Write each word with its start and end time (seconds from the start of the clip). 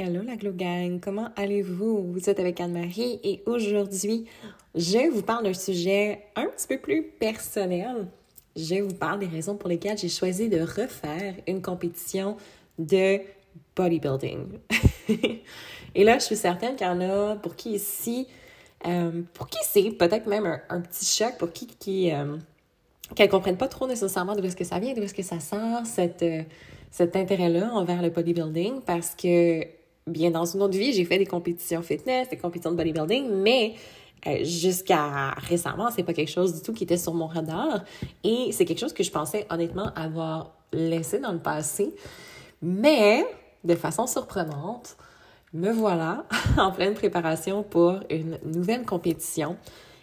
Hello 0.00 0.22
la 0.22 0.36
Glow 0.36 0.52
Gang, 0.52 1.00
comment 1.00 1.30
allez-vous? 1.34 2.12
Vous 2.12 2.30
êtes 2.30 2.38
avec 2.38 2.60
Anne-Marie 2.60 3.18
et 3.24 3.42
aujourd'hui, 3.46 4.26
je 4.76 5.10
vous 5.10 5.22
parle 5.22 5.42
d'un 5.42 5.54
sujet 5.54 6.20
un 6.36 6.46
petit 6.46 6.68
peu 6.68 6.78
plus 6.78 7.02
personnel. 7.02 8.06
Je 8.54 8.76
vous 8.76 8.94
parle 8.94 9.18
des 9.18 9.26
raisons 9.26 9.56
pour 9.56 9.68
lesquelles 9.68 9.98
j'ai 9.98 10.08
choisi 10.08 10.48
de 10.48 10.60
refaire 10.60 11.34
une 11.48 11.60
compétition 11.60 12.36
de 12.78 13.18
bodybuilding. 13.74 14.60
et 15.96 16.04
là, 16.04 16.20
je 16.20 16.26
suis 16.26 16.36
certaine 16.36 16.76
qu'il 16.76 16.86
y 16.86 16.90
en 16.90 17.00
a 17.00 17.34
pour 17.34 17.56
qui 17.56 17.72
ici, 17.72 18.28
euh, 18.86 19.22
pour 19.34 19.48
qui 19.48 19.58
c'est 19.64 19.90
peut-être 19.90 20.28
même 20.28 20.60
un, 20.68 20.80
petit 20.80 21.06
choc, 21.06 21.36
pour 21.40 21.50
qui 21.50 21.66
qui 21.66 22.12
euh, 22.12 22.36
ne 23.18 23.26
comprennent 23.26 23.58
pas 23.58 23.66
trop 23.66 23.88
nécessairement 23.88 24.36
d'où 24.36 24.44
est-ce 24.44 24.54
que 24.54 24.62
ça 24.62 24.78
vient, 24.78 24.94
d'où 24.94 25.02
est-ce 25.02 25.14
que 25.14 25.24
ça 25.24 25.40
sort, 25.40 25.84
cette, 25.86 26.22
euh, 26.22 26.44
cet 26.92 27.16
intérêt-là 27.16 27.72
envers 27.72 28.00
le 28.00 28.10
bodybuilding, 28.10 28.82
parce 28.82 29.16
que 29.16 29.66
bien 30.08 30.30
dans 30.30 30.44
une 30.44 30.62
autre 30.62 30.76
vie, 30.76 30.92
j'ai 30.92 31.04
fait 31.04 31.18
des 31.18 31.26
compétitions 31.26 31.82
fitness, 31.82 32.28
des 32.28 32.36
compétitions 32.36 32.72
de 32.72 32.76
bodybuilding, 32.76 33.30
mais 33.30 33.74
euh, 34.26 34.44
jusqu'à 34.44 35.30
récemment, 35.36 35.90
c'est 35.94 36.02
pas 36.02 36.12
quelque 36.12 36.30
chose 36.30 36.54
du 36.54 36.60
tout 36.60 36.72
qui 36.72 36.84
était 36.84 36.96
sur 36.96 37.14
mon 37.14 37.26
radar 37.26 37.84
et 38.24 38.50
c'est 38.52 38.64
quelque 38.64 38.80
chose 38.80 38.92
que 38.92 39.04
je 39.04 39.10
pensais 39.10 39.46
honnêtement 39.50 39.90
avoir 39.94 40.52
laissé 40.72 41.20
dans 41.20 41.32
le 41.32 41.38
passé. 41.38 41.94
Mais 42.60 43.24
de 43.64 43.74
façon 43.74 44.06
surprenante, 44.06 44.96
me 45.52 45.70
voilà 45.70 46.24
en 46.58 46.72
pleine 46.72 46.94
préparation 46.94 47.62
pour 47.62 48.00
une 48.10 48.38
nouvelle 48.44 48.84
compétition. 48.84 49.56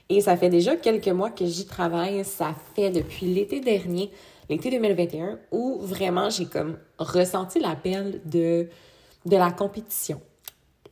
Et 0.09 0.21
ça 0.21 0.37
fait 0.37 0.49
déjà 0.49 0.75
quelques 0.75 1.07
mois 1.07 1.31
que 1.31 1.45
j'y 1.45 1.65
travaille. 1.65 2.23
Ça 2.23 2.55
fait 2.75 2.91
depuis 2.91 3.25
l'été 3.25 3.59
dernier, 3.59 4.11
l'été 4.49 4.69
2021, 4.69 5.39
où 5.51 5.79
vraiment 5.81 6.29
j'ai 6.29 6.45
comme 6.45 6.77
ressenti 6.99 7.59
l'appel 7.59 8.21
de 8.25 8.67
de 9.25 9.37
la 9.37 9.51
compétition. 9.51 10.21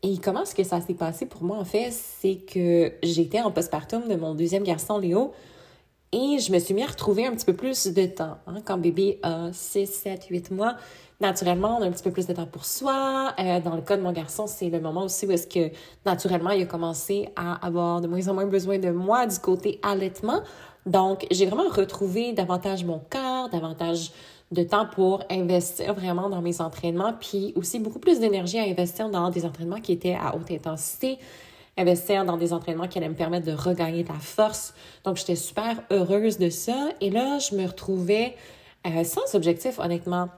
Et 0.02 0.18
comment 0.18 0.44
est-ce 0.44 0.56
que 0.56 0.64
ça 0.64 0.82
s'est 0.82 0.94
passé 0.94 1.26
pour 1.26 1.44
moi, 1.44 1.58
en 1.58 1.66
fait? 1.66 1.92
C'est 1.92 2.36
que 2.36 2.94
j'étais 3.04 3.42
en 3.42 3.52
postpartum 3.52 4.08
de 4.08 4.16
mon 4.16 4.36
deuxième 4.36 4.64
garçon, 4.64 4.98
Léo, 4.98 5.32
et 6.12 6.40
je 6.40 6.52
me 6.52 6.60
suis 6.60 6.74
mis 6.74 6.84
à 6.84 6.88
retrouver 6.88 7.26
un 7.26 7.32
petit 7.32 7.46
peu 7.46 7.54
plus 7.54 7.88
de 7.88 8.06
temps. 8.06 8.38
Hein? 8.46 8.62
Quand 8.66 8.78
bébé 8.78 9.20
a 9.24 9.52
6, 9.52 9.88
7, 9.88 10.26
8 10.30 10.52
mois, 10.52 10.76
naturellement, 11.22 11.78
on 11.80 11.82
a 11.82 11.88
un 11.88 11.92
petit 11.92 12.04
peu 12.04 12.12
plus 12.12 12.28
de 12.28 12.34
temps 12.34 12.46
pour 12.46 12.66
soi. 12.66 13.34
Euh, 13.40 13.60
dans 13.62 13.76
le 13.76 13.82
cas 13.82 13.98
de 13.98 14.02
mon 14.02 14.12
garçon, 14.12 14.46
c'est 14.46 14.70
le 14.70 14.80
moment 14.80 15.06
aussi 15.06 15.26
où 15.26 15.32
est-ce 15.32 15.48
que, 15.48 15.74
naturellement, 16.06 16.52
il 16.52 16.62
a 16.62 16.66
commencé 16.66 17.30
à 17.36 17.66
avoir 17.66 18.02
de 18.02 18.08
moins 18.08 18.28
en 18.28 18.34
moins 18.34 18.46
besoin 18.46 18.78
de 18.78 18.92
moi 18.92 19.26
du 19.26 19.40
côté 19.40 19.80
allaitement. 19.82 20.42
Donc, 20.86 21.26
j'ai 21.32 21.46
vraiment 21.46 21.70
retrouvé 21.70 22.34
davantage 22.34 22.84
mon 22.84 23.02
corps, 23.10 23.50
davantage 23.50 24.12
de 24.54 24.64
temps 24.64 24.86
pour 24.86 25.24
investir 25.30 25.94
vraiment 25.94 26.30
dans 26.30 26.42
mes 26.42 26.62
entraînements, 26.62 27.14
puis 27.20 27.54
aussi 27.56 27.80
beaucoup 27.80 28.00
plus 28.00 28.20
d'énergie 28.20 28.60
à 28.60 28.64
investir 28.64 29.10
dans 29.10 29.30
des 29.30 29.46
entraînements 29.46 29.82
qui 29.82 29.92
étaient 29.92 30.16
à 30.16 30.36
haute 30.36 30.52
intensité, 30.52 31.18
investir 31.78 32.24
dans 32.26 32.38
des 32.38 32.54
entraînements 32.54 32.88
qui 32.88 32.98
allaient 33.00 33.10
me 33.10 33.16
permettre 33.16 33.46
de 33.46 33.54
regagner 33.54 34.04
de 34.04 34.10
la 34.10 34.20
force. 34.20 34.74
Donc, 35.04 35.18
j'étais 35.18 35.36
super 35.36 35.82
heureuse 35.92 36.38
de 36.38 36.50
ça. 36.50 36.90
Et 37.02 37.10
là, 37.10 37.40
je 37.40 37.56
me 37.56 37.66
retrouvais 37.66 38.36
euh, 38.86 39.04
sans 39.04 39.36
objectif, 39.36 39.80
honnêtement. 39.80 40.30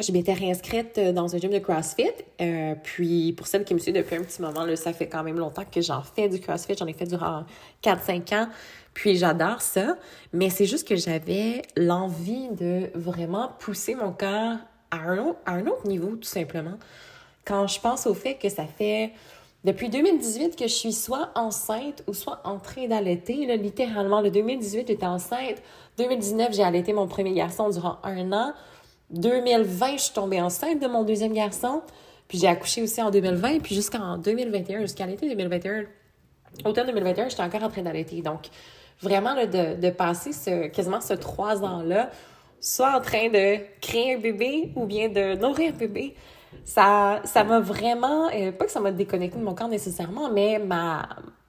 Je 0.00 0.12
m'étais 0.12 0.32
réinscrite 0.32 1.00
dans 1.00 1.34
un 1.34 1.38
gym 1.38 1.50
de 1.50 1.58
CrossFit. 1.58 2.12
Euh, 2.40 2.74
puis, 2.82 3.32
pour 3.32 3.46
celles 3.46 3.64
qui 3.64 3.74
me 3.74 3.78
suivent 3.78 3.94
depuis 3.94 4.16
un 4.16 4.22
petit 4.22 4.40
moment, 4.40 4.64
ça 4.76 4.92
fait 4.92 5.08
quand 5.08 5.24
même 5.24 5.38
longtemps 5.38 5.64
que 5.64 5.80
j'en 5.80 6.02
fais 6.02 6.28
du 6.28 6.40
CrossFit. 6.40 6.76
J'en 6.78 6.86
ai 6.86 6.92
fait 6.92 7.06
durant 7.06 7.44
4-5 7.82 8.34
ans. 8.34 8.48
Puis 8.94 9.16
j'adore 9.16 9.60
ça, 9.60 9.96
mais 10.32 10.50
c'est 10.50 10.66
juste 10.66 10.86
que 10.86 10.96
j'avais 10.96 11.62
l'envie 11.76 12.48
de 12.48 12.90
vraiment 12.94 13.50
pousser 13.60 13.94
mon 13.94 14.12
corps 14.12 14.56
à 14.90 14.96
un, 14.96 15.18
autre, 15.18 15.38
un 15.46 15.66
autre 15.66 15.86
niveau, 15.86 16.16
tout 16.16 16.28
simplement. 16.28 16.78
Quand 17.44 17.66
je 17.66 17.80
pense 17.80 18.06
au 18.06 18.14
fait 18.14 18.34
que 18.34 18.48
ça 18.48 18.64
fait 18.66 19.12
depuis 19.64 19.88
2018 19.88 20.56
que 20.56 20.66
je 20.66 20.72
suis 20.72 20.92
soit 20.92 21.30
enceinte 21.34 22.02
ou 22.06 22.14
soit 22.14 22.40
en 22.44 22.58
train 22.58 22.86
d'allaiter, 22.86 23.56
littéralement, 23.56 24.20
le 24.20 24.30
2018, 24.30 24.88
j'étais 24.88 25.06
enceinte. 25.06 25.62
2019, 25.98 26.54
j'ai 26.54 26.62
allaité 26.62 26.92
mon 26.92 27.06
premier 27.06 27.34
garçon 27.34 27.68
durant 27.68 27.98
un 28.02 28.32
an. 28.32 28.52
2020, 29.10 29.92
je 29.92 30.02
suis 30.02 30.14
tombée 30.14 30.40
enceinte 30.40 30.80
de 30.80 30.86
mon 30.86 31.04
deuxième 31.04 31.32
garçon. 31.32 31.82
Puis 32.28 32.38
j'ai 32.38 32.46
accouché 32.46 32.82
aussi 32.82 33.00
en 33.00 33.10
2020. 33.10 33.60
Puis 33.60 33.74
jusqu'en 33.74 34.18
2021, 34.18 34.80
jusqu'à 34.82 35.06
l'été 35.06 35.28
2021, 35.28 35.84
automne 36.64 36.86
2021, 36.86 37.28
j'étais 37.28 37.42
encore 37.42 37.62
en 37.62 37.70
train 37.70 37.82
d'allaiter. 37.82 38.20
Donc, 38.20 38.48
vraiment 39.00 39.34
de, 39.34 39.80
de, 39.80 39.90
passer 39.90 40.32
ce, 40.32 40.68
quasiment 40.68 41.00
ce 41.00 41.14
trois 41.14 41.64
ans-là, 41.64 42.10
soit 42.60 42.96
en 42.96 43.00
train 43.00 43.28
de 43.28 43.58
créer 43.80 44.14
un 44.14 44.18
bébé 44.18 44.72
ou 44.76 44.84
bien 44.84 45.08
de 45.08 45.36
nourrir 45.36 45.72
un 45.74 45.76
bébé, 45.76 46.14
ça 46.64 47.20
ça 47.24 47.44
m'a 47.44 47.60
vraiment, 47.60 48.28
euh, 48.34 48.52
pas 48.52 48.64
que 48.64 48.70
ça 48.70 48.80
m'a 48.80 48.90
déconnecté 48.90 49.38
de 49.38 49.44
mon 49.44 49.54
corps 49.54 49.68
nécessairement, 49.68 50.30
mais 50.30 50.58
ma 50.58 51.08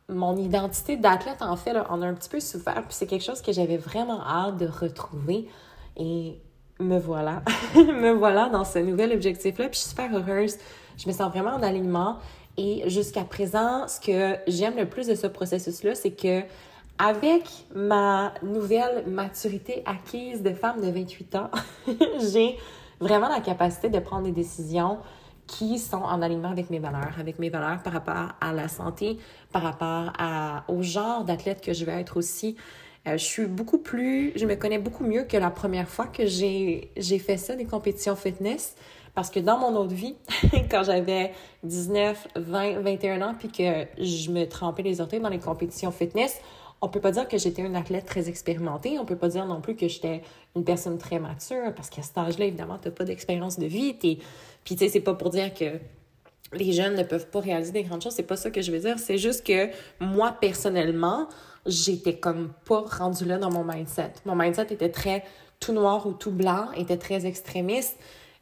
mon 0.09 0.36
identité 0.38 0.97
d'athlète, 0.97 1.41
en 1.41 1.56
fait, 1.56 1.72
là, 1.72 1.86
en 1.91 2.02
a 2.02 2.08
un 2.08 2.16
petit 2.16 2.30
peu 2.30 2.40
souffert. 2.40 2.84
Puis 2.88 2.94
c'est 2.94 3.06
quelque 3.06 3.24
chose 3.24 3.41
que 3.41 3.52
j'avais 3.52 3.78
vraiment 3.78 4.22
hâte 4.26 4.58
de 4.58 4.66
retrouver. 4.66 5.47
Et 5.97 6.40
me 6.79 6.97
voilà. 7.00 7.44
me 7.75 8.12
voilà 8.12 8.50
dans 8.50 8.63
ce 8.63 8.79
nouvel 8.79 9.13
objectif-là. 9.13 9.69
Puis 9.69 9.75
je 9.75 9.79
suis 9.79 9.90
super 9.90 10.16
heureuse. 10.16 10.57
Je 10.97 11.07
me 11.07 11.13
sens 11.13 11.31
vraiment 11.31 11.51
en 11.51 11.63
alignement. 11.63 12.17
Et 12.57 12.84
jusqu'à 12.90 13.23
présent, 13.23 13.88
ce 13.88 14.00
que 14.00 14.38
j'aime 14.47 14.75
le 14.75 14.88
plus 14.88 15.07
de 15.07 15.16
ce 15.16 15.28
processus-là, 15.28 15.95
c'est 15.95 16.12
que 16.12 16.41
avec 16.97 17.44
ma 17.73 18.34
nouvelle 18.44 19.06
maturité 19.07 19.84
acquise 19.85 20.44
de 20.44 20.51
femme 20.51 20.81
de 20.81 20.90
28 20.91 21.35
ans, 21.35 21.50
j'ai 22.31 22.57
vraiment 23.00 23.29
la 23.29 23.40
capacité 23.40 23.90
de 23.90 24.00
prendre 24.00 24.23
des 24.23 24.34
décisions 24.34 24.97
qui 25.47 25.79
sont 25.79 26.01
en 26.03 26.22
alignement 26.22 26.50
avec 26.50 26.69
mes 26.69 26.79
valeurs, 26.79 27.16
avec 27.17 27.40
mes 27.40 27.50
valeurs 27.50 27.81
par 27.81 27.94
rapport 27.94 28.34
à 28.40 28.53
la 28.53 28.67
santé, 28.67 29.17
par 29.51 29.63
rapport 29.63 30.11
au 30.67 30.84
genre 30.84 31.23
d'athlète 31.23 31.61
que 31.61 31.73
je 31.73 31.85
vais 31.85 32.00
être 32.00 32.17
aussi. 32.17 32.56
Euh, 33.09 33.18
je 33.18 33.24
suis 33.24 33.46
beaucoup 33.46 33.78
plus, 33.78 34.34
je 34.36 34.46
me 34.46 34.56
connais 34.56 34.80
beaucoup 34.80 35.03
mieux 35.03 35.24
que 35.24 35.38
la 35.38 35.50
première 35.50 35.88
fois 35.88 36.08
que 36.08 36.25
j'ai 36.25 36.90
fait 37.20 37.38
ça, 37.38 37.56
des 37.56 37.66
compétitions 37.66 38.16
fitness. 38.16 38.75
Parce 39.16 39.30
que 39.30 39.40
dans 39.40 39.58
mon 39.58 39.75
autre 39.75 39.94
vie, 39.94 40.16
quand 40.72 40.84
j'avais 40.84 41.34
19, 41.64 42.28
20, 42.36 42.80
21 42.80 43.22
ans, 43.22 43.36
puis 43.38 43.50
que 43.50 43.86
je 43.97 44.31
me 44.31 44.46
trempais 44.46 44.84
les 44.84 45.02
orteils 45.02 45.20
dans 45.20 45.30
les 45.30 45.40
compétitions 45.40 45.92
fitness, 45.92 46.40
on 46.81 46.88
peut 46.88 47.02
pas 47.02 47.12
dire 47.12 47.28
que 47.28 47.38
j'étais 47.38 47.64
une 47.64 47.75
athlète 47.75 48.06
très 48.06 48.30
expérimentée. 48.30 48.97
On 49.00 49.06
peut 49.06 49.18
pas 49.18 49.28
dire 49.28 49.46
non 49.46 49.59
plus 49.59 49.76
que 49.76 49.88
j'étais 49.88 50.22
une 50.56 50.64
personne 50.64 50.97
très 50.97 51.20
mature 51.20 51.74
parce 51.76 51.90
qu'à 51.90 52.02
cet 52.02 52.18
âge-là, 52.18 52.46
évidemment, 52.46 52.78
tu 52.78 52.88
n'as 52.88 52.94
pas 52.94 53.03
d'expérience 53.03 53.59
de 53.59 53.66
vie. 53.66 53.94
Puis, 53.94 54.20
tu 54.64 54.78
sais, 54.78 54.88
c'est 54.88 55.02
pas 55.02 55.14
pour 55.14 55.30
dire 55.31 55.53
que 55.53 55.66
les 56.53 56.72
jeunes 56.72 56.96
ne 56.96 57.03
peuvent 57.03 57.28
pas 57.28 57.41
réaliser 57.41 57.74
des 57.74 57.84
grandes 57.84 58.02
choses. 58.02 58.14
C'est 58.14 58.24
pas 58.24 58.38
ça 58.38 58.50
que 58.50 58.62
je 58.62 58.72
veux 58.72 58.80
dire. 58.80 58.97
C'est 58.97 59.18
juste 59.18 59.46
que 59.46 59.70
moi, 60.00 60.38
personnellement, 60.40 61.28
j'étais 61.69 62.18
comme 62.18 62.52
pas 62.66 62.85
rendue 62.90 63.25
là 63.25 63.38
dans 63.38 63.52
mon 63.52 63.63
mindset. 63.63 64.13
Mon 64.25 64.35
mindset 64.35 64.68
était 64.72 64.90
très 64.90 65.24
tout 65.59 65.74
noir 65.74 66.06
ou 66.07 66.13
tout 66.13 66.31
blanc, 66.31 66.72
était 66.75 66.97
très 66.97 67.25
extrémiste. 67.25 67.97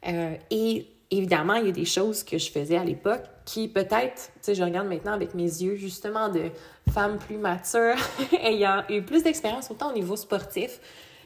Euh, 0.06 0.34
et 0.50 0.86
évidemment, 1.10 1.54
il 1.54 1.66
y 1.66 1.68
a 1.68 1.72
des 1.72 1.84
choses 1.84 2.22
que 2.22 2.38
je 2.38 2.50
faisais 2.50 2.76
à 2.76 2.84
l'époque 2.84 3.22
qui 3.44 3.68
peut-être, 3.68 4.14
tu 4.34 4.40
sais, 4.42 4.54
je 4.54 4.62
regarde 4.62 4.88
maintenant 4.88 5.12
avec 5.12 5.34
mes 5.34 5.42
yeux 5.42 5.76
justement 5.76 6.28
de 6.28 6.50
femme 6.90 7.18
plus 7.18 7.38
mature, 7.38 7.96
ayant 8.42 8.82
eu 8.88 9.02
plus 9.02 9.22
d'expérience 9.22 9.70
autant 9.70 9.90
au 9.90 9.94
niveau 9.94 10.16
sportif, 10.16 10.80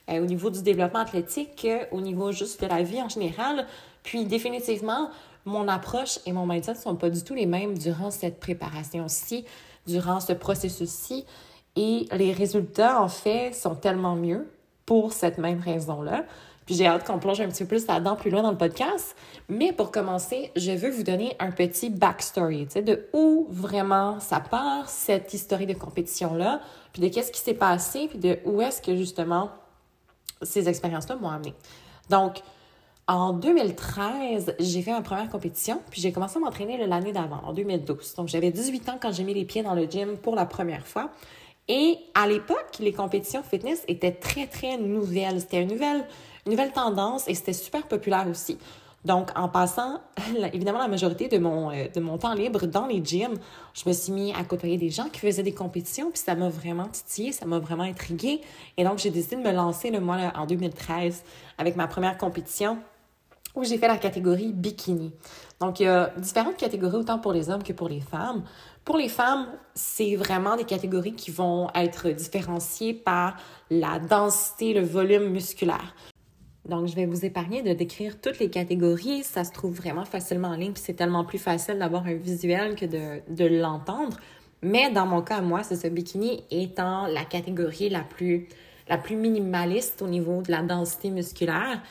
euh, 0.09 0.23
au 0.23 0.27
niveau 0.27 0.51
du 0.51 0.63
développement 0.63 1.01
athlétique 1.01 1.67
qu'au 1.91 2.01
niveau 2.01 2.33
juste 2.33 2.63
de 2.63 2.67
la 2.67 2.83
vie 2.83 3.03
en 3.03 3.09
général. 3.09 3.67
Puis 4.03 4.25
définitivement, 4.25 5.11
mon 5.45 5.69
approche 5.69 6.21
et 6.27 6.33
mon 6.33 6.47
mindset 6.47 6.75
ne 6.75 6.79
sont 6.79 6.97
pas 6.97 7.11
du 7.11 7.23
tout 7.23 7.35
les 7.35 7.47
mêmes 7.47 7.77
durant 7.77 8.11
cette 8.11 8.39
préparation-ci, 8.39 9.45
durant 9.87 10.21
ce 10.21 10.33
processus-ci. 10.33 11.25
Et 11.77 12.07
les 12.13 12.33
résultats, 12.33 13.03
en 13.03 13.09
fait, 13.09 13.55
sont 13.55 13.75
tellement 13.75 14.15
mieux 14.15 14.47
pour 14.87 15.13
cette 15.13 15.39
même 15.39 15.61
raison-là. 15.61 16.25
Puis 16.67 16.77
j'ai 16.77 16.87
hâte 16.87 17.07
qu'on 17.07 17.19
plonge 17.19 17.41
un 17.41 17.49
petit 17.49 17.65
peu 17.65 17.69
plus 17.69 17.87
là-dedans 17.87 18.15
plus 18.15 18.31
loin 18.31 18.43
dans 18.43 18.51
le 18.51 18.57
podcast. 18.57 19.17
Mais 19.49 19.73
pour 19.73 19.91
commencer, 19.91 20.53
je 20.55 20.71
veux 20.73 20.91
vous 20.91 21.03
donner 21.03 21.35
un 21.41 21.51
petit 21.51 21.91
backstory, 21.91 22.67
tu 22.67 22.73
sais, 22.73 22.83
de 22.83 23.09
où 23.13 23.47
vraiment 23.51 24.21
ça 24.21 24.41
part, 24.41 24.89
cette 24.89 25.35
histoire 25.35 25.67
de 25.67 25.73
compétition-là, 25.73 26.61
puis 26.93 27.03
de 27.03 27.09
qu'est-ce 27.09 27.33
qui 27.33 27.41
s'est 27.41 27.55
passé, 27.55 28.07
puis 28.09 28.19
de 28.19 28.39
où 28.45 28.61
est-ce 28.61 28.81
que 28.81 28.97
justement 28.97 29.51
ces 30.43 30.69
expériences-là 30.69 31.17
m'ont 31.17 31.31
amené. 31.31 31.55
Donc, 32.11 32.43
en 33.09 33.33
2013, 33.33 34.55
j'ai 34.61 34.83
fait 34.83 34.93
ma 34.93 35.03
première 35.03 35.29
compétition, 35.29 35.81
puis 35.91 36.01
j'ai 36.01 36.13
commencé 36.13 36.37
à 36.37 36.41
m'entraîner 36.41 36.87
l'année 36.87 37.13
d'avant, 37.13 37.41
en 37.45 37.53
2012. 37.53 38.15
Donc, 38.15 38.29
j'avais 38.29 38.51
18 38.51 38.89
ans 38.89 38.99
quand 39.01 39.13
j'ai 39.13 39.25
mis 39.25 39.35
les 39.35 39.45
pieds 39.45 39.63
dans 39.63 39.75
le 39.75 39.85
gym 39.85 40.17
pour 40.17 40.37
la 40.37 40.47
première 40.47 40.87
fois. 40.87 41.11
Et 41.69 41.99
à 42.15 42.27
l'époque, 42.27 42.79
les 42.81 42.93
compétitions 42.93 43.43
fitness 43.43 43.85
étaient 43.89 44.13
très, 44.13 44.47
très 44.47 44.77
nouvelles. 44.79 45.41
C'était 45.41 45.63
une 45.63 45.71
nouvelle 45.71 46.05
une 46.47 46.53
nouvelle 46.53 46.73
tendance 46.73 47.29
et 47.29 47.35
c'était 47.35 47.53
super 47.53 47.87
populaire 47.87 48.27
aussi. 48.29 48.59
Donc, 49.05 49.31
en 49.35 49.49
passant, 49.49 50.01
évidemment, 50.53 50.79
la 50.79 50.89
majorité 50.89 51.29
de 51.29 51.39
mon, 51.39 51.71
euh, 51.71 51.89
de 51.89 52.01
mon 52.01 52.19
temps 52.19 52.35
libre 52.35 52.67
dans 52.67 52.87
les 52.87 53.05
gyms, 53.05 53.37
je 53.75 53.89
me 53.89 53.93
suis 53.93 54.13
mis 54.13 54.33
à 54.33 54.45
côtoyer 54.45 54.77
des 54.77 54.91
gens 54.91 55.09
qui 55.09 55.19
faisaient 55.19 55.43
des 55.43 55.55
compétitions, 55.55 56.11
puis 56.11 56.21
ça 56.21 56.37
m'a 56.37 56.49
vraiment 56.49 56.87
titillé, 56.87 57.33
ça 57.33 57.45
m'a 57.47 57.59
vraiment 57.59 57.83
intriguée. 57.83 58.41
Et 58.77 58.85
donc, 58.85 58.99
j'ai 58.99 59.11
décidé 59.11 59.37
de 59.37 59.43
me 59.43 59.51
lancer, 59.51 59.91
le 59.91 59.99
mois 59.99 60.33
en 60.37 60.47
2013, 60.47 61.25
avec 61.59 61.75
ma 61.75 61.89
première 61.89 62.17
compétition 62.17 62.79
où 63.55 63.65
j'ai 63.65 63.79
fait 63.79 63.89
la 63.89 63.99
catégorie 63.99 64.53
bikini. 64.53 65.13
Donc, 65.61 65.81
il 65.81 65.85
y 65.85 65.87
a 65.87 66.13
différentes 66.17 66.57
catégories 66.57 66.97
autant 66.97 67.19
pour 67.19 67.33
les 67.33 67.51
hommes 67.51 67.63
que 67.63 67.73
pour 67.73 67.89
les 67.89 68.01
femmes. 68.01 68.43
Pour 68.85 68.97
les 68.97 69.09
femmes, 69.09 69.47
c'est 69.75 70.17
vraiment 70.17 70.57
des 70.57 70.65
catégories 70.65 71.15
qui 71.15 71.31
vont 71.31 71.69
être 71.75 72.09
différenciées 72.09 72.95
par 72.95 73.37
la 73.71 73.99
densité, 73.99 74.75
le 74.75 74.83
volume 74.83 75.31
musculaire. 75.31 75.95
Donc, 76.69 76.87
je 76.87 76.95
vais 76.95 77.07
vous 77.07 77.25
épargner 77.25 77.63
de 77.63 77.73
décrire 77.73 78.21
toutes 78.21 78.39
les 78.39 78.51
catégories. 78.51 79.23
Ça 79.25 79.45
se 79.45 79.53
trouve 79.53 79.75
vraiment 79.75 80.05
facilement 80.05 80.49
en 80.49 80.57
ligne, 80.57 80.73
puis 80.73 80.83
c'est 80.85 80.95
tellement 80.95 81.25
plus 81.25 81.39
facile 81.39 81.79
d'avoir 81.79 82.07
un 82.07 82.15
visuel 82.15 82.75
que 82.75 82.87
de, 82.87 83.21
de 83.29 83.45
l'entendre. 83.61 84.17
Mais 84.63 84.91
dans 84.91 85.07
mon 85.07 85.23
cas, 85.23 85.41
moi, 85.41 85.63
c'est 85.65 85.77
ce 85.77 85.89
bikini 85.89 86.45
étant 86.51 87.07
la 87.07 87.25
catégorie 87.25 87.89
la 87.89 88.03
plus, 88.03 88.49
la 88.89 88.97
plus 88.97 89.17
minimaliste 89.17 90.03
au 90.03 90.07
niveau 90.07 90.41
de 90.41 90.51
la 90.53 90.63
densité 90.63 91.11
musculaire 91.11 91.83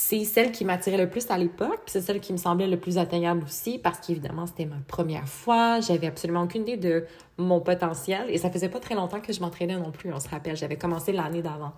c'est 0.00 0.24
celle 0.24 0.52
qui 0.52 0.64
m'attirait 0.64 0.96
le 0.96 1.10
plus 1.10 1.28
à 1.28 1.36
l'époque, 1.36 1.80
puis 1.84 1.88
c'est 1.90 2.00
celle 2.00 2.20
qui 2.20 2.32
me 2.32 2.38
semblait 2.38 2.68
le 2.68 2.78
plus 2.78 2.98
atteignable 2.98 3.42
aussi, 3.42 3.78
parce 3.78 3.98
qu'évidemment, 3.98 4.46
c'était 4.46 4.64
ma 4.64 4.76
première 4.86 5.28
fois, 5.28 5.80
j'avais 5.80 6.06
absolument 6.06 6.42
aucune 6.42 6.62
idée 6.62 6.76
de 6.76 7.04
mon 7.36 7.60
potentiel, 7.60 8.30
et 8.30 8.38
ça 8.38 8.48
faisait 8.48 8.68
pas 8.68 8.78
très 8.78 8.94
longtemps 8.94 9.20
que 9.20 9.32
je 9.32 9.40
m'entraînais 9.40 9.76
non 9.76 9.90
plus, 9.90 10.14
on 10.14 10.20
se 10.20 10.28
rappelle, 10.28 10.56
j'avais 10.56 10.76
commencé 10.76 11.10
l'année 11.10 11.42
d'avant. 11.42 11.72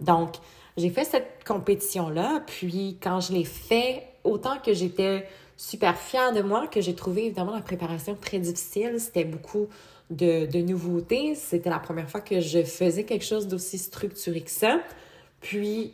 Donc, 0.00 0.36
j'ai 0.78 0.88
fait 0.88 1.04
cette 1.04 1.44
compétition-là, 1.46 2.42
puis 2.46 2.96
quand 3.02 3.20
je 3.20 3.34
l'ai 3.34 3.44
fait, 3.44 4.06
autant 4.24 4.56
que 4.64 4.72
j'étais 4.72 5.28
super 5.58 5.98
fière 5.98 6.32
de 6.32 6.40
moi, 6.40 6.68
que 6.68 6.80
j'ai 6.80 6.94
trouvé 6.94 7.26
évidemment 7.26 7.54
la 7.54 7.60
préparation 7.60 8.14
très 8.18 8.38
difficile, 8.38 8.94
c'était 8.98 9.24
beaucoup 9.24 9.68
de, 10.08 10.46
de 10.46 10.58
nouveautés, 10.60 11.34
c'était 11.34 11.68
la 11.68 11.80
première 11.80 12.08
fois 12.08 12.22
que 12.22 12.40
je 12.40 12.62
faisais 12.62 13.04
quelque 13.04 13.26
chose 13.26 13.46
d'aussi 13.46 13.76
structuré 13.76 14.40
que 14.40 14.50
ça, 14.50 14.80
puis 15.42 15.92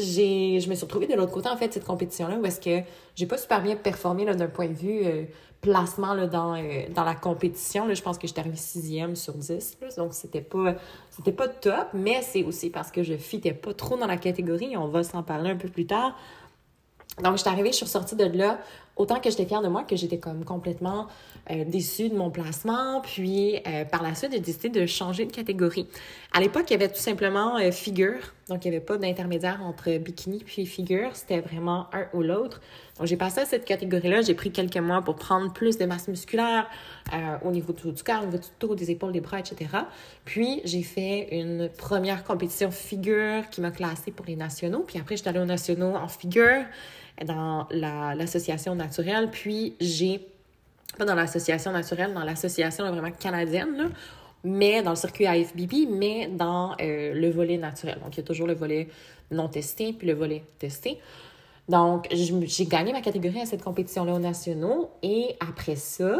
j'ai, 0.00 0.60
je 0.60 0.68
me 0.68 0.74
suis 0.74 0.84
retrouvée 0.84 1.06
de 1.06 1.14
l'autre 1.14 1.32
côté, 1.32 1.48
en 1.48 1.56
fait, 1.56 1.72
cette 1.72 1.84
compétition-là, 1.84 2.36
où 2.36 2.44
est-ce 2.46 2.60
que 2.60 2.84
j'ai 3.14 3.26
pas 3.26 3.38
super 3.38 3.62
bien 3.62 3.76
performé 3.76 4.24
d'un 4.24 4.46
point 4.48 4.68
de 4.68 4.74
vue 4.74 5.02
euh, 5.04 5.24
placement 5.60 6.14
là, 6.14 6.26
dans, 6.26 6.54
euh, 6.54 6.84
dans 6.94 7.04
la 7.04 7.14
compétition. 7.14 7.86
Là, 7.86 7.94
je 7.94 8.02
pense 8.02 8.18
que 8.18 8.26
j'étais 8.26 8.40
arrivée 8.40 8.56
sixième 8.56 9.16
sur 9.16 9.34
10, 9.34 9.78
donc 9.96 10.14
c'était 10.14 10.40
pas, 10.40 10.74
c'était 11.10 11.32
pas 11.32 11.48
top, 11.48 11.88
mais 11.94 12.22
c'est 12.22 12.42
aussi 12.44 12.70
parce 12.70 12.90
que 12.90 13.02
je 13.02 13.14
fitais 13.14 13.52
pas 13.52 13.74
trop 13.74 13.96
dans 13.96 14.06
la 14.06 14.16
catégorie, 14.16 14.76
on 14.76 14.88
va 14.88 15.02
s'en 15.02 15.22
parler 15.22 15.50
un 15.50 15.56
peu 15.56 15.68
plus 15.68 15.86
tard. 15.86 16.16
Donc, 17.22 17.36
je 17.36 17.42
suis 17.42 17.50
arrivée, 17.50 17.70
je 17.70 17.76
suis 17.76 17.84
ressortie 17.84 18.16
de 18.16 18.24
là, 18.24 18.58
autant 19.00 19.18
que 19.18 19.30
j'étais 19.30 19.46
fière 19.46 19.62
de 19.62 19.68
moi, 19.68 19.82
que 19.82 19.96
j'étais 19.96 20.18
comme 20.18 20.44
complètement 20.44 21.06
euh, 21.50 21.64
déçue 21.64 22.10
de 22.10 22.14
mon 22.14 22.30
placement. 22.30 23.00
Puis, 23.00 23.56
euh, 23.66 23.86
par 23.86 24.02
la 24.02 24.14
suite, 24.14 24.32
j'ai 24.32 24.40
décidé 24.40 24.68
de 24.68 24.84
changer 24.84 25.24
de 25.24 25.32
catégorie. 25.32 25.86
À 26.32 26.40
l'époque, 26.40 26.64
il 26.68 26.72
y 26.72 26.76
avait 26.76 26.90
tout 26.90 27.00
simplement 27.00 27.56
euh, 27.56 27.70
figure. 27.70 28.20
Donc, 28.50 28.64
il 28.64 28.70
n'y 28.70 28.76
avait 28.76 28.84
pas 28.84 28.98
d'intermédiaire 28.98 29.60
entre 29.64 29.96
bikini 29.96 30.40
puis 30.44 30.66
figure. 30.66 31.16
C'était 31.16 31.40
vraiment 31.40 31.86
un 31.94 32.08
ou 32.12 32.22
l'autre. 32.22 32.60
Donc, 32.98 33.06
j'ai 33.06 33.16
passé 33.16 33.40
à 33.40 33.46
cette 33.46 33.64
catégorie-là. 33.64 34.20
J'ai 34.20 34.34
pris 34.34 34.52
quelques 34.52 34.76
mois 34.76 35.00
pour 35.00 35.16
prendre 35.16 35.50
plus 35.50 35.78
de 35.78 35.86
masse 35.86 36.06
musculaire 36.06 36.68
au 37.42 37.50
niveau 37.50 37.72
du, 37.72 37.92
du 37.92 38.02
corps, 38.02 38.22
au 38.22 38.26
niveau 38.26 38.38
du 38.38 38.48
dos, 38.60 38.74
des 38.74 38.90
épaules, 38.90 39.12
des 39.12 39.20
bras, 39.20 39.38
etc. 39.38 39.70
Puis, 40.26 40.60
j'ai 40.64 40.82
fait 40.82 41.28
une 41.32 41.70
première 41.70 42.22
compétition 42.22 42.70
figure 42.70 43.48
qui 43.50 43.62
m'a 43.62 43.70
classée 43.70 44.10
pour 44.10 44.26
les 44.26 44.36
nationaux. 44.36 44.84
Puis 44.86 44.98
après, 44.98 45.16
j'étais 45.16 45.30
allée 45.30 45.40
aux 45.40 45.46
nationaux 45.46 45.94
en 45.94 46.08
figure 46.08 46.66
dans 47.24 47.66
l'association 47.70 48.74
naturelle. 48.74 49.30
Puis 49.30 49.74
j'ai, 49.80 50.26
pas 50.98 51.04
dans 51.04 51.14
l'association 51.14 51.72
naturelle, 51.72 52.14
dans 52.14 52.24
l'association 52.24 52.90
vraiment 52.90 53.10
canadienne, 53.10 53.90
mais 54.44 54.82
dans 54.82 54.90
le 54.90 54.96
circuit 54.96 55.26
AFBB, 55.26 55.88
mais 55.90 56.28
dans 56.28 56.72
euh, 56.80 57.12
le 57.14 57.30
volet 57.30 57.58
naturel. 57.58 57.98
Donc, 58.02 58.14
il 58.14 58.18
y 58.18 58.20
a 58.20 58.24
toujours 58.24 58.46
le 58.46 58.54
volet 58.54 58.88
non 59.30 59.48
testé 59.48 59.92
puis 59.92 60.06
le 60.06 60.14
volet 60.14 60.44
testé. 60.58 60.98
Donc, 61.68 62.08
j'ai 62.10 62.66
gagné 62.66 62.92
ma 62.92 63.00
catégorie 63.00 63.40
à 63.40 63.46
cette 63.46 63.62
compétition-là 63.62 64.14
aux 64.14 64.18
nationaux 64.18 64.90
et 65.02 65.36
après 65.40 65.76
ça, 65.76 66.18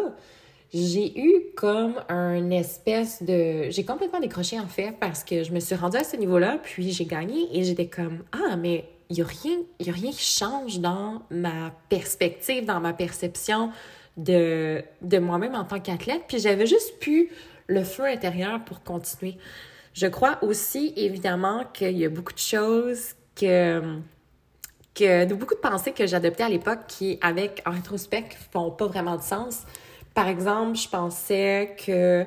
j'ai 0.73 1.19
eu 1.19 1.47
comme 1.57 1.95
un 2.09 2.51
espèce 2.51 3.23
de... 3.23 3.69
J'ai 3.71 3.85
complètement 3.85 4.21
décroché 4.21 4.61
en 4.61 4.69
fait 4.69 4.95
parce 5.01 5.25
que 5.25 5.43
je 5.43 5.51
me 5.53 5.59
suis 5.59 5.75
rendue 5.75 5.97
à 5.97 6.05
ce 6.05 6.17
niveau-là, 6.17 6.59
puis 6.63 6.93
j'ai 6.93 7.07
gagné 7.07 7.49
et 7.53 7.65
j'étais 7.65 7.89
comme, 7.89 8.23
ah, 8.31 8.57
mais 8.57 8.85
il 9.11 9.17
n'y 9.17 9.23
a, 9.23 9.27
rien, 9.27 10.11
qui 10.13 10.25
change 10.25 10.79
dans 10.79 11.23
ma 11.31 11.73
perspective, 11.89 12.65
dans 12.65 12.81
ma 12.81 12.93
perception 12.93 13.71
de, 14.17 14.83
de 15.03 15.19
moi-même 15.19 15.57
en 15.57 15.65
tant 15.65 15.81
qu'athlète. 15.81 16.23
Puis 16.29 16.39
j'avais 16.39 16.67
juste 16.67 16.99
pu 17.01 17.31
le 17.67 17.83
feu 17.83 18.05
intérieur 18.05 18.65
pour 18.65 18.83
continuer. 18.83 19.37
Je 19.95 20.07
crois 20.07 20.39
aussi, 20.43 20.93
évidemment, 20.97 21.65
qu'il 21.73 21.99
y 21.99 22.05
a 22.05 22.09
beaucoup 22.09 22.33
de 22.33 22.39
choses 22.39 23.15
que, 23.35 23.99
que 24.95 25.25
de 25.25 25.35
beaucoup 25.35 25.55
de 25.55 25.61
pensées 25.61 25.93
que 25.93 26.07
j'adoptais 26.07 26.45
à 26.45 26.49
l'époque 26.49 26.81
qui, 26.87 27.19
avec 27.21 27.63
en 27.67 27.73
rétrospect, 27.73 28.29
font 28.53 28.71
pas 28.71 28.87
vraiment 28.87 29.17
de 29.17 29.23
sens. 29.23 29.63
Par 30.15 30.29
exemple, 30.29 30.77
je 30.77 30.89
pensais 30.89 31.77
que 31.85 32.25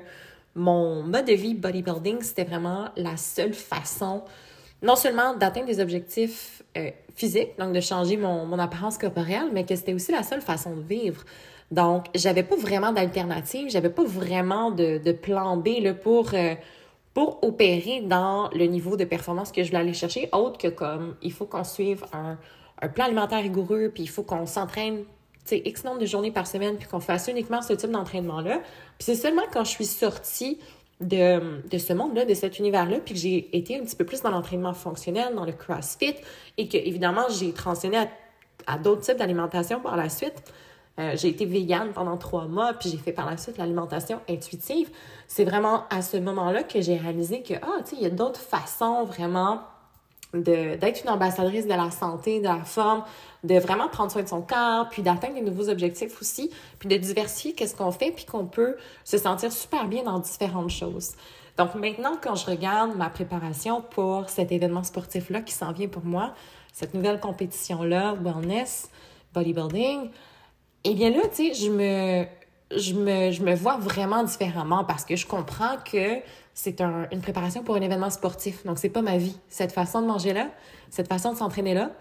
mon 0.56 1.04
mode 1.04 1.26
de 1.26 1.34
vie 1.34 1.54
bodybuilding, 1.54 2.22
c'était 2.22 2.44
vraiment 2.44 2.90
la 2.98 3.16
seule 3.16 3.54
façon 3.54 4.24
non 4.84 4.96
seulement 4.96 5.34
d'atteindre 5.34 5.68
des 5.68 5.80
objectifs 5.80 6.62
euh, 6.78 6.92
physiques, 7.16 7.58
donc 7.58 7.74
de 7.74 7.80
changer 7.80 8.18
mon, 8.18 8.46
mon 8.46 8.60
apparence 8.60 8.98
corporelle, 8.98 9.50
mais 9.54 9.66
que 9.66 9.76
c'était 9.76 9.94
aussi 9.94 10.12
la 10.12 10.24
seule 10.24 10.42
façon 10.42 10.76
de 10.76 10.82
vivre. 10.82 11.24
Donc, 11.72 12.06
j'avais 12.14 12.44
pas 12.44 12.56
vraiment 12.56 12.92
d'alternative, 12.92 13.70
j'avais 13.70 13.90
pas 13.90 14.04
vraiment 14.04 14.70
de, 14.70 15.00
de, 15.00 15.12
plan 15.12 15.58
B 15.58 15.70
là, 15.82 15.94
pour, 15.94 16.34
euh, 16.34 16.54
pour 17.14 17.44
opérer 17.44 18.02
dans 18.02 18.50
le 18.54 18.66
niveau 18.66 18.98
de 18.98 19.06
performance 19.06 19.52
que 19.52 19.64
je 19.64 19.70
voulais 19.70 19.80
aller 19.80 19.94
chercher, 19.94 20.30
autre 20.34 20.58
que 20.58 20.68
comme 20.68 21.16
il 21.22 21.32
faut 21.32 21.46
qu'on 21.46 21.64
suive 21.64 22.04
un, 22.14 22.38
un 22.82 22.90
plan 22.90 23.06
alimentaire 23.06 23.42
rigoureux, 23.42 23.90
puis 23.94 24.04
il 24.04 24.10
faut 24.10 24.24
qu'on 24.24 24.46
s'entraîne 24.46 25.06
X 25.52 25.84
nombre 25.84 26.00
de 26.00 26.06
journées 26.06 26.32
par 26.32 26.48
semaine, 26.48 26.78
puis 26.78 26.88
qu'on 26.88 27.00
fasse 27.00 27.28
uniquement 27.28 27.62
ce 27.62 27.74
type 27.74 27.92
d'entraînement-là. 27.92 28.60
Puis 28.98 29.06
c'est 29.06 29.16
seulement 29.16 29.44
quand 29.52 29.64
je 29.64 29.72
suis 29.72 29.86
sortie 29.86 30.60
de, 31.04 31.68
de 31.68 31.78
ce 31.78 31.94
monde-là, 31.94 32.26
de 32.26 32.34
cet 32.34 32.60
univers-là, 32.60 32.98
puis 33.04 33.14
que 33.14 33.20
j'ai 33.20 33.56
été 33.56 33.80
un 33.80 33.84
petit 33.84 33.96
peu 33.96 34.06
plus 34.06 34.22
dans 34.22 34.32
l'entraînement 34.32 34.74
fonctionnel, 34.74 35.36
dans 35.36 35.46
le 35.46 35.52
CrossFit, 35.52 36.16
et 36.58 36.68
que, 36.68 36.78
évidemment, 36.78 37.26
j'ai 37.30 37.52
transitionné 37.54 38.08
à, 38.68 38.78
d'autres 38.78 39.02
types 39.02 39.18
d'alimentation 39.18 39.80
par 39.80 39.98
la 39.98 40.10
suite. 40.10 40.44
Euh, 41.00 41.14
j'ai 41.16 41.30
été 41.30 41.46
végane 41.46 41.92
pendant 41.92 42.18
trois 42.18 42.46
mois, 42.46 42.74
puis 42.74 42.90
j'ai 42.90 42.98
fait 42.98 43.14
par 43.14 43.30
la 43.30 43.38
suite 43.38 43.58
l'alimentation 43.58 44.20
intuitive. 44.30 44.90
C'est 45.28 45.44
vraiment 45.44 45.86
à 45.90 46.02
ce 46.02 46.18
moment-là 46.18 46.64
que 46.64 46.82
j'ai 46.82 46.98
réalisé 46.98 47.42
que, 47.42 47.56
ah, 47.56 47.82
tu 47.84 47.92
sais, 47.92 47.96
il 47.98 48.04
y 48.04 48.06
a 48.06 48.12
d'autres 48.12 48.40
façons 48.40 49.04
vraiment 49.04 49.62
d'être 50.34 51.04
une 51.04 51.10
ambassadrice 51.10 51.66
de 51.66 51.74
la 51.74 51.92
santé, 51.92 52.40
de 52.40 52.46
la 52.46 52.64
forme, 52.64 53.04
de 53.44 53.60
vraiment 53.60 53.90
prendre 53.90 54.12
soin 54.12 54.24
de 54.24 54.28
son 54.28 54.42
corps, 54.42 54.88
puis 54.90 55.02
d'atteindre 55.02 55.36
des 55.36 55.42
nouveaux 55.42 55.70
objectifs 55.70 56.20
aussi, 56.22 56.50
puis 56.80 56.88
de 56.88 56.96
diversifier 56.96 57.54
qu'est-ce 57.54 57.76
qu'on 57.76 57.92
fait, 57.92 58.12
puis 58.12 58.26
qu'on 58.26 58.46
peut 58.46 58.78
se 59.04 59.18
sentir 59.18 59.52
super 59.52 59.88
bien 59.88 60.04
dans 60.04 60.20
différentes 60.20 60.70
choses. 60.70 61.12
Donc 61.58 61.76
maintenant, 61.76 62.18
quand 62.22 62.36
je 62.36 62.46
regarde 62.46 62.96
ma 62.96 63.10
préparation 63.10 63.82
pour 63.82 64.30
cet 64.30 64.52
événement 64.52 64.84
sportif-là 64.84 65.42
qui 65.42 65.54
s'en 65.54 65.72
vient 65.72 65.88
pour 65.88 66.06
moi, 66.06 66.34
cette 66.72 66.94
nouvelle 66.94 67.20
compétition-là, 67.20 68.16
wellness, 68.16 68.90
bodybuilding, 69.34 70.10
eh 70.86 70.96
bien 70.96 71.12
là, 71.12 71.22
tu 71.30 71.54
sais, 71.54 71.54
je 71.54 71.70
me, 71.70 72.26
je, 72.76 72.94
me, 72.94 73.32
je 73.32 73.44
me 73.44 73.54
vois 73.56 73.78
vraiment 73.78 74.24
différemment 74.24 74.84
parce 74.84 75.06
que 75.06 75.16
je 75.16 75.28
comprends 75.28 75.78
que 75.90 76.20
c'est 76.54 76.82
un, 76.82 77.08
une 77.12 77.22
préparation 77.22 77.64
pour 77.64 77.76
un 77.76 77.82
événement 77.82 78.10
sportif. 78.10 78.66
Donc, 78.66 78.80
c'est 78.80 78.90
pas 78.90 79.02
ma 79.02 79.18
vie. 79.18 79.38
Cette 79.48 79.72
façon 79.72 80.02
de 80.02 80.08
manger 80.08 80.34
là, 80.34 80.48
cette 80.90 81.08
façon 81.08 81.34
de 81.34 81.38
s'entraîner 81.38 81.74
là, 81.74 81.92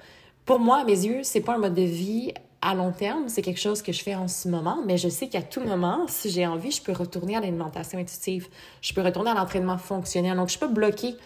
pour 0.44 0.58
moi, 0.58 0.78
à 0.78 0.84
mes 0.84 1.04
yeux, 1.04 1.22
c'est 1.22 1.40
pas 1.40 1.54
un 1.54 1.58
mode 1.58 1.74
de 1.74 1.82
vie 1.82 2.32
à 2.60 2.74
long 2.74 2.92
terme. 2.92 3.28
C'est 3.28 3.42
quelque 3.42 3.60
chose 3.60 3.82
que 3.82 3.92
je 3.92 4.02
fais 4.02 4.14
en 4.14 4.28
ce 4.28 4.48
moment, 4.48 4.78
mais 4.86 4.96
je 4.96 5.08
sais 5.08 5.28
qu'à 5.28 5.42
tout 5.42 5.60
moment, 5.60 6.06
si 6.08 6.30
j'ai 6.30 6.46
envie, 6.46 6.70
je 6.70 6.82
peux 6.82 6.92
retourner 6.92 7.36
à 7.36 7.40
l'alimentation 7.40 7.98
intuitive. 7.98 8.48
Je 8.80 8.92
peux 8.94 9.02
retourner 9.02 9.30
à 9.30 9.34
l'entraînement 9.34 9.78
fonctionnel. 9.78 10.36
Donc, 10.36 10.48
je 10.48 10.52
suis 10.52 10.60
pas 10.60 10.68
bloquée 10.68 11.16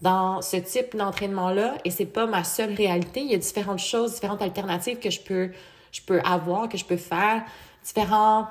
dans 0.00 0.42
ce 0.42 0.56
type 0.56 0.96
d'entraînement-là 0.96 1.76
et 1.84 1.90
c'est 1.90 2.06
pas 2.06 2.26
ma 2.26 2.44
seule 2.44 2.74
réalité. 2.74 3.20
Il 3.20 3.30
y 3.30 3.34
a 3.34 3.38
différentes 3.38 3.78
choses, 3.78 4.14
différentes 4.14 4.42
alternatives 4.42 4.98
que 4.98 5.10
je 5.10 5.20
peux, 5.20 5.50
je 5.92 6.00
peux 6.02 6.20
avoir, 6.24 6.68
que 6.68 6.76
je 6.76 6.84
peux 6.84 6.96
faire, 6.96 7.44
différents 7.84 8.48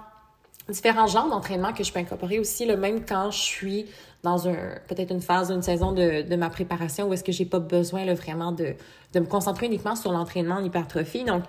différents 0.72 1.08
genres 1.08 1.30
d'entraînement 1.30 1.74
que 1.74 1.84
je 1.84 1.92
peux 1.94 2.00
incorporer 2.00 2.40
aussi, 2.40 2.66
le 2.66 2.78
même 2.78 3.06
quand 3.06 3.32
je 3.32 3.40
suis 3.40 3.86
dans 4.24 4.48
un 4.48 4.56
peut-être 4.88 5.12
une 5.12 5.22
phase, 5.22 5.52
une 5.52 5.62
saison 5.62 5.92
de, 5.92 6.22
de 6.22 6.36
ma 6.36 6.50
préparation 6.50 7.08
où 7.08 7.14
est-ce 7.14 7.24
que 7.24 7.32
j'ai 7.32 7.46
pas 7.46 7.60
besoin 7.60 8.06
là, 8.06 8.14
vraiment 8.14 8.52
de, 8.52 8.76
de 9.14 9.20
me 9.20 9.26
concentrer 9.26 9.66
uniquement 9.66 9.96
sur 9.96 10.12
l'entraînement 10.12 10.56
en 10.56 10.64
hypertrophie. 10.64 11.24
Donc, 11.24 11.44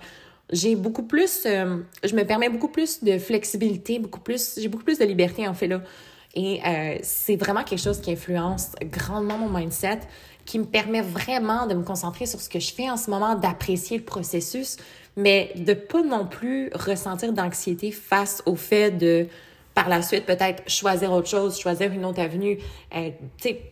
j'ai 0.51 0.75
beaucoup 0.75 1.03
plus, 1.03 1.43
euh, 1.45 1.77
je 2.03 2.15
me 2.15 2.23
permets 2.23 2.49
beaucoup 2.49 2.67
plus 2.67 3.03
de 3.03 3.17
flexibilité, 3.17 3.99
beaucoup 3.99 4.19
plus, 4.19 4.59
j'ai 4.59 4.67
beaucoup 4.67 4.83
plus 4.83 4.99
de 4.99 5.05
liberté 5.05 5.47
en 5.47 5.53
fait 5.53 5.67
là. 5.67 5.81
Et 6.35 6.61
euh, 6.65 6.97
c'est 7.03 7.35
vraiment 7.35 7.63
quelque 7.63 7.81
chose 7.81 8.01
qui 8.01 8.11
influence 8.11 8.71
grandement 8.81 9.37
mon 9.37 9.49
mindset, 9.49 9.99
qui 10.45 10.57
me 10.59 10.65
permet 10.65 11.01
vraiment 11.01 11.67
de 11.67 11.75
me 11.75 11.83
concentrer 11.83 12.25
sur 12.25 12.41
ce 12.41 12.49
que 12.49 12.59
je 12.59 12.73
fais 12.73 12.89
en 12.89 12.97
ce 12.97 13.09
moment, 13.09 13.35
d'apprécier 13.35 13.97
le 13.97 14.03
processus, 14.03 14.77
mais 15.15 15.51
de 15.55 15.73
pas 15.73 16.01
non 16.01 16.25
plus 16.25 16.69
ressentir 16.73 17.33
d'anxiété 17.33 17.91
face 17.91 18.41
au 18.45 18.55
fait 18.55 18.91
de 18.91 19.27
par 19.73 19.89
la 19.89 20.01
suite 20.01 20.25
peut-être 20.25 20.69
choisir 20.69 21.11
autre 21.11 21.27
chose, 21.27 21.59
choisir 21.59 21.91
une 21.91 22.05
autre 22.05 22.19
avenue, 22.19 22.59
euh, 22.95 23.09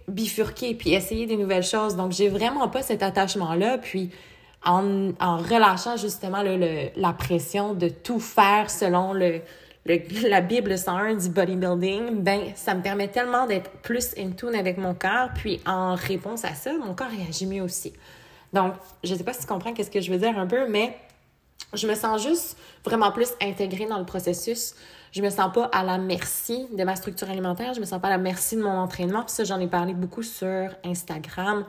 bifurquer 0.07 0.73
puis 0.73 0.93
essayer 0.93 1.27
des 1.27 1.37
nouvelles 1.37 1.63
choses. 1.63 1.95
Donc 1.95 2.11
j'ai 2.11 2.27
vraiment 2.27 2.67
pas 2.69 2.81
cet 2.81 3.03
attachement 3.03 3.53
là. 3.53 3.77
Puis 3.77 4.09
en, 4.65 5.11
en 5.19 5.37
relâchant 5.37 5.97
justement 5.97 6.41
le, 6.43 6.89
la 6.95 7.13
pression 7.13 7.73
de 7.73 7.87
tout 7.89 8.19
faire 8.19 8.69
selon 8.69 9.13
le, 9.13 9.41
la 9.85 10.41
Bible 10.41 10.77
101 10.77 11.15
du 11.15 11.29
bodybuilding, 11.29 12.21
ben 12.21 12.41
ça 12.55 12.75
me 12.75 12.81
permet 12.81 13.07
tellement 13.07 13.47
d'être 13.47 13.71
plus 13.81 14.13
in 14.17 14.31
tune 14.31 14.55
avec 14.55 14.77
mon 14.77 14.93
corps, 14.93 15.29
puis 15.35 15.59
en 15.65 15.95
réponse 15.95 16.45
à 16.45 16.53
ça, 16.53 16.71
mon 16.73 16.93
corps 16.93 17.09
réagit 17.09 17.47
mieux 17.47 17.63
aussi. 17.63 17.93
Donc, 18.53 18.73
je 19.03 19.15
sais 19.15 19.23
pas 19.23 19.33
si 19.33 19.41
tu 19.41 19.47
comprends 19.47 19.73
qu'est-ce 19.73 19.89
que 19.89 20.01
je 20.01 20.11
veux 20.11 20.19
dire 20.19 20.37
un 20.37 20.45
peu, 20.45 20.67
mais 20.67 20.95
je 21.73 21.87
me 21.87 21.95
sens 21.95 22.21
juste 22.21 22.57
vraiment 22.83 23.11
plus 23.11 23.29
intégrée 23.41 23.85
dans 23.85 23.99
le 23.99 24.05
processus. 24.05 24.75
Je 25.11 25.21
me 25.21 25.29
sens 25.29 25.51
pas 25.53 25.65
à 25.73 25.83
la 25.83 25.97
merci 25.97 26.67
de 26.71 26.83
ma 26.85 26.95
structure 26.95 27.29
alimentaire, 27.29 27.73
je 27.73 27.81
me 27.81 27.85
sens 27.85 27.99
pas 27.99 28.07
à 28.07 28.11
la 28.11 28.17
merci 28.17 28.55
de 28.55 28.61
mon 28.61 28.77
entraînement. 28.77 29.27
Ça, 29.27 29.43
j'en 29.43 29.59
ai 29.59 29.67
parlé 29.67 29.93
beaucoup 29.93 30.23
sur 30.23 30.69
Instagram, 30.85 31.65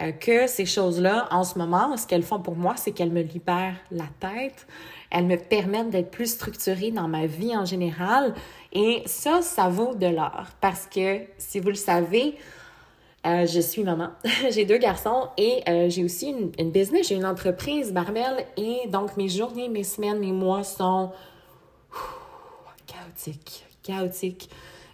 euh, 0.00 0.12
que 0.12 0.46
ces 0.46 0.64
choses-là, 0.64 1.28
en 1.30 1.44
ce 1.44 1.58
moment, 1.58 1.94
ce 1.98 2.06
qu'elles 2.06 2.22
font 2.22 2.40
pour 2.40 2.56
moi, 2.56 2.74
c'est 2.76 2.92
qu'elles 2.92 3.12
me 3.12 3.20
libèrent 3.20 3.76
la 3.90 4.06
tête, 4.18 4.66
elles 5.10 5.26
me 5.26 5.36
permettent 5.36 5.90
d'être 5.90 6.10
plus 6.10 6.32
structurée 6.32 6.90
dans 6.90 7.06
ma 7.06 7.26
vie 7.26 7.54
en 7.54 7.66
général. 7.66 8.34
Et 8.72 9.02
ça, 9.04 9.42
ça 9.42 9.68
vaut 9.68 9.94
de 9.94 10.06
l'or. 10.06 10.46
Parce 10.60 10.86
que, 10.86 11.20
si 11.36 11.60
vous 11.60 11.68
le 11.68 11.74
savez, 11.74 12.36
euh, 13.26 13.46
je 13.46 13.60
suis 13.60 13.82
maman. 13.82 14.10
j'ai 14.50 14.64
deux 14.64 14.78
garçons 14.78 15.28
et 15.36 15.62
euh, 15.68 15.88
j'ai 15.88 16.04
aussi 16.04 16.34
une, 16.58 16.70
business, 16.70 17.08
j'ai 17.08 17.16
une 17.16 17.26
entreprise, 17.26 17.92
Barbel. 17.92 18.46
Et 18.56 18.88
donc, 18.88 19.16
mes 19.16 19.28
journées, 19.28 19.68
mes 19.68 19.84
semaines, 19.84 20.18
mes 20.18 20.32
mois 20.32 20.62
sont 20.62 21.10
chaotiques, 22.86 23.66
chaotiques. 23.82 24.48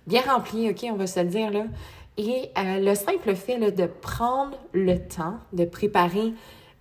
Bien 0.06 0.22
remplis, 0.22 0.70
OK, 0.70 0.86
on 0.90 0.96
va 0.96 1.06
se 1.06 1.20
le 1.20 1.26
dire, 1.26 1.50
là. 1.50 1.64
Et 2.16 2.50
euh, 2.58 2.78
le 2.78 2.94
simple 2.94 3.34
fait 3.34 3.58
de 3.58 3.86
prendre 3.86 4.56
le 4.72 4.98
temps 4.98 5.38
de 5.52 5.64
préparer 5.64 6.32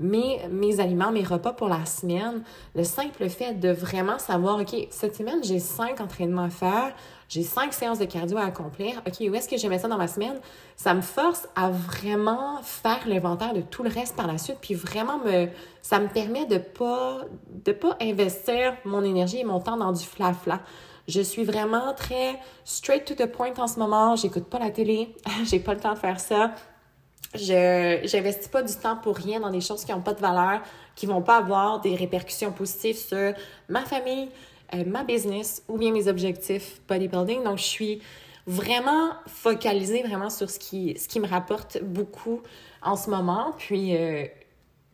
mes, 0.01 0.39
mes 0.50 0.79
aliments, 0.79 1.12
mes 1.12 1.24
repas 1.24 1.53
pour 1.53 1.70
la 1.70 1.86
semaine, 1.86 2.43
le 2.75 2.84
simple 2.84 3.29
fait 3.29 3.53
de 3.53 3.70
vraiment 3.70 4.20
savoir, 4.20 4.60
OK, 4.60 4.75
cette 4.89 5.15
semaine, 5.15 5.43
j'ai 5.43 5.60
cinq 5.60 6.01
entraînements 6.01 6.46
à 6.46 6.50
faire, 6.50 6.93
j'ai 7.29 7.43
cinq 7.43 7.74
séances 7.74 8.00
de 8.00 8.05
cardio 8.05 8.38
à 8.38 8.46
accomplir. 8.46 9.01
OK, 9.08 9.15
où 9.29 9.36
est-ce 9.36 9.48
que 9.48 9.58
je 9.58 9.67
mets 9.67 9.79
ça 9.79 9.88
dans 9.88 9.98
ma 9.98 10.08
semaine? 10.08 10.39
Ça 10.75 10.93
me 10.93 11.01
force 11.01 11.48
à 11.55 11.70
vraiment 11.70 12.62
faire 12.63 13.08
l'inventaire 13.08 13.53
de 13.53 13.62
tout 13.62 13.84
le 13.84 13.89
reste 13.89 14.15
par 14.15 14.27
la 14.27 14.38
suite, 14.38 14.58
puis 14.60 14.74
vraiment 14.74 15.20
me, 15.20 15.48
ça 15.81 16.00
me 16.00 16.08
permet 16.08 16.46
de 16.46 16.58
pas, 16.58 17.22
de 17.65 17.72
pas 17.72 17.96
investir 18.01 18.75
mon 18.86 19.03
énergie 19.03 19.39
et 19.39 19.46
mon 19.46 19.60
temps 19.60 19.77
dans 19.77 19.91
du 19.91 20.03
fla-fla. 20.03 20.62
Je 21.08 21.22
suis 21.22 21.43
vraiment 21.43 21.93
très 21.93 22.39
straight 22.63 23.05
to 23.05 23.15
the 23.15 23.25
point 23.25 23.53
en 23.58 23.67
ce 23.67 23.79
moment. 23.79 24.15
J'écoute 24.15 24.46
pas 24.46 24.60
la 24.60 24.70
télé. 24.70 25.15
J'ai 25.46 25.60
pas 25.60 25.74
le 25.74 25.79
temps 25.79 25.93
de 25.93 26.00
faire 26.00 26.20
ça. 26.20 26.51
Je 27.33 28.00
j'investis 28.03 28.47
pas 28.50 28.61
du 28.61 28.75
temps 28.75 28.97
pour 28.97 29.15
rien 29.15 29.39
dans 29.39 29.51
des 29.51 29.61
choses 29.61 29.85
qui 29.85 29.91
n'ont 29.91 30.01
pas 30.01 30.13
de 30.13 30.19
valeur, 30.19 30.61
qui 30.95 31.05
vont 31.05 31.21
pas 31.21 31.38
avoir 31.38 31.79
des 31.79 31.95
répercussions 31.95 32.51
positives 32.51 32.97
sur 32.97 33.33
ma 33.69 33.85
famille, 33.85 34.29
euh, 34.73 34.83
ma 34.85 35.03
business 35.03 35.63
ou 35.69 35.77
bien 35.77 35.91
mes 35.91 36.07
objectifs 36.07 36.81
bodybuilding. 36.88 37.43
Donc, 37.43 37.57
je 37.57 37.63
suis 37.63 38.01
vraiment 38.47 39.11
focalisée 39.27 40.03
vraiment 40.03 40.29
sur 40.29 40.50
ce 40.50 40.59
qui, 40.59 40.97
ce 40.97 41.07
qui 41.07 41.19
me 41.19 41.27
rapporte 41.27 41.81
beaucoup 41.81 42.41
en 42.81 42.95
ce 42.95 43.09
moment. 43.09 43.53
Puis, 43.57 43.95
euh, 43.95 44.25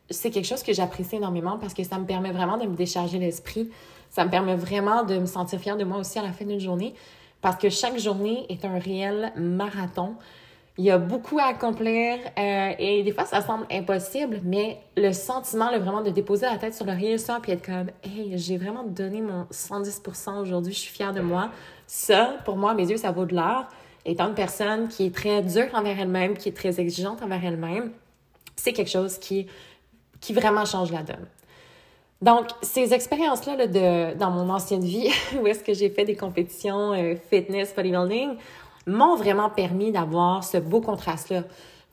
c'est 0.09 0.29
quelque 0.29 0.45
chose 0.45 0.63
que 0.63 0.73
j'apprécie 0.73 1.15
énormément 1.15 1.57
parce 1.57 1.73
que 1.73 1.83
ça 1.83 1.97
me 1.97 2.05
permet 2.05 2.31
vraiment 2.31 2.57
de 2.57 2.65
me 2.65 2.75
décharger 2.75 3.19
l'esprit. 3.19 3.69
Ça 4.09 4.25
me 4.25 4.29
permet 4.29 4.55
vraiment 4.55 5.03
de 5.03 5.17
me 5.17 5.25
sentir 5.25 5.59
fière 5.59 5.77
de 5.77 5.83
moi 5.83 5.97
aussi 5.97 6.19
à 6.19 6.23
la 6.23 6.31
fin 6.31 6.45
d'une 6.45 6.59
journée 6.59 6.93
parce 7.41 7.57
que 7.57 7.69
chaque 7.69 7.97
journée 7.97 8.45
est 8.49 8.65
un 8.65 8.79
réel 8.79 9.31
marathon. 9.35 10.15
Il 10.79 10.85
y 10.85 10.91
a 10.91 10.99
beaucoup 10.99 11.39
à 11.39 11.45
accomplir 11.45 12.19
euh, 12.37 12.71
et 12.77 13.01
des 13.01 13.11
fois, 13.11 13.25
ça 13.25 13.41
semble 13.41 13.65
impossible, 13.71 14.41
mais 14.43 14.79
le 14.95 15.11
sentiment, 15.11 15.71
le 15.71 15.79
vraiment 15.79 16.01
de 16.01 16.11
déposer 16.11 16.45
la 16.45 16.57
tête 16.57 16.75
sur 16.75 16.85
le 16.85 17.17
ça 17.17 17.39
puis 17.41 17.51
être 17.51 17.65
comme 17.65 17.87
«Hey, 18.03 18.37
j'ai 18.37 18.57
vraiment 18.57 18.83
donné 18.83 19.21
mon 19.21 19.47
110 19.49 20.03
aujourd'hui, 20.39 20.73
je 20.73 20.79
suis 20.79 20.93
fière 20.93 21.13
de 21.13 21.21
moi.» 21.21 21.49
Ça, 21.87 22.35
pour 22.45 22.57
moi, 22.57 22.75
mes 22.75 22.87
yeux, 22.87 22.97
ça 22.97 23.11
vaut 23.11 23.25
de 23.25 23.33
l'or. 23.33 23.65
Étant 24.05 24.27
une 24.27 24.35
personne 24.35 24.87
qui 24.87 25.07
est 25.07 25.15
très 25.15 25.41
dure 25.41 25.73
envers 25.73 25.99
elle-même, 25.99 26.37
qui 26.37 26.49
est 26.49 26.55
très 26.55 26.79
exigeante 26.79 27.23
envers 27.23 27.43
elle-même, 27.43 27.91
c'est 28.55 28.73
quelque 28.73 28.91
chose 28.91 29.17
qui, 29.17 29.47
qui 30.21 30.33
vraiment 30.33 30.65
change 30.65 30.91
la 30.91 31.01
donne. 31.01 31.25
Donc, 32.21 32.47
ces 32.61 32.93
expériences-là 32.93 33.55
là, 33.55 33.67
de, 33.67 34.17
dans 34.17 34.31
mon 34.31 34.49
ancienne 34.49 34.83
vie, 34.83 35.09
où 35.41 35.47
est-ce 35.47 35.63
que 35.63 35.73
j'ai 35.73 35.89
fait 35.89 36.05
des 36.05 36.15
compétitions 36.15 36.93
euh, 36.93 37.15
fitness, 37.29 37.73
bodybuilding, 37.75 38.37
m'ont 38.87 39.15
vraiment 39.15 39.49
permis 39.49 39.91
d'avoir 39.91 40.43
ce 40.43 40.57
beau 40.57 40.81
contraste-là. 40.81 41.43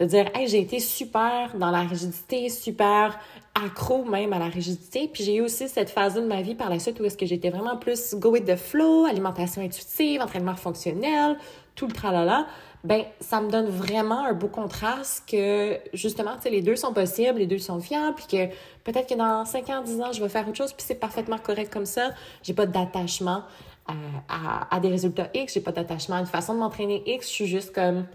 De 0.00 0.06
dire, 0.06 0.28
hey, 0.34 0.48
j'ai 0.48 0.60
été 0.60 0.80
super 0.80 1.54
dans 1.56 1.70
la 1.70 1.82
rigidité, 1.82 2.48
super 2.48 3.16
accro 3.54 4.04
même 4.04 4.32
à 4.32 4.40
la 4.40 4.46
rigidité. 4.46 5.08
Puis 5.12 5.22
j'ai 5.22 5.36
eu 5.36 5.40
aussi 5.40 5.68
cette 5.68 5.90
phase 5.90 6.14
de 6.14 6.20
ma 6.20 6.42
vie 6.42 6.56
par 6.56 6.68
la 6.68 6.80
suite 6.80 6.98
où 6.98 7.04
est-ce 7.04 7.16
que 7.16 7.26
j'étais 7.26 7.50
vraiment 7.50 7.76
plus 7.76 8.14
go 8.14 8.30
with 8.30 8.44
the 8.44 8.56
flow, 8.56 9.04
alimentation 9.04 9.62
intuitive, 9.62 10.20
entraînement 10.20 10.56
fonctionnel, 10.56 11.36
tout 11.76 11.86
le 11.86 11.92
tralala. 11.92 12.46
Ben, 12.82 13.04
ça 13.20 13.40
me 13.40 13.50
donne 13.50 13.66
vraiment 13.66 14.26
un 14.26 14.34
beau 14.34 14.48
contraste 14.48 15.24
que, 15.26 15.78
justement, 15.94 16.34
tu 16.36 16.42
sais, 16.42 16.50
les 16.50 16.60
deux 16.60 16.76
sont 16.76 16.92
possibles, 16.92 17.38
les 17.38 17.46
deux 17.46 17.58
sont 17.58 17.80
fiables, 17.80 18.14
puis 18.14 18.26
que 18.26 18.54
peut-être 18.84 19.08
que 19.08 19.14
dans 19.14 19.46
5 19.46 19.70
ans, 19.70 19.82
10 19.82 20.00
ans, 20.02 20.12
je 20.12 20.22
vais 20.22 20.28
faire 20.28 20.46
autre 20.46 20.58
chose, 20.58 20.74
puis 20.74 20.84
c'est 20.86 20.96
parfaitement 20.96 21.38
correct 21.38 21.72
comme 21.72 21.86
ça. 21.86 22.10
J'ai 22.42 22.52
pas 22.52 22.66
d'attachement 22.66 23.44
à, 23.86 24.80
des 24.80 24.88
résultats 24.88 25.28
X, 25.34 25.54
j'ai 25.54 25.60
pas 25.60 25.72
d'attachement 25.72 26.16
à 26.16 26.20
une 26.20 26.26
façon 26.26 26.54
de 26.54 26.58
m'entraîner 26.58 27.02
X, 27.06 27.28
je 27.28 27.32
suis 27.32 27.46
juste 27.46 27.74
comme, 27.74 28.06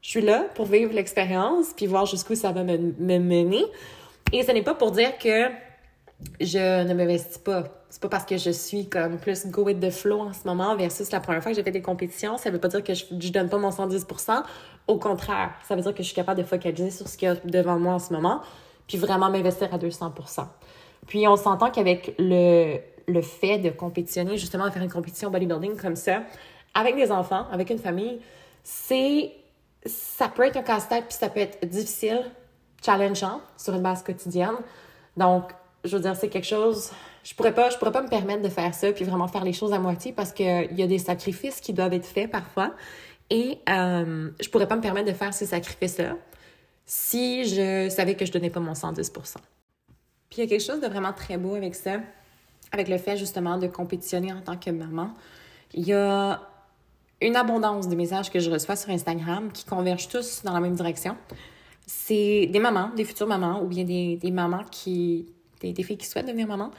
je 0.00 0.10
suis 0.10 0.20
là 0.20 0.44
pour 0.54 0.66
vivre 0.66 0.92
l'expérience 0.92 1.72
puis 1.76 1.86
voir 1.86 2.06
jusqu'où 2.06 2.34
ça 2.34 2.52
va 2.52 2.62
me, 2.62 2.76
mener. 3.18 3.64
Et 4.32 4.42
ce 4.42 4.52
n'est 4.52 4.62
pas 4.62 4.74
pour 4.74 4.92
dire 4.92 5.18
que 5.18 5.48
je 6.40 6.84
ne 6.84 6.94
m'investis 6.94 7.38
pas. 7.38 7.64
C'est 7.90 8.00
pas 8.00 8.08
parce 8.08 8.24
que 8.24 8.36
je 8.36 8.50
suis 8.50 8.88
comme 8.88 9.18
plus 9.18 9.46
go 9.46 9.64
with 9.64 9.80
the 9.80 9.90
flow 9.90 10.20
en 10.20 10.32
ce 10.32 10.46
moment 10.46 10.76
versus 10.76 11.10
la 11.10 11.20
première 11.20 11.42
fois 11.42 11.52
que 11.52 11.56
j'ai 11.56 11.62
fait 11.62 11.70
des 11.70 11.82
compétitions. 11.82 12.36
Ça 12.36 12.50
veut 12.50 12.58
pas 12.58 12.68
dire 12.68 12.82
que 12.82 12.94
je, 12.94 13.04
je 13.18 13.32
donne 13.32 13.48
pas 13.48 13.58
mon 13.58 13.70
110%. 13.70 14.42
Au 14.86 14.98
contraire, 14.98 15.50
ça 15.66 15.76
veut 15.76 15.82
dire 15.82 15.92
que 15.94 16.02
je 16.02 16.08
suis 16.08 16.14
capable 16.14 16.40
de 16.40 16.46
focaliser 16.46 16.90
sur 16.90 17.08
ce 17.08 17.16
qu'il 17.16 17.28
y 17.28 17.30
a 17.30 17.34
devant 17.44 17.78
moi 17.78 17.94
en 17.94 17.98
ce 17.98 18.12
moment 18.12 18.42
puis 18.86 18.98
vraiment 18.98 19.30
m'investir 19.30 19.72
à 19.72 19.78
200%. 19.78 20.46
Puis 21.06 21.26
on 21.26 21.36
s'entend 21.36 21.70
qu'avec 21.70 22.14
le, 22.18 22.78
le 23.06 23.22
fait 23.22 23.58
de 23.58 23.70
compétitionner, 23.70 24.36
justement, 24.36 24.70
faire 24.70 24.82
une 24.82 24.90
compétition 24.90 25.30
bodybuilding 25.30 25.76
comme 25.76 25.96
ça, 25.96 26.22
avec 26.74 26.96
des 26.96 27.10
enfants, 27.10 27.46
avec 27.50 27.70
une 27.70 27.78
famille, 27.78 28.20
c'est 28.62 29.32
ça 29.84 30.28
peut 30.28 30.44
être 30.44 30.56
un 30.56 30.62
casse-tête 30.62 31.04
puis 31.08 31.16
ça 31.16 31.28
peut 31.28 31.40
être 31.40 31.64
difficile, 31.66 32.24
challengeant 32.84 33.40
sur 33.56 33.74
une 33.74 33.82
base 33.82 34.02
quotidienne. 34.02 34.56
Donc, 35.16 35.52
je 35.84 35.96
veux 35.96 36.02
dire, 36.02 36.16
c'est 36.16 36.28
quelque 36.28 36.46
chose. 36.46 36.90
Je 37.22 37.34
pourrais 37.34 37.54
pas, 37.54 37.70
je 37.70 37.76
pourrais 37.78 37.92
pas 37.92 38.02
me 38.02 38.08
permettre 38.08 38.42
de 38.42 38.48
faire 38.48 38.74
ça 38.74 38.92
puis 38.92 39.04
vraiment 39.04 39.28
faire 39.28 39.44
les 39.44 39.52
choses 39.52 39.72
à 39.72 39.78
moitié 39.78 40.12
parce 40.12 40.32
qu'il 40.32 40.72
y 40.72 40.82
a 40.82 40.86
des 40.86 40.98
sacrifices 40.98 41.60
qui 41.60 41.72
doivent 41.72 41.92
être 41.92 42.06
faits 42.06 42.30
parfois. 42.30 42.72
Et 43.30 43.58
euh, 43.68 44.30
je 44.40 44.48
pourrais 44.50 44.68
pas 44.68 44.76
me 44.76 44.82
permettre 44.82 45.08
de 45.08 45.16
faire 45.16 45.34
ces 45.34 45.46
sacrifices-là 45.46 46.16
si 46.84 47.44
je 47.44 47.88
savais 47.88 48.14
que 48.14 48.24
je 48.24 48.30
donnais 48.30 48.50
pas 48.50 48.60
mon 48.60 48.72
110% 48.72 49.12
Puis 49.12 50.38
il 50.38 50.40
y 50.40 50.42
a 50.42 50.46
quelque 50.46 50.62
chose 50.62 50.80
de 50.80 50.86
vraiment 50.86 51.12
très 51.12 51.36
beau 51.36 51.56
avec 51.56 51.74
ça 51.74 51.98
avec 52.76 52.88
le 52.88 52.98
fait 52.98 53.16
justement 53.16 53.56
de 53.58 53.66
compétitionner 53.66 54.32
en 54.32 54.40
tant 54.42 54.56
que 54.56 54.70
maman, 54.70 55.10
il 55.74 55.86
y 55.86 55.92
a 55.92 56.42
une 57.22 57.34
abondance 57.34 57.88
de 57.88 57.96
messages 57.96 58.30
que 58.30 58.38
je 58.38 58.50
reçois 58.50 58.76
sur 58.76 58.90
Instagram 58.90 59.50
qui 59.52 59.64
convergent 59.64 60.08
tous 60.08 60.42
dans 60.44 60.52
la 60.52 60.60
même 60.60 60.74
direction. 60.74 61.16
C'est 61.86 62.46
des 62.46 62.58
mamans, 62.58 62.90
des 62.94 63.04
futures 63.04 63.26
mamans 63.26 63.62
ou 63.62 63.66
bien 63.66 63.84
des, 63.84 64.30
mamans 64.30 64.64
qui, 64.70 65.26
des, 65.60 65.82
filles 65.82 65.96
qui 65.96 66.06
souhaitent 66.06 66.26
devenir 66.26 66.46
maman, 66.46 66.70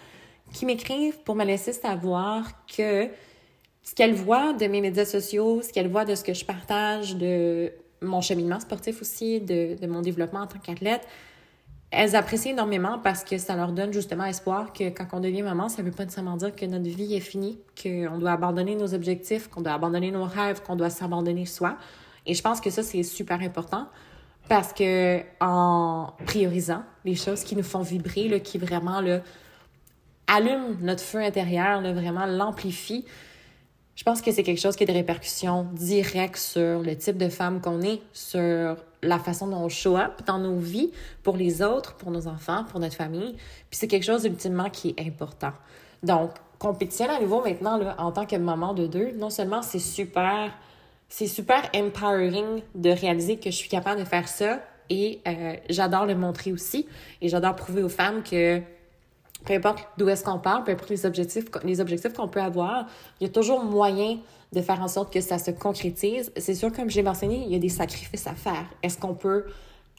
qui 0.53 0.65
m'écrivent 0.65 1.17
pour 1.23 1.35
me 1.35 1.43
laisser 1.43 1.73
savoir 1.73 2.43
que 2.67 3.09
ce 3.81 3.95
qu'elles 3.95 4.13
voient 4.13 4.53
de 4.53 4.67
mes 4.67 4.81
médias 4.81 5.05
sociaux, 5.05 5.61
ce 5.63 5.73
qu'elles 5.73 5.89
voient 5.89 6.05
de 6.05 6.13
ce 6.13 6.23
que 6.23 6.33
je 6.33 6.45
partage, 6.45 7.15
de 7.15 7.71
mon 8.01 8.21
cheminement 8.21 8.59
sportif 8.59 9.01
aussi, 9.01 9.39
de 9.39 9.87
mon 9.87 10.01
développement 10.01 10.41
en 10.41 10.47
tant 10.47 10.59
qu'athlète, 10.59 11.07
elles 11.89 12.15
apprécient 12.15 12.51
énormément 12.51 13.00
parce 13.00 13.24
que 13.24 13.38
ça 13.38 13.56
leur 13.56 13.72
donne 13.72 13.94
justement 13.94 14.25
espoir 14.25 14.74
que 14.74 14.89
quand 14.89 15.08
on 15.13 15.20
devient 15.20 15.41
maman, 15.41 15.70
ça 15.70 15.82
ne 15.82 15.88
veut 15.88 15.94
pas 15.94 16.03
nécessairement 16.03 16.36
dire 16.36 16.53
que 16.53 16.65
notre 16.65 16.89
vie 16.89 17.15
est 17.15 17.22
finie, 17.22 17.60
qu'on 17.82 18.17
doit 18.17 18.32
abandonner 18.32 18.75
nos 18.75 18.94
objectifs, 18.94 19.48
qu'on 19.48 19.62
doit 19.62 19.74
abandonner 19.74 20.12
nos 20.12 20.25
rêves, 20.25 20.62
qu'on 20.62 20.75
doit 20.75 20.89
s'abandonner 20.89 21.46
soi. 21.46 21.77
Et 22.25 22.34
je 22.34 22.41
pense 22.41 22.60
que 22.60 22.70
ça, 22.70 22.84
c'est 22.84 23.03
super 23.03 23.41
important 23.41 23.88
parce 24.50 24.74
que 24.74 25.22
en 25.39 26.13
priorisant 26.25 26.84
les 27.06 27.15
choses 27.15 27.44
qui 27.44 27.56
nous 27.56 27.63
font 27.63 27.82
vibrer, 27.82 28.27
là, 28.27 28.39
qui 28.39 28.58
vraiment 28.58 29.00
là, 29.00 29.22
allument 30.27 30.75
notre 30.82 31.03
feu 31.03 31.20
intérieur, 31.20 31.79
là, 31.82 31.94
vraiment 31.94 32.25
l'amplifient, 32.25 33.06
je 33.96 34.03
pense 34.03 34.22
que 34.22 34.32
c'est 34.32 34.44
quelque 34.44 34.60
chose 34.60 34.75
qui 34.75 34.84
a 34.84 34.86
des 34.88 34.94
répercussions 34.94 35.67
directes 35.74 36.38
sur 36.38 36.82
le 36.82 36.96
type 36.96 37.17
de 37.17 37.29
femme 37.29 37.62
qu'on 37.62 37.82
est, 37.82 38.01
sur 38.13 38.77
la 39.03 39.19
façon 39.19 39.47
dont 39.47 39.57
on 39.57 39.69
show 39.69 39.97
up 39.97 40.21
dans 40.25 40.39
nos 40.39 40.57
vies 40.57 40.91
pour 41.23 41.37
les 41.37 41.61
autres, 41.61 41.95
pour 41.95 42.11
nos 42.11 42.27
enfants, 42.27 42.65
pour 42.69 42.79
notre 42.79 42.95
famille. 42.95 43.33
Puis 43.69 43.79
c'est 43.79 43.87
quelque 43.87 44.05
chose 44.05 44.25
ultimement 44.25 44.69
qui 44.69 44.95
est 44.97 45.05
important. 45.05 45.53
Donc, 46.03 46.31
compétitionner 46.59 47.13
à 47.13 47.19
nouveau 47.19 47.43
maintenant 47.43 47.77
là, 47.77 47.95
en 47.99 48.11
tant 48.11 48.25
que 48.25 48.35
maman 48.35 48.73
de 48.73 48.87
deux, 48.87 49.11
non 49.11 49.29
seulement 49.29 49.61
c'est 49.61 49.79
super, 49.79 50.51
c'est 51.09 51.27
super 51.27 51.69
empowering 51.75 52.61
de 52.75 52.89
réaliser 52.89 53.37
que 53.37 53.51
je 53.51 53.55
suis 53.55 53.69
capable 53.69 53.99
de 53.99 54.05
faire 54.05 54.27
ça 54.27 54.59
et 54.89 55.21
euh, 55.27 55.55
j'adore 55.69 56.05
le 56.05 56.15
montrer 56.15 56.51
aussi. 56.51 56.87
Et 57.21 57.29
j'adore 57.29 57.55
prouver 57.55 57.83
aux 57.83 57.89
femmes 57.89 58.23
que 58.23 58.61
peu 59.47 59.53
importe 59.53 59.87
d'où 59.97 60.09
est-ce 60.09 60.23
qu'on 60.23 60.39
part, 60.39 60.63
peu 60.65 60.73
importe 60.73 60.89
les 60.89 61.05
objectifs, 61.05 61.45
les 61.63 61.79
objectifs 61.79 62.13
qu'on 62.13 62.27
peut 62.27 62.41
avoir, 62.41 62.85
il 63.19 63.27
y 63.27 63.29
a 63.29 63.33
toujours 63.33 63.63
moyen 63.63 64.19
de 64.51 64.61
faire 64.61 64.81
en 64.81 64.89
sorte 64.89 65.11
que 65.11 65.21
ça 65.21 65.39
se 65.39 65.51
concrétise. 65.51 66.31
C'est 66.35 66.55
sûr, 66.55 66.71
comme 66.71 66.89
j'ai 66.89 67.01
mentionné, 67.01 67.43
il 67.45 67.51
y 67.51 67.55
a 67.55 67.59
des 67.59 67.69
sacrifices 67.69 68.27
à 68.27 68.35
faire. 68.35 68.65
Est-ce 68.83 68.97
qu'on 68.97 69.13
peut 69.15 69.45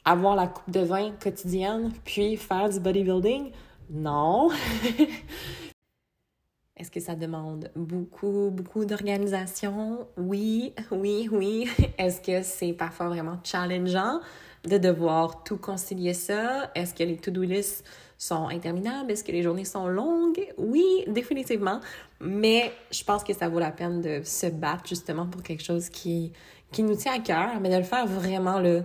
avoir 0.05 0.35
la 0.35 0.47
coupe 0.47 0.69
de 0.69 0.81
vin 0.81 1.11
quotidienne 1.21 1.91
puis 2.05 2.37
faire 2.37 2.69
du 2.69 2.79
bodybuilding? 2.79 3.51
Non. 3.89 4.49
Est-ce 6.77 6.91
que 6.91 6.99
ça 6.99 7.15
demande 7.15 7.71
beaucoup, 7.75 8.51
beaucoup 8.51 8.85
d'organisation? 8.85 10.07
Oui, 10.15 10.73
oui, 10.91 11.27
oui. 11.31 11.67
Est-ce 11.97 12.21
que 12.21 12.43
c'est 12.43 12.73
parfois 12.73 13.07
vraiment 13.07 13.37
challengeant 13.43 14.21
de 14.63 14.77
devoir 14.77 15.43
tout 15.43 15.57
concilier 15.57 16.13
ça? 16.13 16.71
Est-ce 16.75 16.93
que 16.93 17.03
les 17.03 17.17
to-do 17.17 17.41
lists 17.41 17.83
sont 18.19 18.49
interminables? 18.49 19.11
Est-ce 19.11 19.23
que 19.23 19.31
les 19.31 19.41
journées 19.41 19.65
sont 19.65 19.87
longues? 19.87 20.45
Oui, 20.57 20.85
définitivement. 21.07 21.79
Mais 22.19 22.71
je 22.91 23.03
pense 23.03 23.23
que 23.23 23.33
ça 23.33 23.47
vaut 23.47 23.59
la 23.59 23.71
peine 23.71 24.01
de 24.01 24.21
se 24.23 24.45
battre 24.45 24.83
justement 24.85 25.25
pour 25.25 25.41
quelque 25.41 25.63
chose 25.63 25.89
qui, 25.89 26.33
qui 26.71 26.83
nous 26.83 26.95
tient 26.95 27.13
à 27.13 27.19
cœur, 27.19 27.59
mais 27.61 27.69
de 27.69 27.77
le 27.77 27.83
faire 27.83 28.05
vraiment 28.05 28.59
là, 28.59 28.81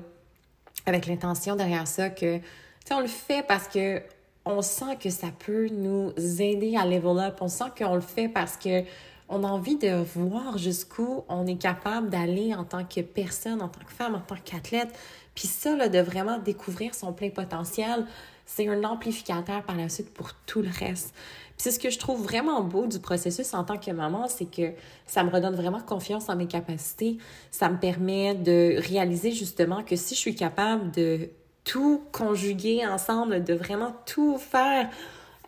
avec 0.87 1.07
l'intention 1.07 1.57
derrière 1.57 1.89
ça 1.89 2.11
que, 2.11 2.37
tu 2.39 2.43
sais, 2.87 2.95
on 2.95 3.01
le 3.01 3.09
fait 3.09 3.45
parce 3.47 3.69
que 3.69 4.01
on 4.47 4.63
sent 4.63 4.97
que 5.01 5.11
ça 5.11 5.29
peut 5.37 5.69
nous 5.69 6.13
aider 6.41 6.77
à 6.77 6.87
level 6.87 7.19
up. 7.19 7.39
On 7.41 7.49
sent 7.49 7.65
qu'on 7.77 7.95
le 7.95 8.01
fait 8.03 8.29
parce 8.29 8.57
que 8.57 8.85
on 9.29 9.43
a 9.43 9.47
envie 9.47 9.77
de 9.77 10.05
voir 10.15 10.59
jusqu'où 10.59 11.25
on 11.29 11.47
est 11.47 11.57
capable 11.57 12.11
d'aller 12.11 12.55
en 12.55 12.65
tant 12.65 12.85
que 12.85 13.01
personne, 13.01 13.63
en 13.63 13.69
tant 13.69 13.81
que 13.81 13.93
femme, 13.93 14.15
en 14.15 14.21
tant 14.21 14.37
qu'athlète. 14.45 14.95
Puis 15.35 15.49
ça, 15.49 15.75
là, 15.75 15.89
de 15.89 15.99
vraiment 15.99 16.39
découvrir 16.39 16.95
son 16.95 17.13
plein 17.13 17.31
potentiel, 17.31 18.07
c'est 18.47 18.69
un 18.69 18.85
amplificateur 18.85 19.63
par 19.63 19.77
la 19.77 19.89
suite 19.89 20.13
pour 20.13 20.33
tout 20.47 20.63
le 20.63 20.71
reste. 20.71 21.15
Puis 21.15 21.63
c'est 21.63 21.71
ce 21.71 21.79
que 21.79 21.91
je 21.91 21.99
trouve 21.99 22.23
vraiment 22.23 22.63
beau 22.63 22.87
du 22.87 22.99
processus 22.99 23.55
en 23.55 23.65
tant 23.65 23.79
que 23.79 23.91
maman, 23.91 24.27
c'est 24.29 24.51
que 24.51 24.73
ça 25.07 25.23
me 25.23 25.31
redonne 25.31 25.55
vraiment 25.55 25.81
confiance 25.81 26.29
en 26.29 26.37
mes 26.37 26.47
capacités. 26.47 27.19
Ça 27.51 27.69
me 27.69 27.79
permet 27.79 28.35
de 28.35 28.75
réaliser 28.89 29.31
justement 29.31 29.83
que 29.83 29.97
si 29.97 30.15
je 30.15 30.21
suis 30.21 30.35
capable 30.35 30.91
de 30.91 31.31
tout 31.63 32.03
conjuguer 32.13 32.87
ensemble, 32.87 33.43
de 33.43 33.55
vraiment 33.55 33.95
tout 34.05 34.37
faire, 34.37 34.91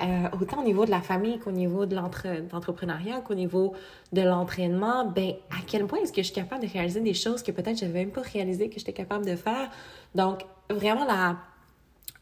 euh, 0.01 0.29
autant 0.41 0.61
au 0.61 0.65
niveau 0.65 0.85
de 0.85 0.91
la 0.91 1.01
famille 1.01 1.39
qu'au 1.39 1.51
niveau 1.51 1.87
de 1.87 1.97
l'entrepreneuriat, 1.97 3.21
qu'au 3.21 3.35
niveau 3.35 3.75
de 4.13 4.23
l'entraînement, 4.23 5.07
ben 5.07 5.33
à 5.51 5.63
quel 5.67 5.87
point 5.87 5.99
est-ce 6.01 6.13
que 6.13 6.23
je 6.23 6.27
suis 6.27 6.35
capable 6.35 6.67
de 6.67 6.73
réaliser 6.73 7.01
des 7.01 7.15
choses 7.15 7.43
que 7.43 7.51
peut-être 7.51 7.79
je 7.79 7.85
n'avais 7.85 8.01
même 8.01 8.11
pas 8.11 8.23
réalisé 8.23 8.69
que 8.69 8.79
j'étais 8.79 8.93
capable 8.93 9.25
de 9.25 9.37
faire? 9.37 9.71
Donc, 10.15 10.45
vraiment 10.71 11.05
la, 11.05 11.37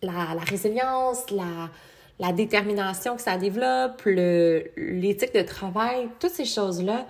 la, 0.05 0.41
résilience, 0.49 1.31
la, 1.31 1.71
la 2.19 2.33
détermination 2.33 3.17
que 3.17 3.23
ça 3.23 3.37
développe, 3.37 4.03
l'éthique 4.05 5.35
de 5.35 5.43
travail, 5.43 6.09
toutes 6.21 6.33
ces 6.33 6.45
choses-là 6.45 7.07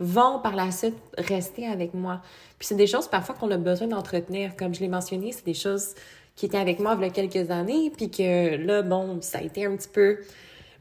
vont 0.00 0.38
par 0.40 0.54
la 0.54 0.70
suite 0.70 0.96
rester 1.16 1.66
avec 1.66 1.94
moi. 1.94 2.20
Puis 2.58 2.68
c'est 2.68 2.76
des 2.76 2.86
choses 2.86 3.08
parfois 3.08 3.34
qu'on 3.34 3.50
a 3.50 3.56
besoin 3.56 3.88
d'entretenir. 3.88 4.56
Comme 4.56 4.74
je 4.74 4.80
l'ai 4.80 4.88
mentionné, 4.88 5.32
c'est 5.32 5.44
des 5.44 5.54
choses 5.54 5.94
qui 6.36 6.46
était 6.46 6.58
avec 6.58 6.78
moi 6.78 6.96
il 6.98 7.04
y 7.04 7.08
a 7.08 7.10
quelques 7.10 7.50
années, 7.50 7.90
puis 7.96 8.10
que 8.10 8.56
là, 8.56 8.82
bon, 8.82 9.18
ça 9.20 9.38
a 9.38 9.42
été 9.42 9.66
un 9.66 9.76
petit 9.76 9.88
peu 9.88 10.18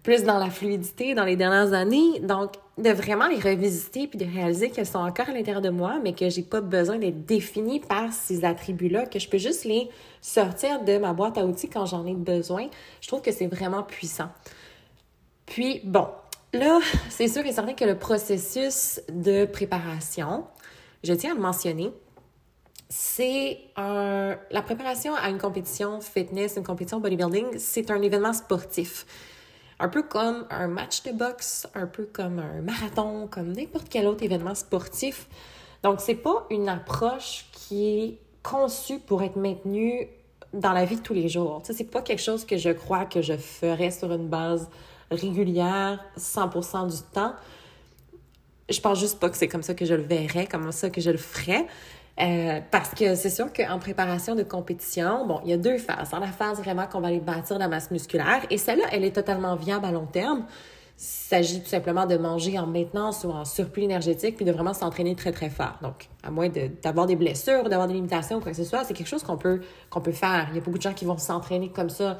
plus 0.07 0.23
dans 0.23 0.39
la 0.39 0.49
fluidité 0.49 1.15
dans 1.15 1.25
les 1.25 1.35
dernières 1.35 1.73
années. 1.73 2.21
Donc, 2.21 2.53
de 2.77 2.91
vraiment 2.91 3.27
les 3.27 3.41
revisiter 3.41 4.07
puis 4.07 4.17
de 4.17 4.23
réaliser 4.23 4.69
qu'elles 4.69 4.87
sont 4.87 4.99
encore 4.99 5.27
à 5.27 5.33
l'intérieur 5.33 5.61
de 5.61 5.67
moi, 5.67 5.99
mais 6.01 6.13
que 6.13 6.29
j'ai 6.29 6.43
pas 6.43 6.61
besoin 6.61 6.97
d'être 6.97 7.25
définie 7.25 7.81
par 7.81 8.13
ces 8.13 8.45
attributs-là, 8.45 9.05
que 9.07 9.19
je 9.19 9.27
peux 9.27 9.37
juste 9.37 9.65
les 9.65 9.89
sortir 10.21 10.81
de 10.85 10.97
ma 10.97 11.11
boîte 11.11 11.37
à 11.37 11.45
outils 11.45 11.67
quand 11.67 11.85
j'en 11.85 12.05
ai 12.05 12.13
besoin. 12.13 12.69
Je 13.01 13.07
trouve 13.09 13.21
que 13.21 13.33
c'est 13.33 13.47
vraiment 13.47 13.83
puissant. 13.83 14.29
Puis, 15.45 15.81
bon, 15.83 16.07
là, 16.53 16.79
c'est 17.09 17.27
sûr 17.27 17.45
et 17.45 17.51
certain 17.51 17.73
que 17.73 17.83
le 17.83 17.97
processus 17.97 19.01
de 19.11 19.43
préparation, 19.43 20.45
je 21.03 21.11
tiens 21.15 21.33
à 21.33 21.35
le 21.35 21.41
mentionner, 21.41 21.91
c'est 22.87 23.59
un... 23.75 24.37
La 24.51 24.61
préparation 24.61 25.13
à 25.15 25.27
une 25.27 25.37
compétition 25.37 25.99
fitness, 25.99 26.55
une 26.55 26.63
compétition 26.63 27.01
bodybuilding, 27.01 27.57
c'est 27.57 27.91
un 27.91 28.01
événement 28.01 28.31
sportif. 28.31 29.05
Un 29.79 29.89
peu 29.89 30.03
comme 30.03 30.45
un 30.49 30.67
match 30.67 31.03
de 31.03 31.11
boxe, 31.11 31.67
un 31.75 31.85
peu 31.85 32.05
comme 32.11 32.39
un 32.39 32.61
marathon, 32.61 33.27
comme 33.27 33.51
n'importe 33.51 33.87
quel 33.89 34.07
autre 34.07 34.23
événement 34.23 34.55
sportif. 34.55 35.27
Donc, 35.83 36.01
c'est 36.01 36.15
pas 36.15 36.47
une 36.49 36.67
approche 36.67 37.45
qui 37.51 37.87
est 37.87 38.17
conçue 38.41 38.99
pour 38.99 39.21
être 39.23 39.35
maintenue 39.35 40.07
dans 40.53 40.71
la 40.71 40.85
vie 40.85 40.95
de 40.95 41.01
tous 41.01 41.13
les 41.13 41.29
jours. 41.29 41.61
Sais, 41.63 41.73
c'est 41.73 41.83
pas 41.83 42.01
quelque 42.01 42.21
chose 42.21 42.45
que 42.45 42.57
je 42.57 42.69
crois 42.69 43.05
que 43.05 43.21
je 43.21 43.33
ferais 43.37 43.91
sur 43.91 44.11
une 44.11 44.27
base 44.27 44.69
régulière 45.11 46.03
100% 46.17 46.89
du 46.89 47.01
temps. 47.13 47.33
Je 48.69 48.79
pense 48.81 48.99
juste 48.99 49.19
pas 49.19 49.29
que 49.29 49.37
c'est 49.37 49.47
comme 49.47 49.63
ça 49.63 49.73
que 49.73 49.85
je 49.85 49.93
le 49.93 50.03
verrais, 50.03 50.45
comme 50.45 50.71
ça 50.71 50.89
que 50.89 50.99
je 50.99 51.11
le 51.11 51.17
ferais. 51.17 51.67
Euh, 52.19 52.61
parce 52.71 52.95
que 52.95 53.13
c'est 53.13 53.29
sûr 53.29 53.53
qu'en 53.53 53.77
préparation 53.77 54.33
de 54.33 54.41
compétition, 54.41 55.27
bon, 55.27 55.39
il 55.43 55.51
y 55.51 55.53
a 55.53 55.57
deux 55.57 55.77
phases. 55.77 56.09
Dans 56.09 56.19
la 56.19 56.27
phase 56.27 56.57
vraiment 56.57 56.87
qu'on 56.87 56.99
va 56.99 57.09
aller 57.09 57.19
bâtir 57.19 57.59
la 57.59 57.67
masse 57.67 57.91
musculaire, 57.91 58.41
et 58.49 58.57
celle-là, 58.57 58.85
elle 58.91 59.03
est 59.03 59.15
totalement 59.15 59.55
viable 59.55 59.85
à 59.85 59.91
long 59.91 60.07
terme. 60.07 60.45
Il 60.99 61.03
s'agit 61.03 61.61
tout 61.61 61.69
simplement 61.69 62.07
de 62.07 62.17
manger 62.17 62.57
en 62.57 62.65
maintenance 62.65 63.23
ou 63.23 63.29
en 63.29 63.45
surplus 63.45 63.83
énergétique, 63.83 64.35
puis 64.35 64.45
de 64.45 64.51
vraiment 64.51 64.73
s'entraîner 64.73 65.15
très, 65.15 65.31
très 65.31 65.51
fort. 65.51 65.77
Donc, 65.83 66.09
à 66.23 66.31
moins 66.31 66.49
d'avoir 66.81 67.05
des 67.05 67.15
blessures 67.15 67.63
ou 67.65 67.69
d'avoir 67.69 67.87
des 67.87 67.93
limitations 67.93 68.37
ou 68.37 68.41
quoi 68.41 68.51
que 68.51 68.57
ce 68.57 68.63
soit, 68.63 68.83
c'est 68.83 68.95
quelque 68.95 69.07
chose 69.07 69.21
qu'on 69.21 69.37
peut, 69.37 69.61
qu'on 69.91 70.01
peut 70.01 70.11
faire. 70.11 70.47
Il 70.49 70.55
y 70.55 70.57
a 70.57 70.61
beaucoup 70.61 70.79
de 70.79 70.83
gens 70.83 70.93
qui 70.93 71.05
vont 71.05 71.19
s'entraîner 71.19 71.69
comme 71.69 71.91
ça 71.91 72.17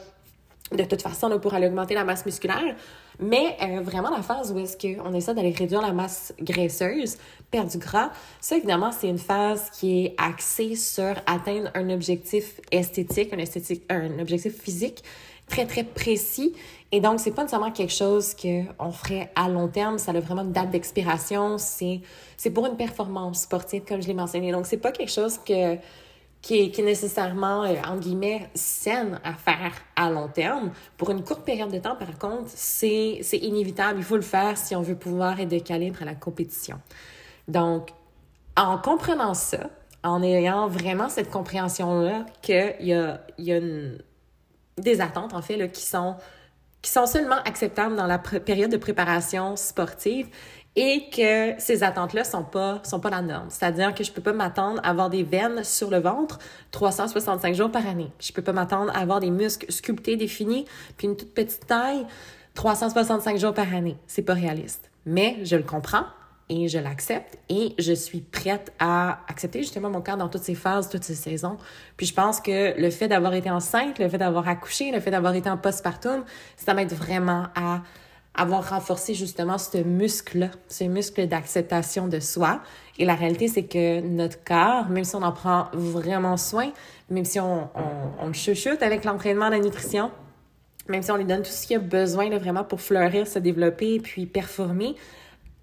de 0.71 0.83
toute 0.83 1.01
façon 1.01 1.39
pour 1.39 1.55
aller 1.55 1.67
augmenter 1.67 1.95
la 1.95 2.03
masse 2.03 2.23
musculaire. 2.23 2.75
Mais 3.19 3.57
euh, 3.61 3.81
vraiment, 3.81 4.09
la 4.09 4.21
phase 4.21 4.51
où 4.51 4.59
est-ce 4.59 4.77
qu'on 4.77 5.13
essaie 5.13 5.33
d'aller 5.33 5.51
réduire 5.51 5.81
la 5.81 5.91
masse 5.91 6.33
graisseuse, 6.39 7.17
perdre 7.49 7.71
du 7.71 7.77
gras, 7.79 8.11
ça, 8.39 8.57
évidemment, 8.57 8.91
c'est 8.91 9.09
une 9.09 9.17
phase 9.17 9.69
qui 9.71 10.05
est 10.05 10.15
axée 10.17 10.75
sur 10.75 11.15
atteindre 11.25 11.71
un 11.73 11.89
objectif 11.89 12.61
esthétique, 12.71 13.33
un, 13.33 13.39
esthétique, 13.39 13.83
un 13.89 14.19
objectif 14.19 14.61
physique 14.61 15.03
très, 15.47 15.65
très 15.65 15.83
précis. 15.83 16.53
Et 16.91 17.01
donc, 17.01 17.19
c'est 17.19 17.31
pas 17.31 17.41
nécessairement 17.41 17.71
quelque 17.71 17.93
chose 17.93 18.35
qu'on 18.35 18.91
ferait 18.91 19.31
à 19.35 19.49
long 19.49 19.67
terme. 19.67 19.97
Ça 19.97 20.11
a 20.11 20.19
vraiment 20.19 20.43
une 20.43 20.51
date 20.51 20.69
d'expiration. 20.69 21.57
C'est 21.57 22.49
pour 22.53 22.65
une 22.65 22.77
performance 22.77 23.41
sportive, 23.41 23.83
comme 23.87 24.01
je 24.01 24.07
l'ai 24.07 24.13
mentionné. 24.13 24.51
Donc, 24.51 24.67
c'est 24.67 24.77
pas 24.77 24.91
quelque 24.91 25.11
chose 25.11 25.39
que 25.39 25.77
qui 26.47 26.61
est, 26.61 26.79
nécessairement, 26.79 27.65
euh, 27.65 27.75
entre 27.85 27.99
guillemets, 27.99 28.49
saine 28.55 29.19
à 29.25 29.33
faire 29.33 29.73
à 29.97 30.09
long 30.09 30.29
terme. 30.29 30.71
Pour 30.95 31.09
une 31.09 31.21
courte 31.21 31.43
période 31.43 31.69
de 31.69 31.77
temps, 31.77 31.97
par 31.97 32.17
contre, 32.17 32.49
c'est 32.55 33.19
inévitable. 33.33 33.99
Il 33.99 34.05
faut 34.05 34.15
le 34.15 34.21
faire 34.21 34.57
si 34.57 34.73
on 34.73 34.81
veut 34.81 34.95
pouvoir 34.95 35.41
être 35.41 35.49
de 35.49 35.59
calibre 35.59 36.03
à 36.03 36.05
la 36.05 36.15
compétition. 36.15 36.79
Donc, 37.49 37.89
en 38.55 38.77
comprenant 38.77 39.33
ça, 39.33 39.69
en 40.03 40.23
ayant 40.23 40.69
vraiment 40.69 41.09
cette 41.09 41.29
compréhension-là 41.29 42.25
qu'il 42.41 42.75
y 42.79 42.93
a, 42.93 43.19
y 43.37 43.51
a 43.51 43.59
des 44.77 45.01
attentes, 45.01 45.33
en 45.33 45.41
fait, 45.41 45.57
là, 45.57 45.67
qui 45.67 45.83
sont 45.83 46.15
qui 46.81 46.91
sont 46.91 47.07
seulement 47.07 47.41
acceptables 47.43 47.97
dans 47.97 48.07
la 48.07 48.19
période 48.19 48.71
de 48.71 48.77
préparation 48.77 49.57
sportive 49.57 50.27
et 50.77 51.09
que 51.09 51.59
ces 51.59 51.83
attentes-là 51.83 52.23
sont 52.23 52.43
pas 52.43 52.79
sont 52.83 52.99
pas 52.99 53.09
la 53.09 53.23
norme. 53.23 53.47
C'est-à-dire 53.49 53.95
que 53.95 54.03
je 54.03 54.11
peux 54.11 54.21
pas 54.21 54.31
m'attendre 54.31 54.79
à 54.83 54.91
avoir 54.91 55.09
des 55.09 55.23
veines 55.23 55.63
sur 55.63 55.89
le 55.89 55.97
ventre 55.97 56.37
365 56.71 57.55
jours 57.55 57.71
par 57.71 57.85
année. 57.87 58.11
Je 58.19 58.31
peux 58.31 58.43
pas 58.43 58.53
m'attendre 58.53 58.91
à 58.95 58.99
avoir 58.99 59.19
des 59.19 59.31
muscles 59.31 59.69
sculptés, 59.71 60.15
définis, 60.15 60.65
puis 60.95 61.07
une 61.07 61.17
toute 61.17 61.33
petite 61.33 61.65
taille 61.65 62.05
365 62.53 63.37
jours 63.37 63.53
par 63.55 63.73
année. 63.73 63.97
C'est 64.05 64.21
pas 64.21 64.35
réaliste. 64.35 64.91
Mais 65.07 65.37
je 65.43 65.55
le 65.55 65.63
comprends 65.63 66.05
et 66.49 66.67
je 66.67 66.77
l'accepte 66.77 67.39
et 67.49 67.73
je 67.79 67.93
suis 67.93 68.21
prête 68.21 68.71
à 68.77 69.19
accepter 69.27 69.63
justement 69.63 69.89
mon 69.89 70.01
corps 70.01 70.17
dans 70.17 70.29
toutes 70.29 70.43
ces 70.43 70.55
phases, 70.55 70.89
toutes 70.89 71.03
ces 71.03 71.15
saisons. 71.15 71.57
Puis 71.97 72.05
je 72.05 72.13
pense 72.13 72.39
que 72.39 72.79
le 72.79 72.89
fait 72.91 73.07
d'avoir 73.07 73.33
été 73.33 73.49
enceinte, 73.49 73.97
le 73.97 74.07
fait 74.09 74.19
d'avoir 74.19 74.47
accouché, 74.47 74.91
le 74.91 74.99
fait 74.99 75.11
d'avoir 75.11 75.33
été 75.33 75.49
en 75.49 75.57
postpartum, 75.57 76.23
ça 76.55 76.75
m'aide 76.75 76.93
vraiment 76.93 77.47
à 77.55 77.81
avoir 78.37 78.69
renforcé 78.69 79.15
justement 79.15 79.57
ce 79.57 79.79
muscle-là, 79.79 80.49
ce 80.69 80.83
muscle 80.83 81.27
d'acceptation 81.27 82.07
de 82.07 82.19
soi. 82.19 82.61
Et 82.99 83.05
la 83.05 83.15
réalité, 83.15 83.47
c'est 83.47 83.63
que 83.63 83.99
notre 84.01 84.43
corps, 84.43 84.89
même 84.89 85.03
si 85.03 85.15
on 85.15 85.23
en 85.23 85.31
prend 85.31 85.67
vraiment 85.73 86.37
soin, 86.37 86.71
même 87.09 87.25
si 87.25 87.39
on, 87.39 87.69
le 88.25 88.33
chuchote 88.33 88.81
avec 88.83 89.03
l'entraînement, 89.03 89.49
la 89.49 89.59
nutrition, 89.59 90.11
même 90.87 91.01
si 91.01 91.11
on 91.11 91.17
lui 91.17 91.25
donne 91.25 91.41
tout 91.41 91.51
ce 91.51 91.67
qu'il 91.67 91.77
a 91.77 91.79
besoin 91.79 92.29
là, 92.29 92.37
vraiment 92.37 92.63
pour 92.63 92.79
fleurir, 92.79 93.27
se 93.27 93.39
développer, 93.39 93.99
puis 93.99 94.25
performer, 94.25 94.95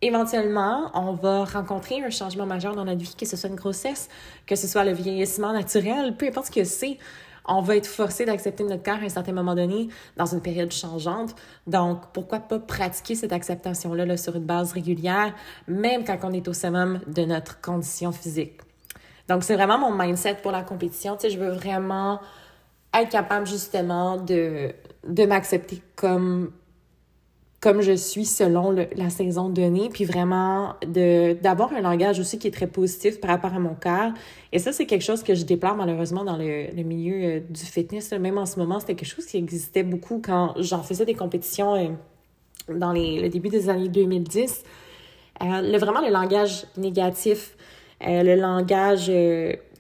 éventuellement, 0.03 0.91
on 0.95 1.13
va 1.13 1.45
rencontrer 1.45 2.03
un 2.03 2.11
changement 2.11 2.45
majeur 2.45 2.75
dans 2.75 2.85
notre 2.85 3.01
vie, 3.01 3.15
que 3.19 3.27
ce 3.27 3.37
soit 3.37 3.49
une 3.49 3.57
grossesse, 3.57 4.09
que 4.47 4.57
ce 4.57 4.67
soit 4.67 4.85
le 4.85 4.93
vieillissement 4.93 5.53
naturel, 5.53 6.17
peu 6.17 6.27
importe 6.27 6.47
ce 6.47 6.51
que 6.51 6.65
c'est 6.65 6.99
on 7.47 7.61
va 7.61 7.77
être 7.77 7.87
forcé 7.87 8.25
d'accepter 8.25 8.65
notre 8.65 8.83
corps 8.83 8.95
à 8.95 9.05
un 9.05 9.09
certain 9.09 9.33
moment 9.33 9.55
donné 9.55 9.89
dans 10.17 10.27
une 10.27 10.41
période 10.41 10.73
changeante. 10.73 11.35
Donc, 11.67 12.01
pourquoi 12.13 12.41
pas 12.41 12.59
pratiquer 12.59 13.15
cette 13.15 13.33
acceptation-là 13.33 14.17
sur 14.17 14.37
une 14.37 14.45
base 14.45 14.73
régulière, 14.73 15.35
même 15.69 16.05
quand 16.05 16.19
on 16.23 16.33
est 16.33 16.47
au 16.49 16.53
summum 16.53 17.01
de 17.07 17.25
notre 17.25 17.61
condition 17.61 18.13
physique. 18.13 18.61
Donc, 19.29 19.45
c'est 19.45 19.55
vraiment 19.55 19.79
mon 19.79 19.93
mindset 19.93 20.37
pour 20.43 20.53
la 20.53 20.63
compétition. 20.63 21.17
Tu 21.17 21.23
sais, 21.23 21.31
je 21.31 21.39
veux 21.39 21.51
vraiment 21.51 22.21
être 22.93 23.11
capable 23.11 23.47
justement 23.47 24.17
de, 24.17 24.73
de 25.07 25.27
m'accepter 25.27 25.83
comme 25.97 26.53
comme 27.65 27.81
je 27.81 27.93
suis 27.93 28.27
selon 28.27 28.73
la 28.73 29.09
saison 29.09 29.49
donnée, 29.49 29.89
puis 29.89 30.05
vraiment 30.05 30.75
d'avoir 30.87 31.73
un 31.73 31.81
langage 31.81 32.21
aussi 32.21 32.39
qui 32.39 32.47
est 32.47 32.51
très 32.51 32.67
positif 32.67 33.23
par 33.23 33.31
rapport 33.31 33.55
à 33.55 33.59
mon 33.59 33.75
corps. 33.75 34.13
Et 34.53 34.59
ça, 34.59 34.71
c'est 34.71 34.85
quelque 34.85 35.01
chose 35.01 35.23
que 35.23 35.35
je 35.35 35.47
déplore 35.47 35.75
malheureusement 35.75 36.25
dans 36.25 36.37
le, 36.37 36.67
le 36.77 36.83
milieu 36.83 37.15
euh, 37.15 37.41
du 37.49 37.63
fitness. 37.63 38.13
Même 38.13 38.37
en 38.37 38.45
ce 38.45 38.59
moment, 38.59 38.81
c'était 38.81 38.95
quelque 38.95 39.09
chose 39.09 39.25
qui 39.25 39.39
existait 39.39 39.83
beaucoup 39.83 40.21
quand 40.23 40.53
j'en 40.59 40.83
faisais 40.83 41.07
des 41.07 41.15
compétitions 41.15 41.75
euh, 41.75 41.89
dans 42.69 42.93
les, 42.93 43.23
le 43.23 43.31
début 43.31 43.49
des 43.49 43.71
années 43.71 43.89
2010. 43.89 44.63
Euh, 45.41 45.79
vraiment 45.79 46.03
le 46.03 46.13
langage 46.13 46.67
négatif, 46.77 47.57
le 48.03 48.35
langage 48.39 49.11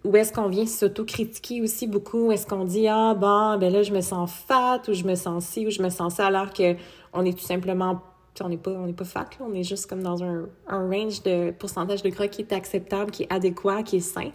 où 0.04 0.14
est-ce 0.16 0.32
qu'on 0.32 0.48
vient 0.48 0.66
s'autocritiquer 0.66 1.62
aussi 1.62 1.86
beaucoup, 1.86 2.30
est-ce 2.30 2.46
qu'on 2.46 2.64
dit 2.64 2.86
ah 2.88 3.14
bon 3.14 3.56
ben 3.58 3.72
là 3.72 3.82
je 3.82 3.92
me 3.92 4.02
sens 4.02 4.30
fat 4.30 4.82
ou 4.88 4.92
je 4.92 5.04
me 5.04 5.14
sens 5.14 5.46
ci 5.46 5.66
ou 5.66 5.70
je 5.70 5.82
me 5.82 5.88
sens 5.88 6.16
ça 6.16 6.26
alors 6.26 6.52
que 6.52 6.76
on 7.12 7.24
est 7.24 7.36
tout 7.36 7.44
simplement 7.44 8.02
on 8.40 8.48
n'est 8.48 8.58
pas 8.58 8.72
on 8.72 8.86
n'est 8.86 8.92
pas 8.92 9.04
fat 9.04 9.28
là, 9.38 9.46
on 9.48 9.54
est 9.54 9.62
juste 9.62 9.86
comme 9.86 10.02
dans 10.02 10.22
un, 10.22 10.46
un, 10.68 10.88
range 10.88 11.22
de 11.22 11.52
pourcentage 11.52 12.02
de 12.02 12.10
gras 12.10 12.28
qui 12.28 12.42
est 12.42 12.52
acceptable, 12.52 13.10
qui 13.10 13.22
est 13.22 13.32
adéquat, 13.32 13.82
qui 13.82 13.96
est 13.96 14.00
sain. 14.00 14.30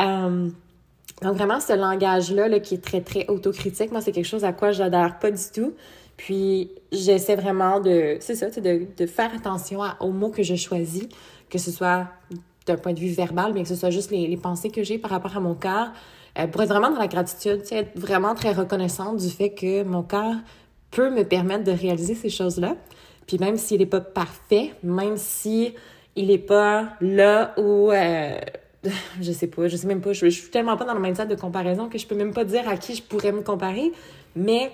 Euh, 0.00 0.48
donc 1.22 1.36
vraiment 1.36 1.60
ce 1.60 1.72
langage 1.72 2.30
là, 2.30 2.46
là, 2.46 2.60
qui 2.60 2.74
est 2.74 2.84
très 2.84 3.00
très 3.00 3.26
autocritique, 3.28 3.90
moi 3.90 4.00
c'est 4.00 4.12
quelque 4.12 4.26
chose 4.26 4.44
à 4.44 4.52
quoi 4.52 4.70
j'adhère 4.70 5.18
pas 5.18 5.30
du 5.30 5.42
tout. 5.52 5.74
Puis 6.16 6.70
j'essaie 6.92 7.36
vraiment 7.36 7.80
de 7.80 8.16
c'est 8.20 8.36
ça, 8.36 8.48
de, 8.48 8.86
de 8.96 9.06
faire 9.06 9.34
attention 9.34 9.80
aux 10.00 10.12
mots 10.12 10.30
que 10.30 10.42
je 10.42 10.54
choisis, 10.54 11.08
que 11.50 11.58
ce 11.58 11.70
soit 11.70 12.06
d'un 12.66 12.76
point 12.76 12.92
de 12.92 13.00
vue 13.00 13.12
verbal, 13.12 13.52
mais 13.54 13.62
que 13.62 13.68
ce 13.68 13.76
soit 13.76 13.90
juste 13.90 14.10
les, 14.10 14.36
pensées 14.36 14.70
que 14.70 14.82
j'ai 14.82 14.98
par 14.98 15.10
rapport 15.10 15.36
à 15.36 15.40
mon 15.40 15.54
corps, 15.54 15.88
euh, 16.38 16.46
pour 16.46 16.62
être 16.62 16.68
vraiment 16.68 16.90
dans 16.90 16.98
la 16.98 17.06
gratitude, 17.06 17.62
être 17.70 17.98
vraiment 17.98 18.34
très 18.34 18.52
reconnaissante 18.52 19.18
du 19.18 19.30
fait 19.30 19.50
que 19.50 19.84
mon 19.84 20.02
corps 20.02 20.34
peut 20.90 21.10
me 21.10 21.22
permettre 21.24 21.64
de 21.64 21.72
réaliser 21.72 22.14
ces 22.14 22.28
choses-là. 22.28 22.76
Puis 23.26 23.38
même 23.38 23.56
s'il 23.56 23.78
n'est 23.78 23.86
pas 23.86 24.00
parfait, 24.00 24.72
même 24.82 25.16
si 25.16 25.74
il 26.14 26.28
n'est 26.28 26.38
pas 26.38 26.90
là 27.00 27.54
où 27.56 27.90
euh, 27.90 28.38
je 29.20 29.32
sais 29.32 29.46
pas, 29.46 29.68
je 29.68 29.76
sais 29.76 29.86
même 29.86 30.00
pas, 30.00 30.12
je, 30.12 30.26
je, 30.26 30.40
suis 30.40 30.50
tellement 30.50 30.76
pas 30.76 30.84
dans 30.84 30.94
le 30.94 31.00
mindset 31.00 31.26
de 31.26 31.34
comparaison 31.34 31.88
que 31.88 31.98
je 31.98 32.06
peux 32.06 32.14
même 32.14 32.32
pas 32.32 32.44
dire 32.44 32.68
à 32.68 32.76
qui 32.76 32.94
je 32.94 33.02
pourrais 33.02 33.32
me 33.32 33.42
comparer, 33.42 33.92
mais 34.34 34.70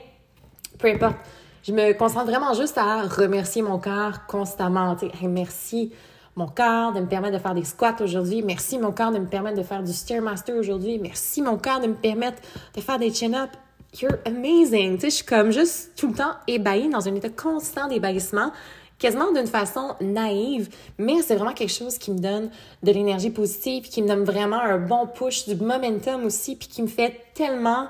peu 0.78 0.88
importe. 0.88 1.16
Je 1.62 1.72
me 1.72 1.92
concentre 1.92 2.26
vraiment 2.26 2.54
juste 2.54 2.76
à 2.76 3.02
remercier 3.02 3.62
mon 3.62 3.78
corps 3.78 4.26
constamment. 4.26 4.96
Merci 5.22 5.92
mon 6.36 6.46
corps 6.46 6.92
de 6.92 7.00
me 7.00 7.06
permettre 7.06 7.34
de 7.34 7.42
faire 7.42 7.54
des 7.54 7.64
squats 7.64 7.96
aujourd'hui. 8.00 8.42
Merci 8.42 8.78
mon 8.78 8.92
corps 8.92 9.12
de 9.12 9.18
me 9.18 9.26
permettre 9.26 9.58
de 9.58 9.62
faire 9.62 9.82
du 9.82 9.92
Stairmaster 9.92 10.54
aujourd'hui. 10.54 10.98
Merci 10.98 11.42
mon 11.42 11.58
corps 11.58 11.80
de 11.80 11.88
me 11.88 11.94
permettre 11.94 12.40
de 12.74 12.80
faire 12.80 12.98
des 12.98 13.12
chin-ups 13.12 13.56
you're 14.00 14.18
amazing. 14.24 14.94
Tu 14.94 15.00
sais, 15.00 15.10
je 15.10 15.14
suis 15.16 15.24
comme 15.24 15.50
juste 15.50 15.92
tout 15.96 16.08
le 16.08 16.14
temps 16.14 16.32
ébahie 16.46 16.88
dans 16.88 17.06
un 17.08 17.14
état 17.14 17.28
constant 17.28 17.88
d'ébahissement, 17.88 18.52
quasiment 18.98 19.32
d'une 19.32 19.46
façon 19.46 19.94
naïve, 20.00 20.68
mais 20.98 21.22
c'est 21.22 21.36
vraiment 21.36 21.52
quelque 21.52 21.72
chose 21.72 21.98
qui 21.98 22.10
me 22.10 22.18
donne 22.18 22.50
de 22.82 22.92
l'énergie 22.92 23.30
positive, 23.30 23.84
qui 23.84 24.02
me 24.02 24.08
donne 24.08 24.24
vraiment 24.24 24.60
un 24.60 24.78
bon 24.78 25.06
push, 25.06 25.46
du 25.46 25.56
momentum 25.56 26.24
aussi, 26.24 26.56
puis 26.56 26.68
qui 26.68 26.82
me 26.82 26.88
fait 26.88 27.20
tellement 27.34 27.88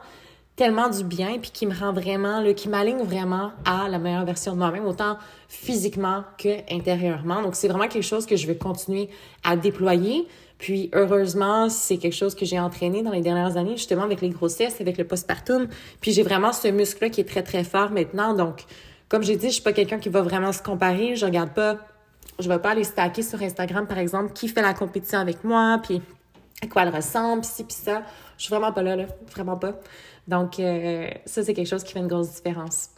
tellement 0.63 0.89
du 0.89 1.03
bien 1.03 1.39
puis 1.41 1.51
qui 1.51 1.67
me 1.67 1.75
rend 1.75 1.93
vraiment 1.93 2.41
qui 2.55 2.69
m'aligne 2.69 3.03
vraiment 3.03 3.51
à 3.65 3.89
la 3.89 3.99
meilleure 3.99 4.25
version 4.25 4.53
de 4.53 4.59
moi-même 4.59 4.87
autant 4.87 5.19
physiquement 5.49 6.23
que 6.39 6.73
intérieurement 6.73 7.43
donc 7.43 7.57
c'est 7.57 7.67
vraiment 7.67 7.89
quelque 7.89 8.05
chose 8.05 8.27
que 8.27 8.37
je 8.37 8.47
vais 8.47 8.55
continuer 8.57 9.11
à 9.43 9.57
déployer 9.57 10.29
puis 10.59 10.91
heureusement, 10.95 11.69
c'est 11.69 11.97
quelque 11.97 12.15
chose 12.15 12.37
que 12.37 12.45
j'ai 12.45 12.61
entraîné 12.61 13.03
dans 13.03 13.11
les 13.11 13.21
dernières 13.21 13.57
années, 13.57 13.77
justement 13.77 14.05
avec 14.05 14.21
les 14.21 14.29
grossesses, 14.29 14.81
avec 14.81 14.97
le 14.97 15.05
postpartum. 15.05 15.67
Puis 16.01 16.13
j'ai 16.13 16.23
vraiment 16.23 16.53
ce 16.53 16.69
muscle-là 16.69 17.11
qui 17.11 17.21
est 17.21 17.29
très, 17.29 17.43
très 17.43 17.65
fort 17.65 17.91
maintenant. 17.91 18.33
Donc, 18.33 18.63
comme 19.09 19.25
j'ai 19.25 19.35
dit, 19.35 19.49
je 19.49 19.55
suis 19.55 19.63
pas 19.63 19.73
quelqu'un 19.73 19.99
qui 19.99 20.09
va 20.09 20.23
vraiment 20.23 20.53
se 20.53 20.63
comparer. 20.63 21.17
Je 21.17 21.27
regarde 21.27 21.53
pas, 21.53 21.79
je 22.39 22.49
vais 22.49 22.61
pas 22.61 22.71
aller 22.71 22.85
stacker 22.85 23.23
sur 23.23 23.43
Instagram, 23.43 23.89
par 23.89 23.99
exemple, 23.99 24.33
qui 24.35 24.47
fait 24.47 24.63
la 24.63 24.73
compétition 24.73 25.19
avec 25.19 25.43
moi, 25.43 25.81
puis 25.83 26.01
à 26.63 26.69
quoi 26.69 26.83
elle 26.83 26.95
ressemble, 26.95 27.41
puis 27.41 27.51
ci, 27.53 27.65
puis 27.65 27.75
ça. 27.75 28.03
Je 28.39 28.45
suis 28.45 28.55
vraiment 28.55 28.73
pas 28.73 28.83
là, 28.83 28.95
là. 28.95 29.07
Vraiment 29.33 29.57
pas. 29.57 29.81
Donc, 30.29 30.59
euh, 30.61 31.09
ça, 31.27 31.43
c'est 31.43 31.55
quelque 31.55 31.69
chose 31.69 31.83
qui 31.85 31.93
fait 31.93 31.99
une 31.99 32.09
grosse 32.09 32.31
différence. 32.35 32.91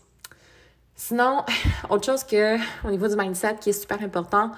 Sinon, 0.95 1.45
autre 1.91 2.05
chose 2.05 2.25
que, 2.25 2.57
au 2.87 2.91
niveau 2.91 3.09
du 3.09 3.17
mindset 3.17 3.57
qui 3.61 3.71
est 3.71 3.81
super 3.81 4.03
important, 4.03 4.51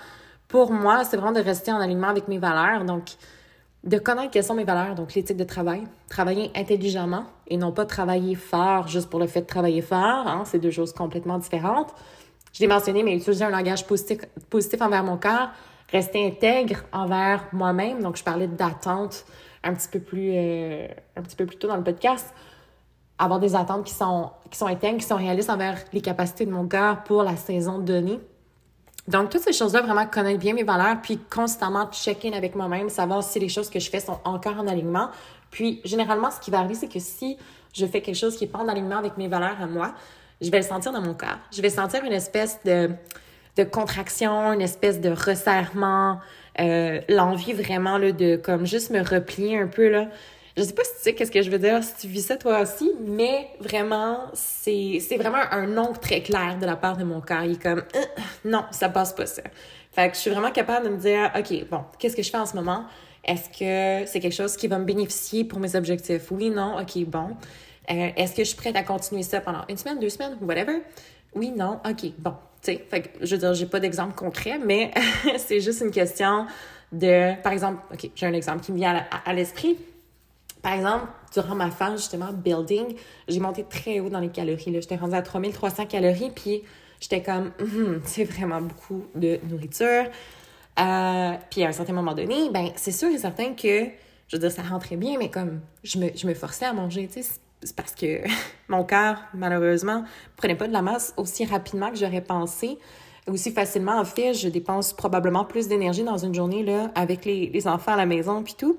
pour 0.49 0.73
moi, 0.73 1.05
c'est 1.05 1.17
vraiment 1.17 1.33
de 1.33 1.41
rester 1.41 1.73
en 1.73 1.81
alignement 1.81 2.09
avec 2.09 2.29
mes 2.29 2.39
valeurs. 2.39 2.85
Donc, 2.85 3.11
de 3.85 3.99
connaître 3.99 4.33
quelles 4.33 4.45
sont 4.45 4.55
mes 4.55 4.65
valeurs, 4.65 4.97
donc 4.97 5.15
l'éthique 5.15 5.37
de 5.37 5.45
travail, 5.45 5.85
travailler 6.09 6.51
intelligemment 6.57 7.25
et 7.47 7.57
non 7.57 7.71
pas 7.71 7.87
travailler 7.87 8.35
fort 8.35 8.89
juste 8.89 9.09
pour 9.09 9.21
le 9.21 9.29
fait 9.29 9.43
de 9.43 9.47
travailler 9.47 9.81
fort. 9.81 10.27
Hein, 10.27 10.43
c'est 10.45 10.59
deux 10.59 10.73
choses 10.73 10.93
complètement 10.93 11.39
différentes. 11.39 11.95
Je 12.53 12.61
l'ai 12.61 12.67
mentionné, 12.67 13.05
mais 13.05 13.15
utiliser 13.15 13.45
un 13.45 13.51
langage 13.51 13.87
positif, 13.87 14.19
positif 14.51 14.81
envers 14.83 15.05
mon 15.05 15.17
corps, 15.17 15.51
rester 15.93 16.27
intègre 16.27 16.83
envers 16.93 17.45
moi-même. 17.53 18.03
Donc, 18.03 18.17
je 18.17 18.25
parlais 18.25 18.49
d'attente 18.49 19.25
un 19.63 19.75
petit 19.75 19.89
peu 19.89 20.01
plus 20.01 20.31
euh, 20.35 20.89
un 21.17 21.23
petit 21.23 21.37
peu 21.37 21.47
plus 21.47 21.57
tôt 21.57 21.69
dans 21.69 21.77
le 21.77 21.85
podcast. 21.85 22.35
Avoir 23.19 23.41
des 23.41 23.55
attentes 23.55 23.85
qui 23.85 23.95
sont, 23.95 24.31
qui 24.51 24.59
sont 24.59 24.67
intègres, 24.67 24.99
qui 24.99 25.07
sont 25.07 25.17
réalistes 25.17 25.51
envers 25.51 25.79
les 25.93 26.01
capacités 26.01 26.45
de 26.45 26.51
mon 26.51 26.69
corps 26.69 27.03
pour 27.05 27.23
la 27.23 27.37
saison 27.37 27.79
donnée. 27.79 28.21
Donc, 29.09 29.31
toutes 29.31 29.43
ces 29.43 29.53
choses-là, 29.53 29.83
vraiment 29.83 30.07
connaître 30.07 30.41
bien 30.41 30.53
mes 30.53 30.65
valeurs, 30.65 30.97
puis 31.01 31.19
constamment 31.19 31.89
check-in 31.93 32.33
avec 32.33 32.57
moi-même, 32.57 32.89
savoir 32.89 33.23
si 33.23 33.39
les 33.39 33.49
choses 33.49 33.71
que 33.71 33.79
je 33.79 33.89
fais 33.89 34.01
sont 34.01 34.19
encore 34.25 34.59
en 34.59 34.67
alignement. 34.67 35.11
Puis, 35.51 35.81
généralement, 35.85 36.31
ce 36.31 36.41
qui 36.41 36.51
va 36.51 36.59
arriver, 36.59 36.75
c'est 36.75 36.93
que 36.93 36.99
si 36.99 37.37
je 37.73 37.87
fais 37.87 38.01
quelque 38.01 38.17
chose 38.17 38.37
qui 38.37 38.45
n'est 38.45 38.51
pas 38.51 38.59
en 38.59 38.69
alignement 38.69 38.97
avec 38.97 39.17
mes 39.17 39.29
valeurs 39.29 39.61
à 39.61 39.67
moi, 39.67 39.95
je 40.41 40.51
vais 40.51 40.59
le 40.59 40.65
sentir 40.65 40.93
dans 40.93 41.01
mon 41.01 41.15
corps. 41.15 41.39
Je 41.53 41.63
vais 41.63 41.71
sentir 41.71 42.05
une 42.05 42.13
espèce 42.13 42.59
de, 42.65 42.91
de 43.57 43.65
contraction, 43.65 44.53
une 44.53 44.61
espèce 44.61 45.01
de 45.01 45.11
resserrement, 45.11 46.19
euh, 46.61 47.01
l'envie 47.09 47.53
vraiment 47.53 47.99
là, 47.99 48.13
de 48.13 48.37
comme 48.37 48.67
juste 48.67 48.91
me 48.91 49.01
replier 49.01 49.59
un 49.59 49.67
peu 49.67 49.89
là, 49.89 50.09
je 50.57 50.62
sais 50.62 50.73
pas 50.73 50.85
si 50.85 50.90
tu 50.97 51.03
sais 51.03 51.14
qu'est-ce 51.14 51.31
que 51.31 51.42
je 51.42 51.51
veux 51.51 51.59
dire, 51.59 51.85
si 51.85 51.95
tu 51.97 52.07
vis 52.09 52.23
ça 52.23 52.37
toi 52.37 52.61
aussi, 52.61 52.90
mais 53.07 53.51
vraiment, 53.61 54.21
c'est, 54.33 54.99
c'est 55.07 55.19
vraiment 55.19 55.42
un 55.51 55.66
non 55.66 55.92
très 55.92 56.23
clair 56.23 56.57
de 56.59 56.64
la 56.64 56.77
part 56.77 56.97
de 56.97 57.05
mon 57.05 57.21
corps. 57.21 57.42
Il 57.45 57.53
est 57.53 57.62
comme, 57.62 57.81
euh, 57.95 58.01
non, 58.45 58.64
ça 58.71 58.88
passe 58.88 59.12
pas 59.12 59.27
ça. 59.27 59.42
Fait 59.92 60.09
que 60.09 60.14
je 60.14 60.21
suis 60.21 60.31
vraiment 60.31 60.51
capable 60.51 60.87
de 60.87 60.92
me 60.92 60.99
dire, 60.99 61.31
OK, 61.38 61.69
bon, 61.71 61.83
qu'est-ce 61.99 62.16
que 62.16 62.23
je 62.23 62.31
fais 62.31 62.38
en 62.38 62.47
ce 62.47 62.57
moment? 62.57 62.85
Est-ce 63.23 63.51
que 63.51 64.11
c'est 64.11 64.21
quelque 64.21 64.35
chose 64.35 64.57
qui 64.57 64.66
va 64.66 64.79
me 64.79 64.85
bénéficier 64.85 65.45
pour 65.45 65.61
mes 65.61 65.77
objectifs? 65.77 66.31
Oui, 66.31 66.49
non, 66.49 66.79
OK, 66.81 67.05
bon. 67.05 67.37
Euh, 67.90 68.11
est-ce 68.16 68.33
que 68.33 68.42
je 68.42 68.49
suis 68.49 68.57
prête 68.57 68.77
à 68.77 68.83
continuer 68.83 69.25
ça 69.25 69.40
pendant 69.40 69.64
une 69.69 69.77
semaine, 69.77 69.99
deux 69.99 70.09
semaines, 70.09 70.38
whatever? 70.40 70.81
Oui, 71.35 71.51
non, 71.51 71.81
OK, 71.87 72.12
bon. 72.19 72.35
Tu 72.62 72.73
sais, 72.73 72.87
fait 72.88 73.03
que 73.03 73.27
je 73.27 73.35
veux 73.35 73.40
dire, 73.40 73.53
j'ai 73.53 73.66
pas 73.66 73.81
d'exemple 73.81 74.14
concret, 74.14 74.59
mais 74.59 74.90
c'est 75.37 75.61
juste 75.61 75.83
une 75.83 75.90
question 75.90 76.47
de, 76.92 77.35
par 77.42 77.53
exemple, 77.53 77.83
OK, 77.92 78.11
j'ai 78.14 78.27
un 78.27 78.33
exemple 78.33 78.64
qui 78.64 78.73
me 78.73 78.79
vient 78.79 79.05
à 79.25 79.35
l'esprit 79.35 79.77
par 80.67 80.75
exemple, 80.75 81.07
durant 81.33 81.55
ma 81.55 81.71
phase, 81.71 82.01
justement, 82.01 82.33
building, 82.33 82.97
j'ai 83.29 83.39
monté 83.39 83.63
très 83.63 84.01
haut 84.01 84.09
dans 84.09 84.19
les 84.19 84.31
calories. 84.31 84.65
J'étais 84.67 84.97
rendue 84.97 85.15
à 85.15 85.23
3300 85.23 85.87
calories, 85.87 86.33
puis 86.35 86.65
j'étais 86.99 87.23
comme, 87.23 87.53
hum, 87.61 88.01
c'est 88.05 88.25
vraiment 88.25 88.61
beaucoup 88.61 89.05
de 89.15 89.39
nourriture. 89.49 90.07
Euh, 90.81 91.33
puis 91.53 91.63
à 91.63 91.69
un 91.69 91.73
certain 91.73 91.93
moment 91.93 92.15
donné, 92.15 92.51
ben 92.51 92.71
c'est 92.75 92.91
sûr 92.91 93.11
et 93.11 93.19
certain 93.19 93.55
que, 93.55 93.85
je 94.27 94.37
veux 94.37 94.41
dire, 94.41 94.51
ça 94.51 94.63
rentrait 94.63 94.97
bien, 94.97 95.19
mais 95.21 95.31
comme 95.31 95.61
je 95.85 96.01
me, 96.01 96.09
je 96.17 96.27
me 96.27 96.35
forçais 96.35 96.65
à 96.65 96.73
manger, 96.73 97.07
tu 97.07 97.23
sais, 97.23 97.31
c'est 97.63 97.77
parce 97.77 97.95
que 97.95 98.23
mon 98.69 98.83
cœur, 98.83 99.21
malheureusement, 99.35 100.03
prenait 100.37 100.57
pas 100.57 100.67
de 100.67 100.73
la 100.73 100.83
masse 100.83 101.15
aussi 101.17 101.45
rapidement 101.45 101.91
que 101.91 101.97
j'aurais 101.97 102.23
pensé 102.23 102.77
aussi 103.29 103.53
facilement. 103.53 104.01
En 104.01 104.05
fait, 104.05 104.35
je 104.35 104.49
dépense 104.49 104.93
probablement 104.93 105.45
plus 105.45 105.69
d'énergie 105.69 106.03
dans 106.03 106.19
une 106.19 106.35
journée 106.35 106.65
là, 106.65 106.91
avec 106.97 107.25
les, 107.25 107.51
les 107.51 107.69
enfants 107.69 107.93
à 107.93 107.97
la 107.97 108.07
maison 108.07 108.43
puis 108.43 108.55
tout. 108.59 108.77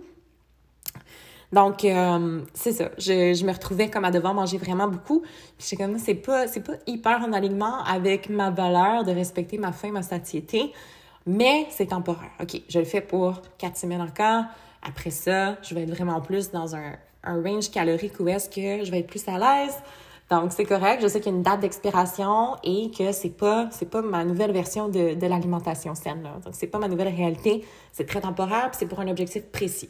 Donc, 1.53 1.85
euh, 1.85 2.41
c'est 2.53 2.73
ça. 2.73 2.89
Je, 2.97 3.33
je, 3.33 3.45
me 3.45 3.53
retrouvais 3.53 3.89
comme 3.89 4.03
à 4.03 4.11
devoir 4.11 4.33
manger 4.33 4.57
vraiment 4.57 4.87
beaucoup. 4.87 5.21
Puis 5.57 5.67
j'étais 5.69 5.83
comme, 5.83 5.97
c'est 5.97 6.15
pas, 6.15 6.47
c'est 6.47 6.61
pas 6.61 6.73
hyper 6.85 7.21
en 7.21 7.31
alignement 7.31 7.83
avec 7.85 8.29
ma 8.29 8.49
valeur 8.49 9.05
de 9.05 9.11
respecter 9.11 9.57
ma 9.57 9.71
faim, 9.71 9.91
ma 9.91 10.01
satiété. 10.01 10.73
Mais 11.25 11.67
c'est 11.69 11.87
temporaire. 11.87 12.31
OK, 12.41 12.61
je 12.67 12.79
le 12.79 12.85
fais 12.85 13.01
pour 13.01 13.41
quatre 13.57 13.77
semaines 13.77 14.01
encore. 14.01 14.43
Après 14.81 15.09
ça, 15.09 15.57
je 15.61 15.73
vais 15.73 15.83
être 15.83 15.89
vraiment 15.89 16.19
plus 16.21 16.51
dans 16.51 16.75
un, 16.75 16.93
un 17.23 17.41
range 17.41 17.71
calorique 17.71 18.19
où 18.19 18.27
est-ce 18.27 18.49
que 18.49 18.85
je 18.85 18.91
vais 18.91 18.99
être 18.99 19.07
plus 19.07 19.27
à 19.27 19.37
l'aise. 19.37 19.75
Donc, 20.29 20.51
c'est 20.51 20.65
correct. 20.65 21.01
Je 21.01 21.07
sais 21.07 21.21
qu'il 21.21 21.31
y 21.31 21.35
a 21.35 21.37
une 21.37 21.43
date 21.43 21.61
d'expiration 21.61 22.57
et 22.63 22.91
que 22.91 23.13
c'est 23.13 23.29
pas, 23.29 23.69
c'est 23.71 23.89
pas 23.89 24.01
ma 24.01 24.25
nouvelle 24.25 24.51
version 24.51 24.89
de, 24.89 25.13
de 25.13 25.27
l'alimentation 25.27 25.95
saine, 25.95 26.23
là. 26.23 26.33
Donc, 26.43 26.53
c'est 26.53 26.67
pas 26.67 26.79
ma 26.79 26.89
nouvelle 26.89 27.13
réalité. 27.13 27.63
C'est 27.93 28.05
très 28.05 28.19
temporaire 28.19 28.69
puis 28.71 28.79
c'est 28.79 28.87
pour 28.87 28.99
un 28.99 29.07
objectif 29.07 29.43
précis. 29.45 29.89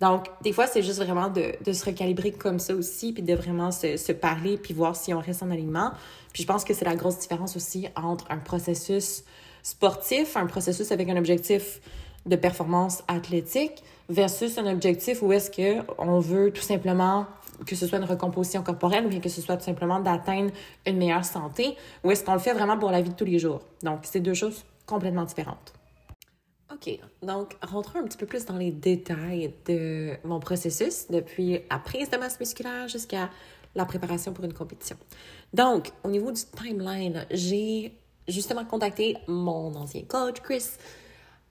Donc, 0.00 0.26
des 0.42 0.52
fois, 0.52 0.66
c'est 0.66 0.82
juste 0.82 1.02
vraiment 1.02 1.28
de, 1.28 1.54
de, 1.64 1.72
se 1.72 1.84
recalibrer 1.84 2.30
comme 2.30 2.58
ça 2.60 2.74
aussi, 2.74 3.12
puis 3.12 3.22
de 3.22 3.34
vraiment 3.34 3.72
se, 3.72 3.96
se, 3.96 4.12
parler, 4.12 4.56
puis 4.56 4.72
voir 4.72 4.94
si 4.94 5.12
on 5.12 5.18
reste 5.18 5.42
en 5.42 5.50
alignement. 5.50 5.90
Puis 6.32 6.44
je 6.44 6.46
pense 6.46 6.64
que 6.64 6.72
c'est 6.72 6.84
la 6.84 6.94
grosse 6.94 7.18
différence 7.18 7.56
aussi 7.56 7.88
entre 7.96 8.24
un 8.30 8.38
processus 8.38 9.24
sportif, 9.62 10.36
un 10.36 10.46
processus 10.46 10.92
avec 10.92 11.08
un 11.08 11.16
objectif 11.16 11.80
de 12.26 12.36
performance 12.36 13.02
athlétique 13.08 13.82
versus 14.08 14.56
un 14.58 14.70
objectif 14.70 15.22
où 15.22 15.32
est-ce 15.32 15.50
que 15.50 15.82
on 15.98 16.20
veut 16.20 16.52
tout 16.52 16.62
simplement 16.62 17.26
que 17.66 17.74
ce 17.74 17.86
soit 17.86 17.98
une 17.98 18.04
recomposition 18.04 18.62
corporelle 18.62 19.06
ou 19.06 19.08
bien 19.08 19.20
que 19.20 19.28
ce 19.28 19.40
soit 19.40 19.56
tout 19.56 19.64
simplement 19.64 20.00
d'atteindre 20.00 20.52
une 20.86 20.96
meilleure 20.96 21.24
santé, 21.24 21.76
ou 22.04 22.10
est-ce 22.10 22.24
qu'on 22.24 22.34
le 22.34 22.38
fait 22.38 22.52
vraiment 22.52 22.78
pour 22.78 22.90
la 22.90 23.00
vie 23.00 23.10
de 23.10 23.14
tous 23.14 23.24
les 23.24 23.38
jours? 23.38 23.62
Donc, 23.82 24.00
c'est 24.02 24.20
deux 24.20 24.34
choses 24.34 24.64
complètement 24.86 25.24
différentes. 25.24 25.77
OK, 26.80 26.98
donc 27.22 27.56
rentrons 27.60 27.98
un 27.98 28.04
petit 28.04 28.18
peu 28.18 28.26
plus 28.26 28.44
dans 28.44 28.56
les 28.56 28.70
détails 28.70 29.52
de 29.66 30.12
mon 30.22 30.38
processus 30.38 31.08
depuis 31.10 31.60
la 31.68 31.78
prise 31.78 32.08
de 32.08 32.16
masse 32.16 32.38
musculaire 32.38 32.86
jusqu'à 32.86 33.30
la 33.74 33.84
préparation 33.84 34.32
pour 34.32 34.44
une 34.44 34.52
compétition. 34.52 34.96
Donc, 35.52 35.90
au 36.04 36.08
niveau 36.08 36.30
du 36.30 36.42
timeline, 36.42 37.26
j'ai 37.32 37.98
justement 38.28 38.64
contacté 38.64 39.16
mon 39.26 39.74
ancien 39.74 40.02
coach, 40.02 40.40
Chris, 40.40 40.66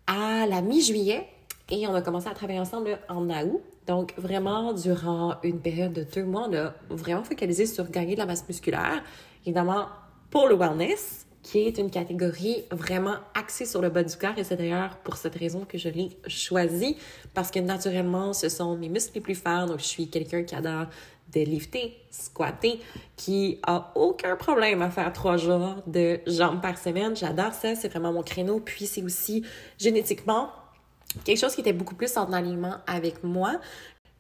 à 0.06 0.46
la 0.48 0.62
mi-juillet 0.62 1.28
et 1.70 1.88
on 1.88 1.94
a 1.94 2.02
commencé 2.02 2.30
à 2.30 2.34
travailler 2.34 2.60
ensemble 2.60 2.98
en 3.10 3.30
août. 3.30 3.62
Donc, 3.86 4.14
vraiment, 4.18 4.72
durant 4.74 5.36
une 5.44 5.60
période 5.60 5.94
de 5.94 6.04
deux 6.04 6.24
mois, 6.24 6.48
on 6.50 6.56
a 6.56 6.74
vraiment 6.90 7.24
focalisé 7.24 7.66
sur 7.66 7.90
gagner 7.90 8.14
de 8.14 8.20
la 8.20 8.26
masse 8.26 8.48
musculaire. 8.48 9.04
Évidemment, 9.46 9.88
pour 10.30 10.48
le 10.48 10.56
wellness, 10.56 11.27
qui 11.48 11.60
est 11.60 11.78
une 11.78 11.90
catégorie 11.90 12.66
vraiment 12.72 13.16
axée 13.34 13.66
sur 13.66 13.82
le 13.82 13.90
bas 13.90 14.04
du 14.04 14.18
corps. 14.18 14.38
Et 14.38 14.44
c'est 14.44 14.58
d'ailleurs 14.58 14.98
pour 14.98 15.16
cette 15.16 15.36
raison 15.36 15.64
que 15.64 15.78
je 15.78 15.88
l'ai 15.88 16.10
choisi, 16.28 16.98
parce 17.34 17.52
que 17.52 17.60
naturellement, 17.60 18.34
ce 18.34 18.50
sont 18.50 18.76
mes 18.76 18.90
muscles 18.90 19.14
les 19.16 19.22
plus 19.22 19.36
forts. 19.36 19.66
Donc, 19.66 19.80
je 19.80 19.86
suis 19.86 20.10
quelqu'un 20.10 20.44
qui 20.44 20.56
adore 20.56 20.88
lifter, 21.34 21.98
squatter, 22.12 22.80
qui 23.16 23.60
a 23.66 23.92
aucun 23.96 24.36
problème 24.36 24.82
à 24.82 24.90
faire 24.90 25.12
trois 25.14 25.38
jours 25.38 25.76
de 25.86 26.20
jambes 26.28 26.62
par 26.62 26.78
semaine. 26.78 27.16
J'adore 27.16 27.54
ça, 27.54 27.76
c'est 27.76 27.88
vraiment 27.88 28.12
mon 28.12 28.24
créneau. 28.24 28.60
Puis 28.60 28.86
c'est 28.86 29.04
aussi 29.04 29.44
génétiquement 29.78 30.50
quelque 31.24 31.40
chose 31.40 31.56
qui 31.56 31.62
était 31.62 31.74
beaucoup 31.74 31.96
plus 31.96 32.18
en 32.18 32.32
alignement 32.34 32.76
avec 32.88 33.24
moi. 33.24 33.60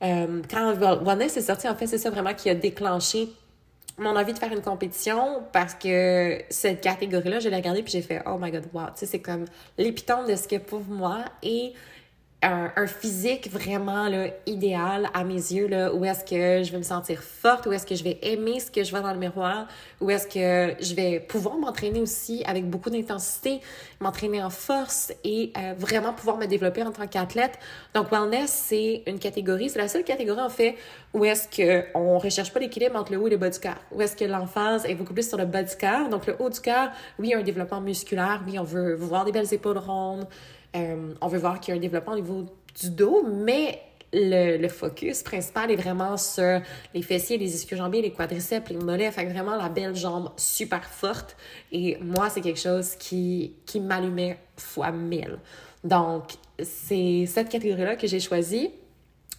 Euh, 0.03 0.41
quand 0.49 0.75
Wellness 1.03 1.37
est 1.37 1.41
sorti, 1.41 1.67
en 1.67 1.75
fait, 1.75 1.87
c'est 1.87 1.97
ça 1.97 2.09
vraiment 2.09 2.33
qui 2.33 2.49
a 2.49 2.55
déclenché 2.55 3.29
mon 3.97 4.15
envie 4.15 4.33
de 4.33 4.37
faire 4.37 4.51
une 4.51 4.61
compétition 4.61 5.43
parce 5.51 5.73
que 5.73 6.41
cette 6.49 6.81
catégorie-là, 6.81 7.39
je 7.39 7.49
l'ai 7.49 7.55
regardée 7.55 7.81
puis 7.83 7.91
j'ai 7.91 8.01
fait 8.01 8.21
oh 8.25 8.37
my 8.39 8.51
god, 8.51 8.65
wow, 8.73 8.85
tu 8.87 8.91
sais, 8.97 9.05
c'est 9.05 9.21
comme 9.21 9.45
l'épitome 9.77 10.27
de 10.27 10.35
ce 10.35 10.47
que 10.47 10.57
pour 10.57 10.81
moi 10.81 11.25
et 11.41 11.73
un, 12.43 12.85
physique 12.85 13.49
vraiment 13.51 14.07
là, 14.07 14.27
idéal 14.45 15.09
à 15.13 15.23
mes 15.23 15.33
yeux, 15.33 15.67
là, 15.67 15.91
où 15.93 16.05
est-ce 16.05 16.23
que 16.23 16.63
je 16.63 16.71
vais 16.71 16.77
me 16.77 16.83
sentir 16.83 17.23
forte, 17.23 17.65
où 17.65 17.71
est-ce 17.71 17.85
que 17.85 17.95
je 17.95 18.03
vais 18.03 18.19
aimer 18.21 18.59
ce 18.59 18.69
que 18.69 18.83
je 18.83 18.91
vois 18.91 19.01
dans 19.01 19.11
le 19.11 19.17
miroir, 19.17 19.67
où 19.99 20.11
est-ce 20.11 20.27
que 20.27 20.75
je 20.83 20.93
vais 20.93 21.19
pouvoir 21.19 21.57
m'entraîner 21.57 21.99
aussi 21.99 22.43
avec 22.45 22.69
beaucoup 22.69 22.91
d'intensité, 22.91 23.59
m'entraîner 23.99 24.43
en 24.43 24.51
force 24.51 25.11
et 25.23 25.51
euh, 25.57 25.73
vraiment 25.77 26.13
pouvoir 26.13 26.37
me 26.37 26.45
développer 26.45 26.83
en 26.83 26.91
tant 26.91 27.07
qu'athlète. 27.07 27.57
Donc, 27.95 28.11
wellness, 28.11 28.51
c'est 28.51 29.03
une 29.07 29.17
catégorie, 29.17 29.69
c'est 29.69 29.79
la 29.79 29.87
seule 29.87 30.03
catégorie 30.03 30.41
en 30.41 30.49
fait 30.49 30.75
où 31.13 31.25
est-ce 31.25 31.47
qu'on 31.47 32.15
ne 32.15 32.19
recherche 32.19 32.53
pas 32.53 32.59
l'équilibre 32.59 32.95
entre 32.97 33.13
le 33.13 33.17
haut 33.17 33.27
et 33.27 33.31
le 33.31 33.37
bas 33.37 33.49
du 33.49 33.59
corps, 33.59 33.81
où 33.91 34.01
est-ce 34.01 34.15
que 34.15 34.25
l'emphase 34.25 34.85
est 34.85 34.93
beaucoup 34.93 35.13
plus 35.13 35.27
sur 35.27 35.37
le 35.37 35.45
bas 35.45 35.63
du 35.63 35.75
corps. 35.75 36.09
Donc, 36.09 36.27
le 36.27 36.35
haut 36.39 36.49
du 36.49 36.59
corps, 36.59 36.89
oui, 37.17 37.33
un 37.33 37.41
développement 37.41 37.81
musculaire, 37.81 38.43
oui, 38.45 38.59
on 38.59 38.63
veut 38.63 38.93
voir 38.93 39.25
des 39.25 39.31
belles 39.31 39.51
épaules 39.51 39.79
rondes, 39.79 40.27
euh, 40.75 41.13
on 41.21 41.27
veut 41.27 41.39
voir 41.39 41.59
qu'il 41.59 41.73
y 41.73 41.77
a 41.77 41.79
un 41.79 41.81
développement 41.81 42.13
au 42.13 42.17
niveau 42.17 42.45
du 42.79 42.89
dos, 42.89 43.25
mais 43.27 43.81
le, 44.13 44.67
focus 44.67 45.23
principal 45.23 45.71
est 45.71 45.75
vraiment 45.75 46.17
sur 46.17 46.61
les 46.93 47.01
fessiers, 47.01 47.37
les 47.37 47.55
ischio-jambiers, 47.55 48.01
les 48.01 48.11
quadriceps, 48.11 48.69
les 48.69 48.77
mollets. 48.77 49.11
Fait 49.11 49.25
vraiment 49.25 49.55
la 49.55 49.69
belle 49.69 49.95
jambe 49.95 50.31
super 50.37 50.83
forte. 50.85 51.35
Et 51.71 51.97
moi, 52.01 52.29
c'est 52.29 52.41
quelque 52.41 52.59
chose 52.59 52.95
qui, 52.95 53.55
qui 53.65 53.79
m'allumait 53.79 54.39
fois 54.55 54.91
mille. 54.91 55.39
Donc, 55.83 56.31
c'est 56.63 57.25
cette 57.27 57.49
catégorie-là 57.49 57.95
que 57.95 58.07
j'ai 58.07 58.19
choisie. 58.19 58.71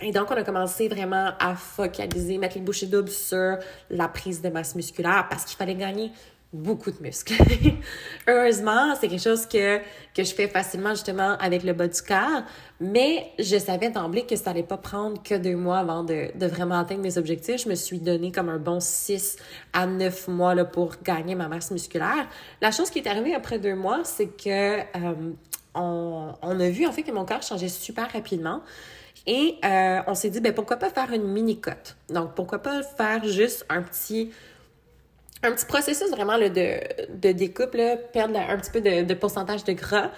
Et 0.01 0.13
donc, 0.13 0.31
on 0.31 0.37
a 0.37 0.45
commencé 0.45 0.87
vraiment 0.87 1.33
à 1.41 1.57
focaliser, 1.57 2.39
mettre 2.39 2.57
les 2.57 2.61
bouchées 2.61 2.87
doubles 2.87 3.11
sur 3.11 3.57
la 3.91 4.07
prise 4.09 4.41
de 4.41 4.49
masse 4.49 4.77
musculaire 4.77 5.27
parce 5.29 5.45
qu'il 5.45 5.57
fallait 5.57 5.75
gagner 5.75 6.13
beaucoup 6.53 6.91
de 6.91 7.03
muscles. 7.03 7.35
Heureusement, 8.27 8.95
c'est 8.99 9.09
quelque 9.09 9.23
chose 9.23 9.47
que, 9.47 9.79
que 10.15 10.25
je 10.25 10.35
fais 10.35 10.49
facilement 10.49 10.91
justement 10.91 11.37
avec 11.39 11.63
le 11.63 11.75
bas 11.75 11.89
du 11.89 12.01
corps, 12.01 12.43
mais 12.81 13.33
je 13.39 13.59
savais 13.59 13.91
d'emblée 13.91 14.25
que 14.25 14.35
ça 14.35 14.51
allait 14.51 14.63
pas 14.63 14.79
prendre 14.79 15.23
que 15.23 15.35
deux 15.35 15.57
mois 15.57 15.79
avant 15.79 16.05
de, 16.05 16.31
de 16.35 16.47
vraiment 16.47 16.79
atteindre 16.79 17.03
mes 17.03 17.19
objectifs. 17.19 17.65
Je 17.65 17.69
me 17.69 17.75
suis 17.75 17.99
donné 17.99 18.33
comme 18.33 18.49
un 18.49 18.59
bon 18.59 18.81
six 18.81 19.37
à 19.75 19.87
neuf 19.87 20.27
mois 20.29 20.55
là, 20.55 20.65
pour 20.65 20.97
gagner 21.03 21.35
ma 21.35 21.49
masse 21.49 21.71
musculaire. 21.71 22.27
La 22.63 22.71
chose 22.71 22.89
qui 22.91 22.99
est 23.01 23.09
arrivée 23.09 23.35
après 23.35 23.59
deux 23.59 23.75
mois, 23.75 24.01
c'est 24.05 24.29
que 24.29 24.79
euh, 24.79 25.15
on, 25.75 26.33
on, 26.41 26.61
a 26.61 26.71
vu 26.71 26.87
en 26.87 26.93
fait 26.93 27.03
que 27.03 27.13
mon 27.13 27.27
corps 27.27 27.43
changeait 27.43 27.69
super 27.69 28.11
rapidement. 28.11 28.63
Et 29.27 29.59
euh, 29.63 30.01
on 30.07 30.15
s'est 30.15 30.31
dit, 30.31 30.41
ben, 30.41 30.55
pourquoi 30.55 30.79
pas 30.79 30.89
faire 30.89 31.13
une 31.13 31.25
mini-cote? 31.25 31.97
Donc, 32.09 32.35
pourquoi 32.35 32.61
pas 32.61 32.83
faire 32.83 33.23
juste 33.27 33.67
un 33.69 33.83
petit 33.83 34.31
un 35.43 35.53
petit 35.53 35.67
processus 35.67 36.11
vraiment 36.11 36.37
là, 36.37 36.49
de, 36.49 36.81
de 37.15 37.33
découpe, 37.33 37.75
là, 37.75 37.97
perdre 37.97 38.39
un 38.39 38.57
petit 38.59 38.71
peu 38.71 38.81
de, 38.81 39.03
de, 39.03 39.15
pourcentage 39.15 39.65
de 39.65 39.73
gras. 39.73 40.11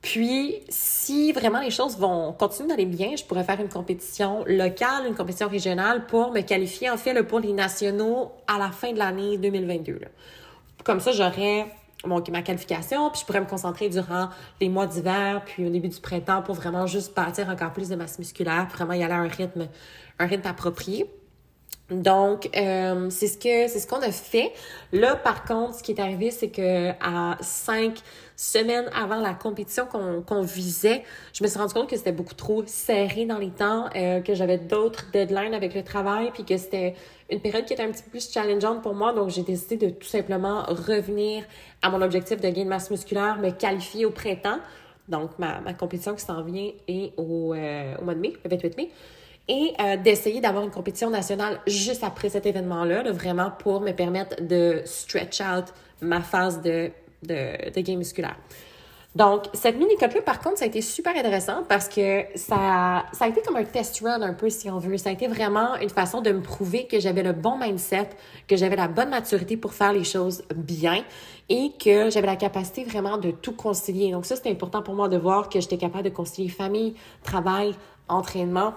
Puis, 0.00 0.56
si 0.68 1.32
vraiment 1.32 1.60
les 1.60 1.70
choses 1.70 1.96
vont 1.98 2.32
continuer 2.32 2.68
d'aller 2.68 2.86
bien, 2.86 3.16
je 3.16 3.24
pourrais 3.24 3.44
faire 3.44 3.60
une 3.60 3.68
compétition 3.68 4.44
locale, 4.46 5.06
une 5.06 5.14
compétition 5.14 5.48
régionale 5.48 6.06
pour 6.06 6.32
me 6.32 6.40
qualifier 6.42 6.90
en 6.90 6.96
fait 6.96 7.22
pour 7.22 7.40
les 7.40 7.52
nationaux 7.52 8.32
à 8.46 8.58
la 8.58 8.70
fin 8.70 8.92
de 8.92 8.98
l'année 8.98 9.38
2022. 9.38 9.92
Là. 9.92 10.08
Comme 10.84 11.00
ça, 11.00 11.12
j'aurais 11.12 11.66
ma 12.06 12.42
qualification, 12.42 13.10
puis 13.10 13.20
je 13.20 13.26
pourrais 13.26 13.40
me 13.40 13.46
concentrer 13.46 13.88
durant 13.88 14.28
les 14.60 14.68
mois 14.68 14.86
d'hiver, 14.86 15.42
puis 15.44 15.66
au 15.66 15.70
début 15.70 15.88
du 15.88 16.00
printemps 16.00 16.42
pour 16.42 16.54
vraiment 16.54 16.86
juste 16.86 17.14
bâtir 17.14 17.48
encore 17.48 17.72
plus 17.72 17.88
de 17.88 17.96
masse 17.96 18.18
musculaire, 18.18 18.66
puis 18.68 18.76
vraiment 18.76 18.92
y 18.92 19.02
aller 19.02 19.14
à 19.14 19.18
un 19.18 19.28
rythme, 19.28 19.68
un 20.18 20.26
rythme 20.26 20.46
approprié. 20.46 21.10
Donc, 22.02 22.48
euh, 22.56 23.08
c'est 23.10 23.26
ce 23.26 23.38
que 23.38 23.68
c'est 23.68 23.78
ce 23.78 23.86
qu'on 23.86 24.00
a 24.00 24.10
fait. 24.10 24.52
Là, 24.92 25.16
par 25.16 25.44
contre, 25.44 25.76
ce 25.76 25.82
qui 25.82 25.92
est 25.92 26.00
arrivé, 26.00 26.30
c'est 26.30 26.48
que 26.48 26.90
à 27.00 27.36
cinq 27.40 27.98
semaines 28.36 28.90
avant 28.94 29.20
la 29.20 29.32
compétition 29.34 29.86
qu'on 29.86 30.42
visait, 30.42 31.04
je 31.32 31.44
me 31.44 31.48
suis 31.48 31.58
rendu 31.58 31.72
compte 31.72 31.88
que 31.88 31.96
c'était 31.96 32.12
beaucoup 32.12 32.34
trop 32.34 32.64
serré 32.66 33.26
dans 33.26 33.38
les 33.38 33.50
temps, 33.50 33.88
euh, 33.94 34.20
que 34.20 34.34
j'avais 34.34 34.58
d'autres 34.58 35.06
deadlines 35.12 35.54
avec 35.54 35.74
le 35.74 35.84
travail, 35.84 36.30
puis 36.32 36.44
que 36.44 36.56
c'était 36.56 36.94
une 37.30 37.40
période 37.40 37.64
qui 37.64 37.74
était 37.74 37.84
un 37.84 37.90
petit 37.90 38.02
peu 38.02 38.10
plus 38.10 38.30
challengeante 38.32 38.82
pour 38.82 38.94
moi. 38.94 39.12
Donc, 39.12 39.30
j'ai 39.30 39.42
décidé 39.42 39.76
de 39.76 39.90
tout 39.90 40.08
simplement 40.08 40.64
revenir 40.64 41.44
à 41.82 41.90
mon 41.90 42.02
objectif 42.02 42.40
de 42.40 42.48
gain 42.48 42.64
de 42.64 42.68
masse 42.68 42.90
musculaire, 42.90 43.38
me 43.38 43.50
qualifier 43.50 44.04
au 44.04 44.10
printemps. 44.10 44.58
Donc, 45.08 45.38
ma, 45.38 45.60
ma 45.60 45.74
compétition 45.74 46.14
qui 46.14 46.24
s'en 46.24 46.42
vient 46.42 46.70
est 46.88 47.12
au, 47.18 47.54
euh, 47.54 47.94
au 48.00 48.04
mois 48.04 48.14
de 48.14 48.20
mai, 48.20 48.32
le 48.42 48.50
28 48.50 48.76
mai 48.76 48.90
et 49.48 49.74
euh, 49.80 49.96
d'essayer 49.96 50.40
d'avoir 50.40 50.64
une 50.64 50.70
compétition 50.70 51.10
nationale 51.10 51.60
juste 51.66 52.02
après 52.02 52.30
cet 52.30 52.46
événement-là, 52.46 53.10
vraiment 53.12 53.50
pour 53.50 53.80
me 53.80 53.92
permettre 53.92 54.42
de 54.42 54.82
stretch 54.84 55.40
out 55.40 55.66
ma 56.00 56.20
phase 56.20 56.62
de, 56.62 56.90
de, 57.22 57.70
de 57.70 57.80
game 57.80 57.98
musculaire. 57.98 58.36
Donc, 59.14 59.44
cette 59.52 59.78
mini-cote-là, 59.78 60.22
par 60.22 60.40
contre, 60.40 60.58
ça 60.58 60.64
a 60.64 60.68
été 60.68 60.82
super 60.82 61.16
intéressant 61.16 61.62
parce 61.68 61.88
que 61.88 62.24
ça, 62.34 63.04
ça 63.12 63.26
a 63.26 63.28
été 63.28 63.42
comme 63.42 63.54
un 63.54 63.64
test 63.64 64.00
run 64.00 64.20
un 64.22 64.34
peu, 64.34 64.50
si 64.50 64.68
on 64.68 64.78
veut. 64.78 64.96
Ça 64.96 65.10
a 65.10 65.12
été 65.12 65.28
vraiment 65.28 65.76
une 65.76 65.88
façon 65.88 66.20
de 66.20 66.32
me 66.32 66.40
prouver 66.40 66.88
que 66.88 66.98
j'avais 66.98 67.22
le 67.22 67.32
bon 67.32 67.56
mindset, 67.56 68.08
que 68.48 68.56
j'avais 68.56 68.74
la 68.74 68.88
bonne 68.88 69.10
maturité 69.10 69.56
pour 69.56 69.72
faire 69.72 69.92
les 69.92 70.02
choses 70.02 70.42
bien 70.56 71.04
et 71.48 71.70
que 71.78 72.10
j'avais 72.10 72.26
la 72.26 72.34
capacité 72.34 72.82
vraiment 72.82 73.16
de 73.16 73.30
tout 73.30 73.54
concilier. 73.54 74.10
Donc, 74.10 74.26
ça, 74.26 74.34
c'était 74.34 74.50
important 74.50 74.82
pour 74.82 74.94
moi 74.94 75.08
de 75.08 75.16
voir 75.16 75.48
que 75.48 75.60
j'étais 75.60 75.78
capable 75.78 76.02
de 76.02 76.10
concilier 76.10 76.48
famille, 76.48 76.96
travail, 77.22 77.76
entraînement 78.08 78.74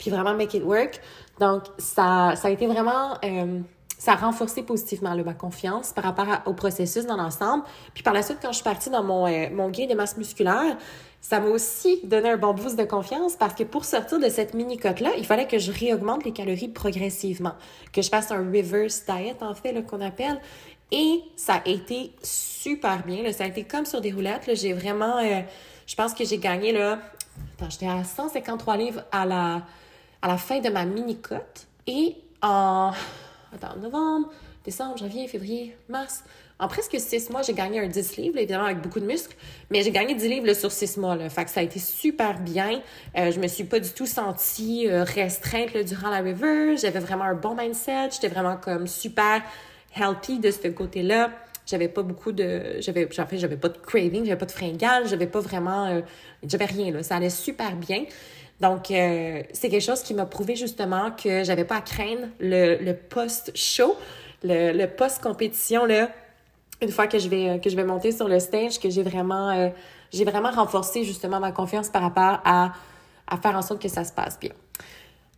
puis 0.00 0.10
vraiment 0.10 0.34
make 0.34 0.54
it 0.54 0.64
work. 0.64 1.00
Donc, 1.38 1.62
ça, 1.78 2.34
ça 2.34 2.48
a 2.48 2.50
été 2.50 2.66
vraiment... 2.66 3.14
Euh, 3.24 3.60
ça 3.98 4.12
a 4.12 4.16
renforcé 4.16 4.62
positivement 4.62 5.14
ma 5.14 5.34
confiance 5.34 5.92
par 5.92 6.04
rapport 6.04 6.26
au 6.46 6.54
processus 6.54 7.04
dans 7.04 7.18
l'ensemble. 7.18 7.64
Puis 7.92 8.02
par 8.02 8.14
la 8.14 8.22
suite, 8.22 8.38
quand 8.40 8.48
je 8.48 8.54
suis 8.54 8.64
partie 8.64 8.88
dans 8.88 9.04
mon, 9.04 9.26
euh, 9.26 9.50
mon 9.52 9.68
gain 9.68 9.86
de 9.86 9.92
masse 9.94 10.16
musculaire, 10.16 10.78
ça 11.20 11.38
m'a 11.38 11.48
aussi 11.48 12.00
donné 12.04 12.30
un 12.30 12.38
bon 12.38 12.54
boost 12.54 12.78
de 12.78 12.84
confiance 12.84 13.36
parce 13.36 13.54
que 13.54 13.62
pour 13.62 13.84
sortir 13.84 14.18
de 14.18 14.30
cette 14.30 14.54
mini-cote-là, 14.54 15.10
il 15.18 15.26
fallait 15.26 15.46
que 15.46 15.58
je 15.58 15.70
réaugmente 15.70 16.24
les 16.24 16.32
calories 16.32 16.68
progressivement, 16.68 17.52
que 17.92 18.00
je 18.00 18.08
fasse 18.08 18.30
un 18.30 18.38
reverse 18.38 19.04
diet, 19.04 19.36
en 19.42 19.54
fait, 19.54 19.82
qu'on 19.86 20.00
appelle. 20.00 20.40
Et 20.90 21.20
ça 21.36 21.56
a 21.62 21.68
été 21.68 22.12
super 22.22 23.04
bien. 23.04 23.22
Là. 23.22 23.34
Ça 23.34 23.44
a 23.44 23.48
été 23.48 23.64
comme 23.64 23.84
sur 23.84 24.00
des 24.00 24.12
roulettes. 24.12 24.50
J'ai 24.54 24.72
vraiment... 24.72 25.18
Euh, 25.18 25.42
je 25.86 25.94
pense 25.94 26.14
que 26.14 26.24
j'ai 26.24 26.38
gagné, 26.38 26.72
là... 26.72 26.98
Attends, 27.58 27.70
j'étais 27.70 27.86
à 27.86 28.02
153 28.02 28.76
livres 28.78 29.02
à 29.12 29.26
la 29.26 29.62
à 30.22 30.28
la 30.28 30.36
fin 30.36 30.60
de 30.60 30.68
ma 30.68 30.84
mini-cote. 30.84 31.66
Et 31.86 32.16
en 32.42 32.92
attends, 33.54 33.76
novembre, 33.76 34.30
décembre, 34.64 34.96
janvier, 34.96 35.28
février, 35.28 35.76
mars, 35.88 36.24
en 36.60 36.68
presque 36.68 37.00
six 37.00 37.30
mois, 37.30 37.40
j'ai 37.40 37.54
gagné 37.54 37.80
un 37.80 37.88
10 37.88 38.18
livres, 38.18 38.36
évidemment 38.36 38.66
avec 38.66 38.82
beaucoup 38.82 39.00
de 39.00 39.06
muscles, 39.06 39.34
mais 39.70 39.82
j'ai 39.82 39.92
gagné 39.92 40.14
10 40.14 40.28
livres 40.28 40.52
sur 40.52 40.70
six 40.70 40.98
mois. 40.98 41.16
Là. 41.16 41.30
Fait 41.30 41.46
que 41.46 41.50
ça 41.50 41.60
a 41.60 41.62
été 41.62 41.78
super 41.78 42.38
bien. 42.38 42.82
Euh, 43.16 43.30
je 43.30 43.40
me 43.40 43.48
suis 43.48 43.64
pas 43.64 43.80
du 43.80 43.88
tout 43.90 44.04
sentie 44.04 44.86
euh, 44.86 45.02
restreinte 45.02 45.74
durant 45.78 46.10
la 46.10 46.18
river. 46.18 46.76
J'avais 46.76 46.98
vraiment 46.98 47.24
un 47.24 47.34
bon 47.34 47.54
mindset. 47.54 48.10
J'étais 48.12 48.28
vraiment 48.28 48.58
comme 48.58 48.86
super 48.86 49.40
healthy 49.96 50.38
de 50.38 50.50
ce 50.50 50.68
côté-là. 50.68 51.30
j'avais 51.64 51.88
pas 51.88 52.02
beaucoup 52.02 52.32
de 52.32 52.76
j'avais 52.80 53.08
en 53.18 53.26
fait 53.26 53.38
j'avais 53.38 53.56
pas 53.56 53.68
de 53.68 53.78
craving 53.78 54.24
j'avais 54.24 54.38
pas 54.38 54.46
de 54.46 54.52
fringales 54.52 55.08
j'avais 55.08 55.26
pas 55.26 55.40
vraiment 55.40 55.86
euh, 55.86 56.00
j'avais 56.44 56.66
rien 56.66 56.92
là 56.92 57.02
ça 57.02 57.16
allait 57.16 57.28
super 57.28 57.74
bien 57.74 58.04
donc 58.60 58.90
euh, 58.90 59.42
c'est 59.52 59.68
quelque 59.68 59.84
chose 59.84 60.02
qui 60.02 60.14
m'a 60.14 60.26
prouvé 60.26 60.56
justement 60.56 61.10
que 61.10 61.44
j'avais 61.44 61.64
pas 61.64 61.76
à 61.76 61.80
craindre 61.80 62.28
le, 62.38 62.76
le 62.76 62.94
post 62.94 63.52
show 63.54 63.96
le, 64.42 64.72
le 64.72 64.86
post 64.86 65.22
compétition 65.22 65.84
là 65.84 66.10
une 66.82 66.90
fois 66.90 67.06
que 67.06 67.18
je 67.18 67.28
vais 67.28 67.60
que 67.60 67.70
je 67.70 67.76
vais 67.76 67.84
monter 67.84 68.12
sur 68.12 68.28
le 68.28 68.38
stage 68.38 68.78
que 68.78 68.90
j'ai 68.90 69.02
vraiment 69.02 69.50
euh, 69.50 69.68
vraiment 70.24 70.50
renforcé 70.50 71.04
justement 71.04 71.40
ma 71.40 71.52
confiance 71.52 71.88
par 71.88 72.02
rapport 72.02 72.40
à 72.44 72.72
à 73.26 73.36
faire 73.36 73.56
en 73.56 73.62
sorte 73.62 73.80
que 73.80 73.88
ça 73.88 74.04
se 74.04 74.12
passe 74.12 74.38
bien 74.38 74.52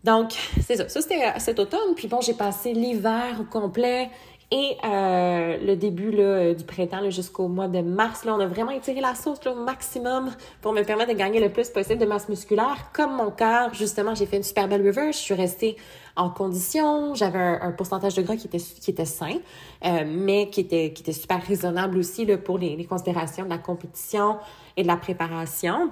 donc, 0.05 0.33
c'est 0.67 0.77
ça. 0.77 0.89
Ça, 0.89 1.01
c'était 1.01 1.39
cet 1.39 1.59
automne. 1.59 1.95
Puis 1.95 2.09
bon, 2.09 2.21
j'ai 2.21 2.35
passé 2.35 2.73
l'hiver 2.73 3.39
au 3.41 3.45
complet 3.45 4.11
et 4.55 4.77
euh, 4.85 5.57
le 5.65 5.77
début 5.77 6.11
là, 6.11 6.53
du 6.53 6.63
printemps 6.65 7.09
jusqu'au 7.09 7.49
mois 7.49 7.69
de 7.69 7.81
mars. 7.81 8.27
Là, 8.27 8.35
on 8.35 8.41
a 8.41 8.47
vraiment 8.47 8.71
étiré 8.71 9.01
la 9.01 9.15
sauce 9.15 9.39
au 9.47 9.55
maximum 9.55 10.31
pour 10.61 10.75
me 10.75 10.83
permettre 10.83 11.11
de 11.11 11.17
gagner 11.17 11.41
le 11.41 11.49
plus 11.49 11.71
possible 11.71 11.99
de 11.99 12.05
masse 12.05 12.29
musculaire. 12.29 12.91
Comme 12.93 13.17
mon 13.17 13.31
cœur, 13.31 13.73
justement, 13.73 14.15
j'ai 14.15 14.27
fait 14.27 14.37
une 14.37 14.43
super 14.43 14.69
belle 14.69 14.87
reverse. 14.87 15.17
Je 15.17 15.23
suis 15.23 15.35
restée 15.35 15.79
en 16.17 16.29
condition. 16.29 17.15
J'avais 17.15 17.39
un, 17.39 17.73
pourcentage 17.73 18.15
de 18.15 18.21
gras 18.21 18.37
qui 18.37 18.47
était, 18.47 18.59
qui 18.59 18.91
était 18.91 19.07
sain, 19.07 19.39
euh, 19.87 20.05
mais 20.07 20.51
qui 20.51 20.61
était, 20.61 20.93
qui 20.93 21.03
était 21.03 21.13
super 21.13 21.43
raisonnable 21.43 21.97
aussi 21.97 22.27
là, 22.27 22.37
pour 22.37 22.59
les, 22.59 22.77
les 22.77 22.85
considérations 22.85 23.45
de 23.45 23.51
la 23.51 23.59
compétition 23.59 24.37
et 24.77 24.83
de 24.83 24.87
la 24.87 24.99
préparation. 24.99 25.91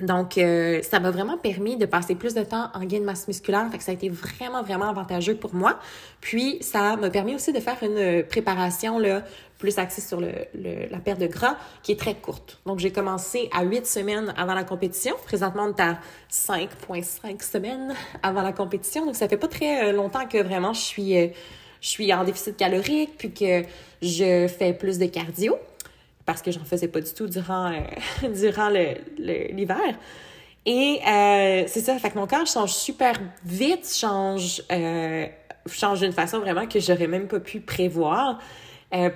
Donc, 0.00 0.36
euh, 0.36 0.82
ça 0.82 1.00
m'a 1.00 1.10
vraiment 1.10 1.38
permis 1.38 1.76
de 1.76 1.86
passer 1.86 2.14
plus 2.14 2.34
de 2.34 2.42
temps 2.42 2.68
en 2.74 2.84
gain 2.84 3.00
de 3.00 3.04
masse 3.04 3.26
musculaire. 3.28 3.66
Fait 3.70 3.78
que 3.78 3.84
ça 3.84 3.92
a 3.92 3.94
été 3.94 4.10
vraiment, 4.10 4.62
vraiment 4.62 4.90
avantageux 4.90 5.36
pour 5.36 5.54
moi. 5.54 5.78
Puis, 6.20 6.58
ça 6.60 6.96
m'a 6.96 7.08
permis 7.08 7.34
aussi 7.34 7.52
de 7.52 7.60
faire 7.60 7.78
une 7.82 8.22
préparation 8.24 8.98
là, 8.98 9.22
plus 9.58 9.78
axée 9.78 10.02
sur 10.02 10.20
le, 10.20 10.32
la 10.90 10.98
perte 10.98 11.18
de 11.18 11.26
gras, 11.26 11.56
qui 11.82 11.92
est 11.92 11.98
très 11.98 12.14
courte. 12.14 12.58
Donc, 12.66 12.78
j'ai 12.78 12.92
commencé 12.92 13.48
à 13.52 13.64
huit 13.64 13.86
semaines 13.86 14.34
avant 14.36 14.54
la 14.54 14.64
compétition. 14.64 15.14
Présentement, 15.24 15.64
on 15.64 15.74
est 15.74 15.80
à 15.80 15.98
5,5 16.30 17.42
semaines 17.42 17.94
avant 18.22 18.42
la 18.42 18.52
compétition. 18.52 19.06
Donc, 19.06 19.16
ça 19.16 19.28
fait 19.28 19.38
pas 19.38 19.48
très 19.48 19.88
euh, 19.88 19.92
longtemps 19.92 20.26
que 20.26 20.42
vraiment 20.42 20.74
je 20.74 20.80
suis, 20.80 21.16
euh, 21.16 21.28
je 21.80 21.88
suis 21.88 22.12
en 22.12 22.22
déficit 22.22 22.56
calorique, 22.56 23.16
puis 23.16 23.32
que 23.32 23.62
je 24.02 24.46
fais 24.46 24.74
plus 24.74 24.98
de 24.98 25.06
cardio 25.06 25.56
parce 26.26 26.42
que 26.42 26.50
j'en 26.50 26.64
faisais 26.64 26.88
pas 26.88 27.00
du 27.00 27.12
tout 27.14 27.28
durant, 27.28 27.72
euh, 27.72 28.94
l'hiver. 29.18 29.78
Et 30.66 31.00
euh, 31.06 31.64
c'est 31.68 31.80
ça, 31.80 31.96
fait 31.98 32.10
que 32.10 32.18
mon 32.18 32.26
corps 32.26 32.46
change 32.46 32.74
super 32.74 33.14
vite, 33.44 33.88
change, 33.88 34.62
euh, 34.72 35.26
change 35.66 36.00
d'une 36.00 36.12
façon 36.12 36.40
vraiment 36.40 36.66
que 36.66 36.80
j'aurais 36.80 37.06
même 37.06 37.28
pas 37.28 37.40
pu 37.40 37.60
prévoir. 37.60 38.40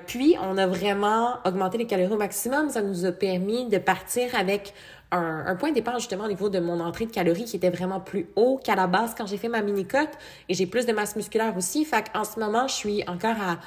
Puis, 0.07 0.37
on 0.43 0.59
a 0.59 0.67
vraiment 0.67 1.37
augmenté 1.47 1.79
les 1.79 1.87
calories 1.87 2.13
au 2.13 2.19
maximum. 2.19 2.69
Ça 2.69 2.83
nous 2.83 3.07
a 3.07 3.13
permis 3.13 3.67
de 3.67 3.79
partir 3.79 4.35
avec 4.35 4.75
un, 5.11 5.45
un, 5.47 5.57
point 5.57 5.71
de 5.71 5.75
départ 5.75 5.99
justement 5.99 6.25
au 6.25 6.29
niveau 6.29 6.51
de 6.51 6.59
mon 6.59 6.81
entrée 6.81 7.07
de 7.07 7.11
calories 7.11 7.45
qui 7.45 7.57
était 7.57 7.71
vraiment 7.71 7.99
plus 7.99 8.29
haut 8.37 8.61
qu'à 8.63 8.75
la 8.75 8.87
base 8.87 9.15
quand 9.17 9.27
j'ai 9.27 9.39
fait 9.39 9.49
ma 9.49 9.63
mini-cote. 9.63 10.11
Et 10.51 10.55
j'ai 10.55 10.67
plus 10.67 10.85
de 10.85 10.93
masse 10.93 11.17
musculaire 11.17 11.57
aussi. 11.57 11.87
Fait 11.87 12.05
qu'en 12.13 12.25
ce 12.25 12.39
moment, 12.39 12.69
je 12.69 12.75
suis 12.75 13.03
encore 13.09 13.37
à... 13.41 13.59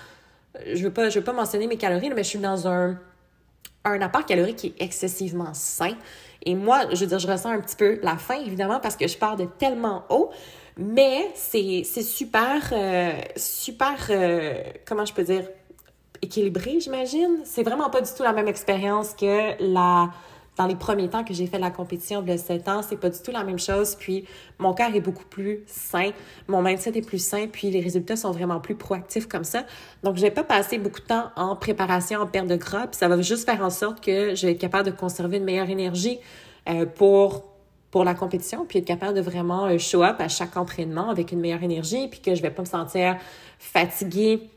Je 0.71 0.83
veux 0.83 0.93
pas, 0.93 1.09
je 1.09 1.17
veux 1.17 1.25
pas 1.25 1.33
mentionner 1.33 1.65
mes 1.65 1.77
calories, 1.77 2.11
mais 2.11 2.23
je 2.23 2.29
suis 2.29 2.39
dans 2.39 2.67
un 2.67 2.99
un 3.85 4.01
apport 4.01 4.25
calorique 4.25 4.57
qui 4.57 4.67
est 4.67 4.81
excessivement 4.81 5.53
sain. 5.53 5.95
Et 6.45 6.55
moi, 6.55 6.85
je 6.91 6.99
veux 6.99 7.07
dire, 7.07 7.19
je 7.19 7.27
ressens 7.27 7.49
un 7.49 7.59
petit 7.59 7.75
peu 7.75 7.99
la 8.03 8.17
faim, 8.17 8.39
évidemment, 8.45 8.79
parce 8.79 8.95
que 8.95 9.07
je 9.07 9.17
pars 9.17 9.35
de 9.35 9.45
tellement 9.45 10.03
haut. 10.09 10.29
Mais 10.77 11.29
c'est 11.35 11.83
super, 11.83 12.69
euh, 12.71 13.13
super, 13.35 14.07
euh, 14.09 14.63
comment 14.85 15.05
je 15.05 15.13
peux 15.13 15.23
dire, 15.23 15.43
équilibré, 16.21 16.79
j'imagine. 16.79 17.41
C'est 17.45 17.63
vraiment 17.63 17.89
pas 17.89 18.01
du 18.01 18.09
tout 18.15 18.23
la 18.23 18.33
même 18.33 18.47
expérience 18.47 19.13
que 19.13 19.53
la 19.59 20.09
dans 20.55 20.67
les 20.67 20.75
premiers 20.75 21.09
temps 21.09 21.23
que 21.23 21.33
j'ai 21.33 21.47
fait 21.47 21.57
la 21.57 21.71
compétition 21.71 22.21
de 22.21 22.37
7 22.37 22.67
ans, 22.67 22.81
c'est 22.81 22.97
pas 22.97 23.09
du 23.09 23.19
tout 23.19 23.31
la 23.31 23.43
même 23.43 23.59
chose. 23.59 23.95
Puis 23.95 24.25
mon 24.59 24.73
cœur 24.73 24.93
est 24.93 25.01
beaucoup 25.01 25.25
plus 25.25 25.63
sain, 25.65 26.11
mon 26.47 26.61
mindset 26.61 26.97
est 26.97 27.05
plus 27.05 27.23
sain, 27.23 27.47
puis 27.51 27.71
les 27.71 27.81
résultats 27.81 28.15
sont 28.15 28.31
vraiment 28.31 28.59
plus 28.59 28.75
proactifs 28.75 29.27
comme 29.27 29.43
ça. 29.43 29.65
Donc, 30.03 30.17
je 30.17 30.21
vais 30.21 30.31
pas 30.31 30.43
passer 30.43 30.77
beaucoup 30.77 30.99
de 30.99 31.05
temps 31.05 31.31
en 31.35 31.55
préparation, 31.55 32.21
en 32.21 32.27
perte 32.27 32.47
de 32.47 32.55
gras, 32.55 32.87
puis 32.87 32.97
ça 32.97 33.07
va 33.07 33.19
juste 33.21 33.45
faire 33.49 33.63
en 33.63 33.69
sorte 33.69 34.03
que 34.03 34.35
je 34.35 34.45
vais 34.45 34.53
être 34.53 34.61
capable 34.61 34.85
de 34.85 34.95
conserver 34.95 35.37
une 35.37 35.45
meilleure 35.45 35.69
énergie 35.69 36.19
euh, 36.69 36.85
pour 36.85 37.45
pour 37.89 38.03
la 38.03 38.15
compétition, 38.15 38.65
puis 38.65 38.79
être 38.79 38.85
capable 38.85 39.13
de 39.13 39.21
vraiment 39.21 39.67
euh, 39.67 39.77
show 39.77 40.01
up 40.01 40.15
à 40.17 40.27
chaque 40.27 40.57
entraînement 40.57 41.11
avec 41.11 41.31
une 41.31 41.39
meilleure 41.39 41.61
énergie, 41.61 42.07
puis 42.07 42.21
que 42.21 42.33
je 42.33 42.41
vais 42.41 42.49
pas 42.49 42.63
me 42.63 42.67
sentir 42.67 43.17
fatiguée 43.59 44.49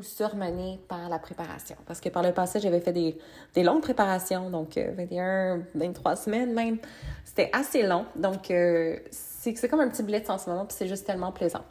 ou 0.00 0.76
par 0.88 1.08
la 1.08 1.18
préparation. 1.18 1.76
Parce 1.86 2.00
que 2.00 2.08
par 2.08 2.22
le 2.22 2.32
passé, 2.32 2.60
j'avais 2.60 2.80
fait 2.80 2.92
des, 2.92 3.18
des, 3.54 3.62
longues 3.62 3.82
préparations, 3.82 4.50
donc 4.50 4.76
21, 4.76 5.58
euh, 5.58 5.62
23 5.74 6.16
semaines 6.16 6.52
même. 6.52 6.78
C'était 7.24 7.50
assez 7.52 7.82
long. 7.82 8.06
Donc, 8.16 8.50
euh, 8.50 8.98
c'est 9.10 9.68
comme 9.68 9.80
un 9.80 9.88
petit 9.88 10.02
blitz 10.02 10.28
en 10.28 10.38
ce 10.38 10.50
moment, 10.50 10.64
puis 10.64 10.76
c'est 10.78 10.88
juste 10.88 11.06
tellement 11.06 11.32
plaisant. 11.32 11.64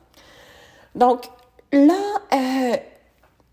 Donc, 0.96 1.26
là, 1.72 2.02
euh, 2.34 2.78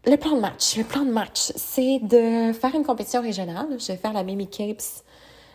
le 0.07 0.17
plan 0.17 0.37
de 0.37 0.41
match. 0.41 0.77
Le 0.77 0.85
plan 0.85 1.05
de 1.05 1.13
match, 1.13 1.53
c'est 1.57 1.99
de 2.03 2.53
faire 2.53 2.75
une 2.75 2.85
compétition 2.85 3.23
régionale. 3.23 3.69
Je 3.79 3.87
vais 3.89 3.97
faire 3.97 4.13
la 4.13 4.23
Mimi 4.23 4.49
Capes 4.49 5.03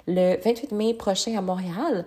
le 0.08 0.36
28 0.44 0.72
mai 0.72 0.94
prochain 0.94 1.38
à 1.38 1.42
Montréal 1.42 2.06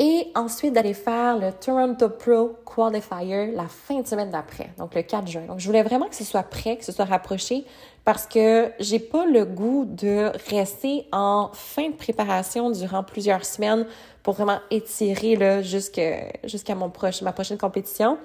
et 0.00 0.32
ensuite 0.34 0.72
d'aller 0.72 0.94
faire 0.94 1.36
le 1.36 1.52
Toronto 1.52 2.08
Pro 2.08 2.56
Qualifier 2.64 3.52
la 3.54 3.68
fin 3.68 4.00
de 4.00 4.06
semaine 4.06 4.30
d'après, 4.30 4.70
donc 4.78 4.94
le 4.94 5.02
4 5.02 5.28
juin. 5.28 5.42
Donc, 5.42 5.58
je 5.58 5.66
voulais 5.66 5.82
vraiment 5.82 6.06
que 6.06 6.14
ce 6.14 6.24
soit 6.24 6.42
prêt, 6.42 6.78
que 6.78 6.86
ce 6.86 6.90
soit 6.90 7.04
rapproché, 7.04 7.66
parce 8.02 8.26
que 8.26 8.72
j'ai 8.80 8.98
pas 8.98 9.26
le 9.26 9.44
goût 9.44 9.84
de 9.84 10.32
rester 10.48 11.06
en 11.12 11.50
fin 11.52 11.90
de 11.90 11.94
préparation 11.94 12.70
durant 12.70 13.04
plusieurs 13.04 13.44
semaines 13.44 13.86
pour 14.22 14.32
vraiment 14.32 14.60
étirer 14.70 15.36
là, 15.36 15.60
jusqu'à 15.60 16.74
mon 16.74 16.88
proche, 16.88 17.20
ma 17.20 17.32
prochaine 17.32 17.58
compétition. 17.58 18.16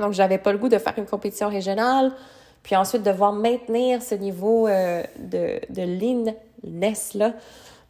Donc, 0.00 0.12
j'avais 0.12 0.38
pas 0.38 0.50
le 0.50 0.58
goût 0.58 0.68
de 0.68 0.78
faire 0.78 0.94
une 0.96 1.06
compétition 1.06 1.48
régionale, 1.48 2.10
puis 2.64 2.74
ensuite 2.74 3.04
devoir 3.04 3.32
maintenir 3.32 4.02
ce 4.02 4.16
niveau 4.16 4.66
euh, 4.66 5.04
de, 5.20 5.60
de 5.70 5.82
leanness 5.82 7.14
là 7.14 7.32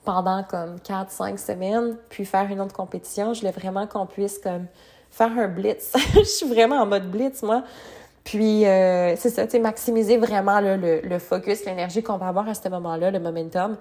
pendant 0.06 0.42
comme 0.44 0.76
4-5 0.76 1.36
semaines, 1.36 1.96
puis 2.08 2.24
faire 2.24 2.50
une 2.50 2.60
autre 2.60 2.72
compétition. 2.72 3.34
Je 3.34 3.40
voulais 3.40 3.52
vraiment 3.52 3.86
qu'on 3.86 4.06
puisse 4.06 4.38
comme 4.38 4.66
faire 5.10 5.32
un 5.36 5.48
blitz. 5.48 5.92
je 6.14 6.22
suis 6.22 6.48
vraiment 6.48 6.76
en 6.76 6.86
mode 6.86 7.10
blitz, 7.10 7.42
moi. 7.42 7.64
Puis, 8.24 8.66
euh, 8.66 9.14
c'est 9.16 9.30
ça, 9.30 9.44
tu 9.44 9.52
sais, 9.52 9.58
maximiser 9.58 10.16
vraiment 10.16 10.60
le, 10.60 11.00
le, 11.00 11.18
focus, 11.18 11.64
l'énergie 11.64 12.02
qu'on 12.02 12.16
va 12.16 12.28
avoir 12.28 12.48
à 12.48 12.54
ce 12.54 12.68
moment-là, 12.68 13.10
le 13.10 13.20
momentum. 13.20 13.76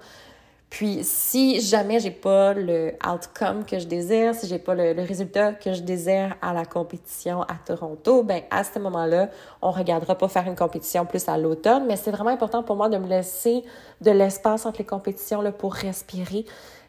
Puis, 0.68 1.04
si 1.04 1.60
jamais 1.60 2.00
j'ai 2.00 2.10
pas 2.10 2.52
le 2.52 2.92
outcome 3.06 3.64
que 3.64 3.78
je 3.78 3.86
désire, 3.86 4.34
si 4.34 4.48
j'ai 4.48 4.58
pas 4.58 4.74
le, 4.74 5.00
résultat 5.00 5.52
que 5.52 5.72
je 5.72 5.80
désire 5.80 6.34
à 6.42 6.52
la 6.52 6.64
compétition 6.64 7.42
à 7.42 7.54
Toronto, 7.64 8.24
ben 8.24 8.42
à 8.50 8.64
ce 8.64 8.78
moment-là, 8.80 9.30
on 9.62 9.70
regardera 9.70 10.16
pas 10.16 10.28
faire 10.28 10.46
une 10.46 10.56
compétition 10.56 11.06
plus 11.06 11.28
à 11.28 11.38
l'automne. 11.38 11.86
Mais 11.86 11.96
c'est 11.96 12.10
vraiment 12.10 12.30
important 12.30 12.62
pour 12.64 12.76
moi 12.76 12.88
de 12.88 12.98
me 12.98 13.06
laisser 13.06 13.64
de 14.00 14.10
l'espace 14.10 14.66
entre 14.66 14.78
les 14.78 14.84
compétitions 14.84 15.40
là, 15.40 15.52
pour 15.52 15.72
respirer. 15.72 16.44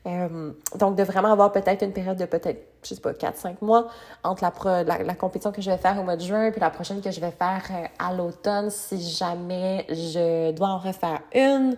Euh, 0.08 0.52
donc, 0.76 0.96
de 0.96 1.04
vraiment 1.04 1.32
avoir 1.32 1.52
peut-être 1.52 1.84
une 1.84 1.94
période 1.94 2.18
de 2.18 2.26
peut-être, 2.26 2.62
je 2.84 2.96
sais 2.96 3.02
pas, 3.02 3.12
4-5 3.12 3.58
mois 3.62 3.88
entre 4.24 4.44
la, 4.44 4.84
la, 4.84 5.04
la, 5.04 5.16
compétition 5.16 5.52
que 5.52 5.62
je 5.62 5.70
vais 5.70 5.78
faire 5.78 6.00
au 6.00 6.04
mois 6.04 6.16
de 6.16 6.22
juin 6.22 6.50
puis 6.50 6.62
la 6.62 6.70
prochaine 6.70 7.02
que 7.02 7.12
je 7.12 7.20
vais 7.20 7.32
faire 7.32 7.64
euh, 7.72 7.86
à 8.00 8.14
l'automne 8.14 8.70
si 8.70 9.02
jamais 9.02 9.86
je 9.90 10.52
dois 10.52 10.70
en 10.70 10.78
refaire 10.78 11.20
une. 11.36 11.76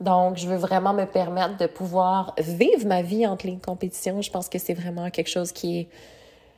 Donc, 0.00 0.36
je 0.36 0.46
veux 0.46 0.56
vraiment 0.56 0.92
me 0.92 1.04
permettre 1.04 1.56
de 1.56 1.66
pouvoir 1.66 2.34
vivre 2.38 2.86
ma 2.86 3.02
vie 3.02 3.26
entre 3.26 3.46
les 3.46 3.58
compétitions. 3.58 4.20
Je 4.20 4.30
pense 4.30 4.48
que 4.48 4.58
c'est 4.58 4.74
vraiment 4.74 5.10
quelque 5.10 5.30
chose 5.30 5.52
qui 5.52 5.80
est, 5.80 5.88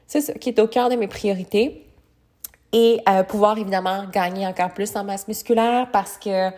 c'est 0.07 0.21
ça, 0.21 0.33
qui 0.35 0.49
est 0.49 0.59
au 0.59 0.67
cœur 0.67 0.91
de 0.91 0.97
mes 0.97 1.07
priorités. 1.07 1.85
Et 2.73 3.01
euh, 3.09 3.23
pouvoir 3.23 3.57
évidemment 3.57 4.05
gagner 4.13 4.47
encore 4.47 4.75
plus 4.75 4.95
en 4.95 5.05
masse 5.05 5.27
musculaire 5.27 5.89
parce 5.91 6.19
que 6.19 6.51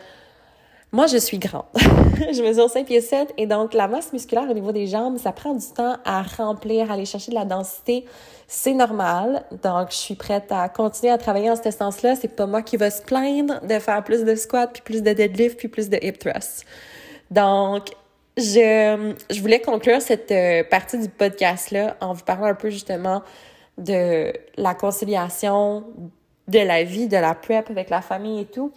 moi, 0.93 1.07
je 1.07 1.19
suis 1.19 1.39
grande. 1.39 1.67
je 1.77 2.43
mesure 2.43 2.69
5 2.69 2.85
pieds 2.85 3.01
7 3.01 3.33
et 3.37 3.47
donc 3.47 3.75
la 3.75 3.87
masse 3.87 4.13
musculaire 4.13 4.51
au 4.51 4.55
niveau 4.55 4.73
des 4.73 4.89
jambes, 4.89 5.19
ça 5.19 5.31
prend 5.31 5.55
du 5.55 5.67
temps 5.67 5.97
à 6.05 6.23
remplir, 6.23 6.91
à 6.91 6.95
aller 6.95 7.05
chercher 7.05 7.31
de 7.31 7.37
la 7.37 7.45
densité. 7.45 8.05
C'est 8.49 8.75
normal. 8.75 9.45
Donc, 9.63 9.91
je 9.91 9.97
suis 9.97 10.17
prête 10.17 10.51
à 10.51 10.69
continuer 10.69 11.13
à 11.13 11.19
travailler 11.19 11.49
en 11.49 11.55
ce 11.55 11.71
sens-là. 11.71 12.17
C'est 12.17 12.35
pas 12.35 12.47
moi 12.47 12.63
qui 12.63 12.77
va 12.77 12.91
se 12.91 13.03
plaindre 13.03 13.65
de 13.65 13.79
faire 13.79 14.03
plus 14.03 14.25
de 14.25 14.35
squats, 14.35 14.67
puis 14.67 14.83
plus 14.83 15.03
de 15.03 15.13
deadlift, 15.13 15.57
puis 15.57 15.69
plus 15.69 15.89
de 15.89 15.99
hip 16.03 16.19
thrust. 16.19 16.65
Donc, 17.31 17.91
je, 18.37 19.15
je 19.31 19.41
voulais 19.41 19.61
conclure 19.61 20.03
cette 20.03 20.33
euh, 20.33 20.65
partie 20.65 20.99
du 20.99 21.09
podcast-là 21.09 21.97
en 22.01 22.15
vous 22.15 22.25
parlant 22.25 22.47
un 22.47 22.55
peu 22.55 22.71
justement 22.71 23.23
de 23.79 24.33
la 24.57 24.75
conciliation 24.75 25.85
de 26.49 26.59
la 26.59 26.83
vie, 26.83 27.07
de 27.07 27.17
la 27.17 27.35
prep 27.35 27.71
avec 27.71 27.91
la 27.91 28.01
famille 28.01 28.41
et 28.41 28.47
tout. 28.47 28.73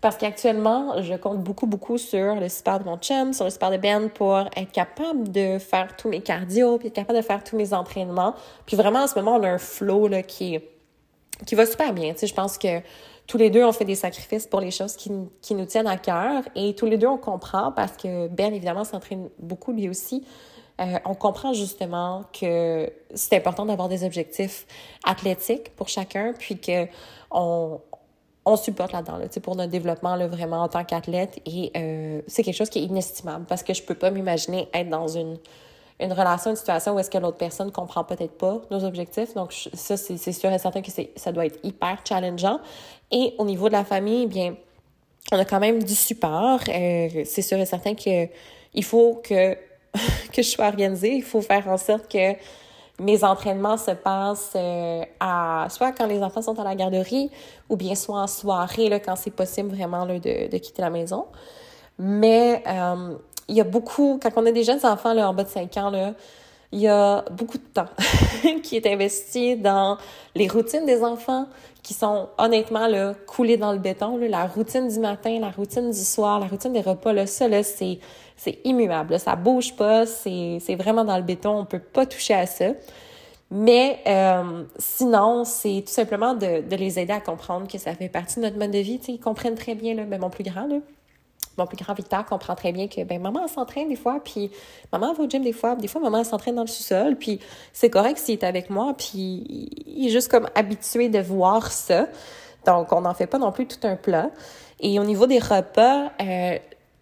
Parce 0.00 0.16
qu'actuellement, 0.16 1.02
je 1.02 1.14
compte 1.14 1.38
beaucoup, 1.42 1.66
beaucoup 1.66 1.98
sur 1.98 2.36
le 2.36 2.48
support 2.48 2.78
de 2.78 2.84
mon 2.84 2.98
chum, 2.98 3.32
sur 3.32 3.44
le 3.44 3.50
support 3.50 3.70
de 3.70 3.78
Ben 3.78 4.08
pour 4.10 4.38
être 4.38 4.70
capable 4.70 5.32
de 5.32 5.58
faire 5.58 5.96
tous 5.96 6.08
mes 6.08 6.20
cardio, 6.20 6.78
puis 6.78 6.88
être 6.88 6.94
capable 6.94 7.18
de 7.18 7.24
faire 7.24 7.42
tous 7.42 7.56
mes 7.56 7.74
entraînements. 7.74 8.34
Puis 8.64 8.76
vraiment, 8.76 9.00
en 9.00 9.06
ce 9.08 9.18
moment, 9.18 9.36
on 9.36 9.42
a 9.42 9.48
un 9.48 9.58
flow 9.58 10.06
là, 10.06 10.22
qui, 10.22 10.60
qui 11.46 11.54
va 11.56 11.66
super 11.66 11.92
bien. 11.92 12.12
Tu 12.12 12.20
sais, 12.20 12.26
je 12.28 12.34
pense 12.34 12.58
que 12.58 12.80
tous 13.26 13.38
les 13.38 13.50
deux, 13.50 13.64
on 13.64 13.72
fait 13.72 13.84
des 13.84 13.96
sacrifices 13.96 14.46
pour 14.46 14.60
les 14.60 14.70
choses 14.70 14.94
qui, 14.94 15.10
qui 15.42 15.54
nous 15.54 15.66
tiennent 15.66 15.88
à 15.88 15.96
cœur 15.96 16.42
et 16.54 16.74
tous 16.74 16.86
les 16.86 16.96
deux, 16.96 17.08
on 17.08 17.18
comprend 17.18 17.72
parce 17.72 17.96
que 17.96 18.28
Ben, 18.28 18.54
évidemment, 18.54 18.84
s'entraîne 18.84 19.28
beaucoup 19.38 19.72
lui 19.72 19.88
aussi. 19.88 20.24
Euh, 20.80 20.98
on 21.04 21.14
comprend 21.14 21.52
justement 21.52 22.22
que 22.32 22.90
c'est 23.12 23.36
important 23.36 23.66
d'avoir 23.66 23.88
des 23.88 24.04
objectifs 24.04 24.64
athlétiques 25.04 25.74
pour 25.74 25.88
chacun, 25.88 26.32
puis 26.38 26.58
que 26.58 26.86
on, 27.30 27.80
on 28.48 28.56
supporte 28.56 28.92
là-dedans, 28.92 29.18
là, 29.18 29.26
pour 29.42 29.56
notre 29.56 29.70
développement 29.70 30.16
là, 30.16 30.26
vraiment 30.26 30.62
en 30.62 30.68
tant 30.68 30.84
qu'athlète. 30.84 31.40
Et 31.46 31.70
euh, 31.76 32.22
c'est 32.26 32.42
quelque 32.42 32.56
chose 32.56 32.70
qui 32.70 32.78
est 32.78 32.82
inestimable 32.82 33.44
parce 33.46 33.62
que 33.62 33.74
je 33.74 33.82
peux 33.82 33.94
pas 33.94 34.10
m'imaginer 34.10 34.68
être 34.72 34.88
dans 34.88 35.08
une, 35.08 35.36
relation, 36.00 36.50
une 36.50 36.56
situation 36.56 36.94
où 36.94 36.98
est-ce 36.98 37.10
que 37.10 37.18
l'autre 37.18 37.36
personne 37.36 37.70
comprend 37.70 38.04
peut-être 38.04 38.38
pas 38.38 38.60
nos 38.70 38.84
objectifs. 38.84 39.34
Donc, 39.34 39.52
ça, 39.52 39.96
c'est 39.96 40.32
sûr 40.32 40.50
et 40.50 40.58
certain 40.58 40.82
que 40.82 40.90
ça 41.16 41.32
doit 41.32 41.46
être 41.46 41.58
hyper 41.62 41.98
challengeant. 42.08 42.60
Et 43.10 43.34
au 43.38 43.44
niveau 43.44 43.68
de 43.68 43.74
la 43.74 43.84
famille, 43.84 44.22
eh 44.24 44.26
bien, 44.26 44.54
on 45.32 45.38
a 45.38 45.44
quand 45.44 45.60
même 45.60 45.82
du 45.82 45.94
support. 45.94 46.60
Euh, 46.68 47.24
c'est 47.24 47.42
sûr 47.42 47.58
et 47.58 47.66
certain 47.66 47.94
que 47.94 48.28
il 48.74 48.84
faut 48.84 49.20
que 49.22 49.54
que 50.32 50.42
je 50.42 50.48
sois 50.48 50.66
organisée. 50.66 51.14
Il 51.14 51.22
faut 51.22 51.42
faire 51.42 51.68
en 51.68 51.76
sorte 51.76 52.10
que 52.10 52.34
mes 52.98 53.22
entraînements 53.24 53.76
se 53.76 53.92
passent 53.92 54.54
euh, 54.56 55.02
à 55.20 55.66
soit 55.70 55.92
quand 55.92 56.06
les 56.06 56.22
enfants 56.22 56.42
sont 56.42 56.58
à 56.58 56.64
la 56.64 56.74
garderie 56.74 57.30
ou 57.68 57.76
bien 57.76 57.94
soit 57.94 58.20
en 58.20 58.26
soirée 58.26 58.88
là, 58.88 58.98
quand 58.98 59.16
c'est 59.16 59.30
possible 59.30 59.70
vraiment 59.70 60.04
là, 60.04 60.18
de, 60.18 60.50
de, 60.50 60.58
quitter 60.58 60.82
la 60.82 60.90
maison. 60.90 61.26
Mais 61.98 62.62
euh, 62.66 63.16
il 63.48 63.56
y 63.56 63.60
a 63.60 63.64
beaucoup, 63.64 64.18
quand 64.20 64.30
on 64.36 64.46
a 64.46 64.52
des 64.52 64.64
jeunes 64.64 64.84
enfants 64.84 65.14
là, 65.14 65.28
en 65.28 65.34
bas 65.34 65.44
de 65.44 65.48
5 65.48 65.76
ans, 65.76 65.90
là, 65.90 66.12
il 66.70 66.80
y 66.80 66.88
a 66.88 67.24
beaucoup 67.30 67.56
de 67.56 67.62
temps 67.62 67.88
qui 68.62 68.76
est 68.76 68.86
investi 68.86 69.56
dans 69.56 69.96
les 70.34 70.48
routines 70.48 70.84
des 70.84 71.02
enfants 71.02 71.46
qui 71.82 71.94
sont 71.94 72.28
honnêtement 72.36 72.86
là, 72.86 73.14
coulées 73.26 73.56
dans 73.56 73.72
le 73.72 73.78
béton. 73.78 74.18
Là. 74.18 74.28
La 74.28 74.46
routine 74.46 74.88
du 74.88 74.98
matin, 74.98 75.38
la 75.40 75.50
routine 75.50 75.90
du 75.90 76.04
soir, 76.04 76.40
la 76.40 76.46
routine 76.46 76.72
des 76.72 76.82
repas, 76.82 77.12
là, 77.14 77.26
ça, 77.26 77.48
là, 77.48 77.62
c'est, 77.62 77.98
c'est 78.38 78.60
immuable. 78.64 79.12
Là. 79.12 79.18
Ça 79.18 79.36
bouge 79.36 79.76
pas, 79.76 80.06
c'est, 80.06 80.58
vraiment 80.78 81.04
dans 81.04 81.18
le 81.18 81.22
béton. 81.22 81.50
On 81.50 81.64
peut 81.66 81.78
pas 81.78 82.06
toucher 82.06 82.34
à 82.34 82.46
ça. 82.46 82.68
Mais 83.50 84.00
euh, 84.06 84.64
sinon, 84.78 85.44
c'est 85.44 85.82
tout 85.86 85.92
simplement 85.92 86.34
de, 86.34 86.62
de 86.68 86.76
les 86.76 86.98
aider 86.98 87.12
à 87.12 87.20
comprendre 87.20 87.66
que 87.66 87.78
ça 87.78 87.94
fait 87.94 88.08
partie 88.08 88.36
de 88.36 88.42
notre 88.42 88.58
mode 88.58 88.70
de 88.70 88.78
vie. 88.78 88.98
T'sais, 88.98 89.12
ils 89.12 89.20
comprennent 89.20 89.54
très 89.54 89.74
bien, 89.74 89.94
là, 89.94 90.04
mais 90.06 90.18
mon 90.18 90.30
plus 90.30 90.44
grand, 90.44 90.66
là, 90.66 90.76
mon 91.58 91.66
plus 91.66 91.76
grand 91.76 91.92
Victor 91.92 92.24
comprend 92.24 92.54
très 92.54 92.72
bien 92.72 92.88
que 92.88 93.02
ben 93.02 93.20
maman 93.20 93.46
s'entraîne 93.48 93.88
des 93.88 93.96
fois 93.96 94.20
puis 94.24 94.50
maman 94.92 95.12
va 95.12 95.24
au 95.24 95.28
gym 95.28 95.42
des 95.42 95.52
fois 95.52 95.74
des 95.74 95.88
fois 95.88 96.00
maman 96.00 96.24
s'entraîne 96.24 96.54
dans 96.54 96.62
le 96.62 96.68
sous-sol 96.68 97.16
puis 97.16 97.40
c'est 97.72 97.90
correct 97.90 98.18
s'il 98.18 98.34
est 98.34 98.44
avec 98.44 98.70
moi 98.70 98.94
puis 98.96 99.74
il 99.86 100.06
est 100.06 100.10
juste 100.10 100.30
comme 100.30 100.48
habitué 100.54 101.08
de 101.08 101.18
voir 101.18 101.72
ça 101.72 102.06
donc 102.64 102.92
on 102.92 103.00
n'en 103.00 103.14
fait 103.14 103.26
pas 103.26 103.38
non 103.38 103.52
plus 103.52 103.66
tout 103.66 103.84
un 103.86 103.96
plat 103.96 104.30
et 104.80 104.98
au 105.00 105.04
niveau 105.04 105.26
des 105.26 105.40
repas 105.40 106.12
euh, 106.20 106.58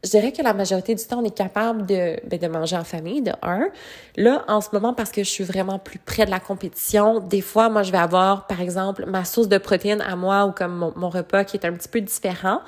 je 0.07 0.11
dirais 0.11 0.33
que 0.33 0.41
la 0.41 0.55
majorité 0.55 0.95
du 0.95 1.05
temps, 1.05 1.21
on 1.21 1.25
est 1.25 1.37
capable 1.37 1.85
de, 1.85 2.17
ben, 2.27 2.39
de 2.39 2.47
manger 2.47 2.77
en 2.77 2.85
famille, 2.85 3.23
de 3.23 3.33
un. 3.43 3.69
Là, 4.17 4.45
en 4.47 4.61
ce 4.61 4.69
moment, 4.73 4.95
parce 4.95 5.11
que 5.11 5.25
je 5.25 5.29
suis 5.29 5.45
vraiment 5.45 5.79
plus 5.79 5.99
près 5.99 6.25
de 6.25 6.31
la 6.31 6.39
compétition, 6.39 7.19
des 7.21 7.41
fois, 7.41 7.69
moi, 7.69 7.83
je 7.83 7.91
vais 7.91 7.99
avoir, 7.99 8.47
par 8.47 8.61
exemple, 8.61 9.05
ma 9.07 9.25
source 9.25 9.49
de 9.49 9.59
protéines 9.59 10.01
à 10.01 10.15
moi 10.15 10.47
ou 10.47 10.53
comme 10.53 10.93
mon 10.95 11.11
repas 11.11 11.45
qui 11.45 11.57
est 11.57 11.67
un 11.67 11.73
petit 11.73 11.89
peu 11.89 12.01
différent. 12.01 12.61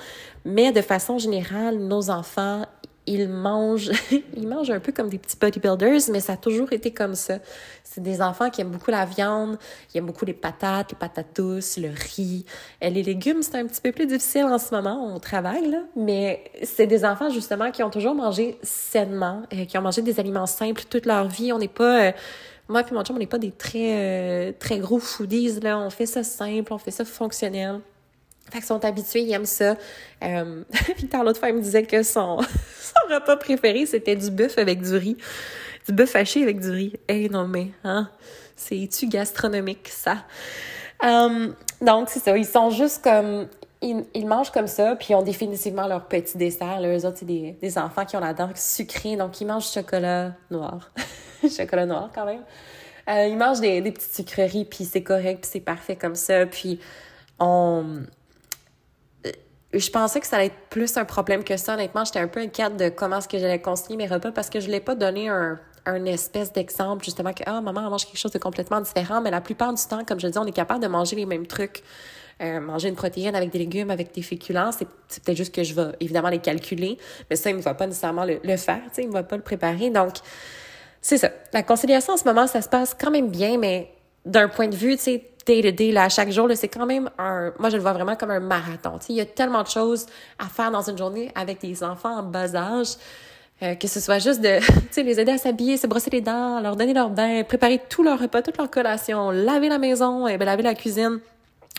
Mais 0.45 0.73
de 0.73 0.83
façon 0.83 1.19
générale, 1.19 1.79
nos 1.79 2.11
enfants, 2.11 2.65
ils 3.09 3.29
mangent, 3.29 3.91
ils 4.37 4.47
mangent 4.47 4.71
un 4.71 4.81
peu 4.81 4.93
comme 4.93 5.09
des 5.09 5.19
petits 5.19 5.37
bodybuilders, 5.37 6.01
mais 6.13 6.21
ça 6.21 6.35
a 6.35 6.37
toujours 6.37 6.73
été 6.73 6.93
comme 6.93 7.15
ça. 7.15 7.39
C'est 7.83 8.03
des 8.03 8.21
enfants 8.21 8.51
qui 8.51 8.61
aiment 8.61 8.71
beaucoup 8.71 8.91
la 8.91 9.07
viande, 9.07 9.57
ils 9.93 9.99
aiment 9.99 10.07
beaucoup 10.07 10.27
les 10.27 10.35
patates, 10.35 10.93
les 10.93 10.99
patates 10.99 11.39
le 11.39 11.89
riz. 11.89 12.45
Euh, 12.85 12.91
les 12.91 13.03
légumes, 13.03 13.43
c'est 13.43 13.57
un 13.57 13.67
petit 13.67 13.81
peu 13.81 13.93
plus 13.93 14.07
difficile 14.07 14.45
en 14.45 14.59
ce 14.59 14.75
moment, 14.75 15.15
on 15.15 15.19
travaille, 15.19 15.71
là, 15.71 15.83
mais 15.97 16.45
c'est 16.63 16.87
des 16.87 17.05
enfants, 17.05 17.31
justement, 17.31 17.71
qui 17.71 17.83
ont 17.83 17.91
toujours 17.91 18.15
mangé 18.15 18.59
sainement, 18.63 19.43
euh, 19.55 19.65
qui 19.65 19.79
ont 19.79 19.83
mangé 19.83 20.03
des 20.03 20.21
aliments 20.21 20.47
simples 20.47 20.85
toute 20.89 21.07
leur 21.07 21.29
vie. 21.29 21.53
On 21.53 21.59
n'est 21.59 21.69
pas... 21.69 22.09
Euh, 22.09 22.13
moi 22.69 22.83
et 22.83 22.95
mon 22.95 23.03
chum, 23.03 23.17
on 23.17 23.19
n'est 23.19 23.27
pas 23.27 23.39
des 23.39 23.53
très, 23.53 24.53
très 24.59 24.79
gros 24.79 24.99
foodies, 24.99 25.61
là. 25.61 25.79
On 25.79 25.89
fait 25.89 26.05
ça 26.05 26.23
simple, 26.23 26.71
on 26.75 26.79
fait 26.79 26.91
ça 26.91 27.07
fonctionnel. 27.07 27.81
Fait 28.51 28.59
qu'ils 28.59 28.67
sont 28.67 28.85
habitués, 28.85 29.21
ils 29.21 29.33
aiment 29.33 29.45
ça. 29.45 29.77
Euh, 30.23 30.63
Victor, 30.97 31.23
l'autre 31.23 31.39
fois, 31.39 31.51
il 31.51 31.57
me 31.57 31.61
disait 31.61 31.85
que 31.85 32.03
son, 32.03 32.39
son 32.81 33.15
repas 33.15 33.37
préféré, 33.37 33.87
c'était 33.87 34.17
du 34.17 34.31
bœuf 34.31 34.59
avec 34.59 34.81
du 34.83 34.97
riz. 34.97 35.17
Du 35.87 35.93
bœuf 35.93 36.17
haché 36.17 36.43
avec 36.43 36.61
du 36.61 36.71
riz. 36.71 36.93
Eh 37.09 37.29
non, 37.29 37.47
mais, 37.47 37.69
hein, 37.85 38.09
c'est-tu 38.57 39.07
gastronomique, 39.09 39.89
ça? 39.89 40.25
Euh, 41.05 41.49
donc, 41.81 42.09
c'est 42.09 42.21
ça. 42.21 42.37
Ils 42.37 42.47
sont 42.47 42.71
juste 42.71 43.03
comme... 43.03 43.49
Ils, 43.81 44.05
ils, 44.13 44.27
mangent 44.27 44.51
comme 44.51 44.67
ça, 44.67 44.97
puis 44.97 45.09
ils 45.11 45.15
ont 45.15 45.23
définitivement 45.23 45.87
leur 45.87 46.07
petit 46.07 46.37
dessert. 46.37 46.81
Là. 46.81 46.97
Eux 46.97 47.07
autres, 47.07 47.19
c'est 47.19 47.27
des, 47.27 47.57
des 47.63 47.79
enfants 47.79 48.05
qui 48.05 48.17
ont 48.17 48.21
la 48.21 48.35
dent 48.35 48.51
sucrée, 48.57 49.15
donc 49.15 49.41
ils 49.41 49.47
mangent 49.47 49.71
chocolat 49.71 50.33
noir. 50.51 50.91
chocolat 51.49 51.87
noir, 51.87 52.11
quand 52.13 52.25
même. 52.25 52.43
Euh, 53.09 53.27
ils 53.29 53.37
mangent 53.37 53.61
des, 53.61 53.81
des 53.81 53.93
petites 53.93 54.13
sucreries, 54.13 54.65
puis 54.65 54.85
c'est 54.85 55.05
correct, 55.05 55.43
puis 55.43 55.51
c'est 55.53 55.61
parfait 55.61 55.95
comme 55.95 56.17
ça. 56.17 56.45
Puis 56.47 56.81
on 57.39 58.03
je 59.73 59.91
pensais 59.91 60.21
que 60.21 60.27
ça 60.27 60.37
allait 60.37 60.47
être 60.47 60.69
plus 60.71 60.97
un 60.97 61.05
problème 61.05 61.45
que 61.45 61.57
ça. 61.57 61.75
Honnêtement, 61.75 62.05
j'étais 62.05 62.21
un 62.21 62.29
peu 62.29 62.41
inquiète 62.41 62.77
de 62.77 62.89
comment 62.89 63.19
est-ce 63.19 63.29
que 63.29 63.39
j'allais 63.39 63.61
concilier 63.61 63.97
mes 63.97 64.07
repas 64.07 64.33
parce 64.33 64.49
que 64.49 64.61
je 64.61 64.69
l'ai 64.69 64.81
pas 64.81 64.95
donné 64.95 65.29
un, 65.29 65.59
un 65.85 66.05
espèce 66.07 66.53
d'exemple, 66.53 67.05
justement, 67.05 67.33
que, 67.33 67.43
ah, 67.47 67.61
maman, 67.61 67.83
mange 67.91 68.07
quelque 68.07 68.19
chose 68.19 68.33
de 68.33 68.39
complètement 68.39 68.81
différent. 68.81 69.21
Mais 69.21 69.31
la 69.31 69.41
plupart 69.41 69.73
du 69.75 69.83
temps, 69.83 70.05
comme 70.05 70.21
je 70.21 70.29
dis, 70.29 70.39
on 70.39 70.47
est 70.47 70.53
capable 70.53 70.83
de 70.83 70.89
manger 70.89 71.17
les 71.17 71.27
mêmes 71.27 71.47
trucs. 71.47 71.83
Euh, 72.41 72.61
manger 72.61 72.89
une 72.89 72.95
protéine 72.95 73.35
avec 73.35 73.51
des 73.51 73.59
légumes, 73.59 73.91
avec 73.91 74.15
des 74.15 74.23
féculents, 74.23 74.71
c'est, 74.71 74.87
peut-être 74.87 75.37
juste 75.37 75.53
que 75.53 75.65
je 75.65 75.75
vais 75.75 75.91
évidemment 75.99 76.29
les 76.29 76.39
calculer, 76.39 76.97
mais 77.29 77.35
ça, 77.35 77.51
il 77.51 77.57
ne 77.57 77.63
va 77.63 77.75
pas 77.75 77.89
nécessairement 77.89 78.25
le, 78.25 78.39
le 78.45 78.57
faire, 78.57 78.81
il 78.97 79.09
ne 79.09 79.13
va 79.13 79.25
pas 79.25 79.37
le 79.37 79.43
préparer. 79.43 79.91
Donc, 79.91 80.13
c'est 81.01 81.19
ça. 81.19 81.31
La 81.53 81.65
conciliation 81.65 82.13
en 82.13 82.17
ce 82.17 82.23
moment, 82.23 82.47
ça 82.47 82.63
se 82.63 82.69
passe 82.69 82.95
quand 82.95 83.11
même 83.11 83.29
bien, 83.29 83.59
mais 83.59 83.91
d'un 84.29 84.49
point 84.49 84.69
de 84.69 84.77
vue, 84.77 84.97
tu 84.97 85.03
sais, 85.03 85.25
day-to-day, 85.47 85.91
là, 85.93 86.09
chaque 86.09 86.31
jour, 86.31 86.49
c'est 86.55 86.69
quand 86.69 86.87
même 86.87 87.11
un... 87.19 87.53
Moi, 87.59 87.71
je 87.71 87.77
le 87.77 87.83
vois 87.83 87.95
vraiment 87.95 88.15
comme 88.15 88.31
un 88.31 88.41
marathon. 88.41 88.99
Il 89.09 89.17
y 89.17 89.21
a 89.21 89.25
tellement 89.27 89.63
de 89.63 89.69
choses 89.69 90.07
à 90.39 90.45
faire 90.45 90.71
dans 90.71 90.83
une 90.83 90.99
journée 90.99 91.33
avec 91.35 91.61
des 91.61 91.83
enfants 91.83 92.19
en 92.19 92.23
bas 92.23 92.55
âge. 92.55 92.97
Euh, 93.61 93.75
que 93.75 93.89
ce 93.89 93.99
soit 93.99 94.21
juste 94.21 94.41
de 94.41 94.61
les 95.03 95.19
aider 95.19 95.33
à 95.33 95.39
s'habiller, 95.39 95.77
se 95.79 95.89
brosser 95.89 96.11
les 96.11 96.21
dents, 96.21 96.61
leur 96.61 96.77
donner 96.77 96.95
leur 96.95 97.11
bain, 97.11 97.43
préparer 97.43 97.81
tout 97.89 98.05
leur 98.05 98.21
repas, 98.21 98.41
toute 98.41 98.57
leur 98.57 98.71
collation, 98.71 99.33
laver 99.33 99.69
la 99.69 99.79
maison, 99.79 100.29
et 100.29 100.39
ben, 100.39 100.45
laver 100.45 100.63
la 100.63 100.75
cuisine. 100.75 101.19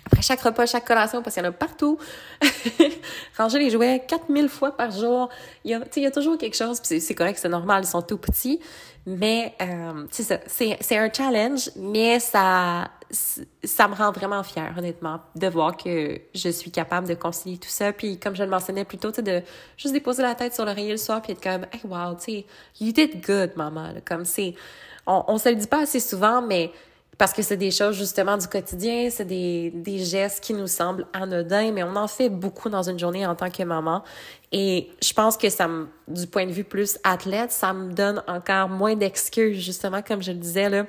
Après 0.06 0.22
chaque 0.22 0.42
repas, 0.42 0.66
chaque 0.66 0.86
collation, 0.86 1.22
parce 1.22 1.36
qu'il 1.36 1.44
y 1.44 1.48
en 1.48 1.50
a 1.50 1.54
partout. 1.54 1.98
Ranger 3.38 3.60
les 3.60 3.70
jouets 3.70 4.04
4000 4.06 4.50
fois 4.50 4.76
par 4.76 4.92
jour. 4.92 5.30
Il 5.64 5.72
y 5.72 5.74
a, 5.74 5.80
il 5.96 6.04
y 6.04 6.06
a 6.06 6.12
toujours 6.12 6.38
quelque 6.38 6.58
chose, 6.58 6.82
puis 6.82 7.00
c'est 7.00 7.16
correct, 7.16 7.40
c'est 7.42 7.48
normal, 7.48 7.84
ils 7.86 7.88
sont 7.88 8.02
tout 8.02 8.18
petits. 8.18 8.60
Mais 9.18 9.56
euh, 9.60 10.06
c'est 10.12 10.22
ça, 10.22 10.38
c'est 10.46 10.98
un 10.98 11.12
challenge, 11.12 11.72
mais 11.76 12.20
ça, 12.20 12.92
ça 13.64 13.88
me 13.88 13.96
rend 13.96 14.12
vraiment 14.12 14.44
fière, 14.44 14.76
honnêtement, 14.78 15.20
de 15.36 15.48
voir 15.48 15.76
que 15.76 16.22
je 16.36 16.50
suis 16.50 16.70
capable 16.70 17.08
de 17.08 17.16
concilier 17.16 17.58
tout 17.58 17.70
ça. 17.70 17.92
Puis, 17.92 18.20
comme 18.20 18.36
je 18.36 18.44
le 18.44 18.50
mentionnais 18.50 18.86
plus 18.86 19.00
tôt, 19.00 19.10
de 19.10 19.42
juste 19.78 19.94
déposer 19.96 20.22
la 20.22 20.36
tête 20.36 20.54
sur 20.54 20.64
l'oreiller 20.64 20.92
le 20.92 20.98
soir 20.98 21.24
puis 21.24 21.32
être 21.32 21.42
comme, 21.42 21.66
hey, 21.72 21.82
wow, 21.86 22.14
tu 22.14 22.24
sais, 22.24 22.46
you 22.80 22.92
did 22.92 23.26
good, 23.26 23.54
maman. 23.56 23.96
Comme 24.06 24.26
c'est, 24.26 24.54
on, 25.08 25.24
on 25.28 25.40
se 25.40 25.50
le 25.50 25.56
dit 25.56 25.68
pas 25.68 25.82
assez 25.82 26.00
souvent, 26.00 26.44
mais 26.44 26.72
parce 27.20 27.34
que 27.34 27.42
c'est 27.42 27.58
des 27.58 27.70
choses 27.70 27.98
justement 27.98 28.38
du 28.38 28.48
quotidien, 28.48 29.10
c'est 29.12 29.26
des, 29.26 29.72
des 29.76 30.00
gestes 30.00 30.42
qui 30.42 30.54
nous 30.54 30.68
semblent 30.68 31.06
anodins, 31.12 31.74
mais 31.74 31.84
on 31.84 31.98
en 31.98 32.08
fait 32.08 32.30
beaucoup 32.30 32.70
dans 32.70 32.84
une 32.84 32.98
journée 32.98 33.26
en 33.28 33.36
tant 33.36 33.52
que 33.52 33.62
maman. 33.62 34.04
Et 34.54 34.90
je 35.04 35.12
pense 35.12 35.36
que 35.36 35.50
ça 35.50 35.70
du 36.08 36.28
point 36.28 36.46
de 36.46 36.54
vue 36.54 36.64
plus 36.64 36.98
athlète, 37.04 37.52
ça 37.52 37.74
me 37.74 37.92
donne 37.92 38.24
encore 38.26 38.70
moins 38.70 38.96
d'excuses, 38.96 39.60
justement, 39.60 40.02
comme 40.02 40.24
je 40.24 40.32
le 40.32 40.38
disais 40.38 40.70
là 40.70 40.86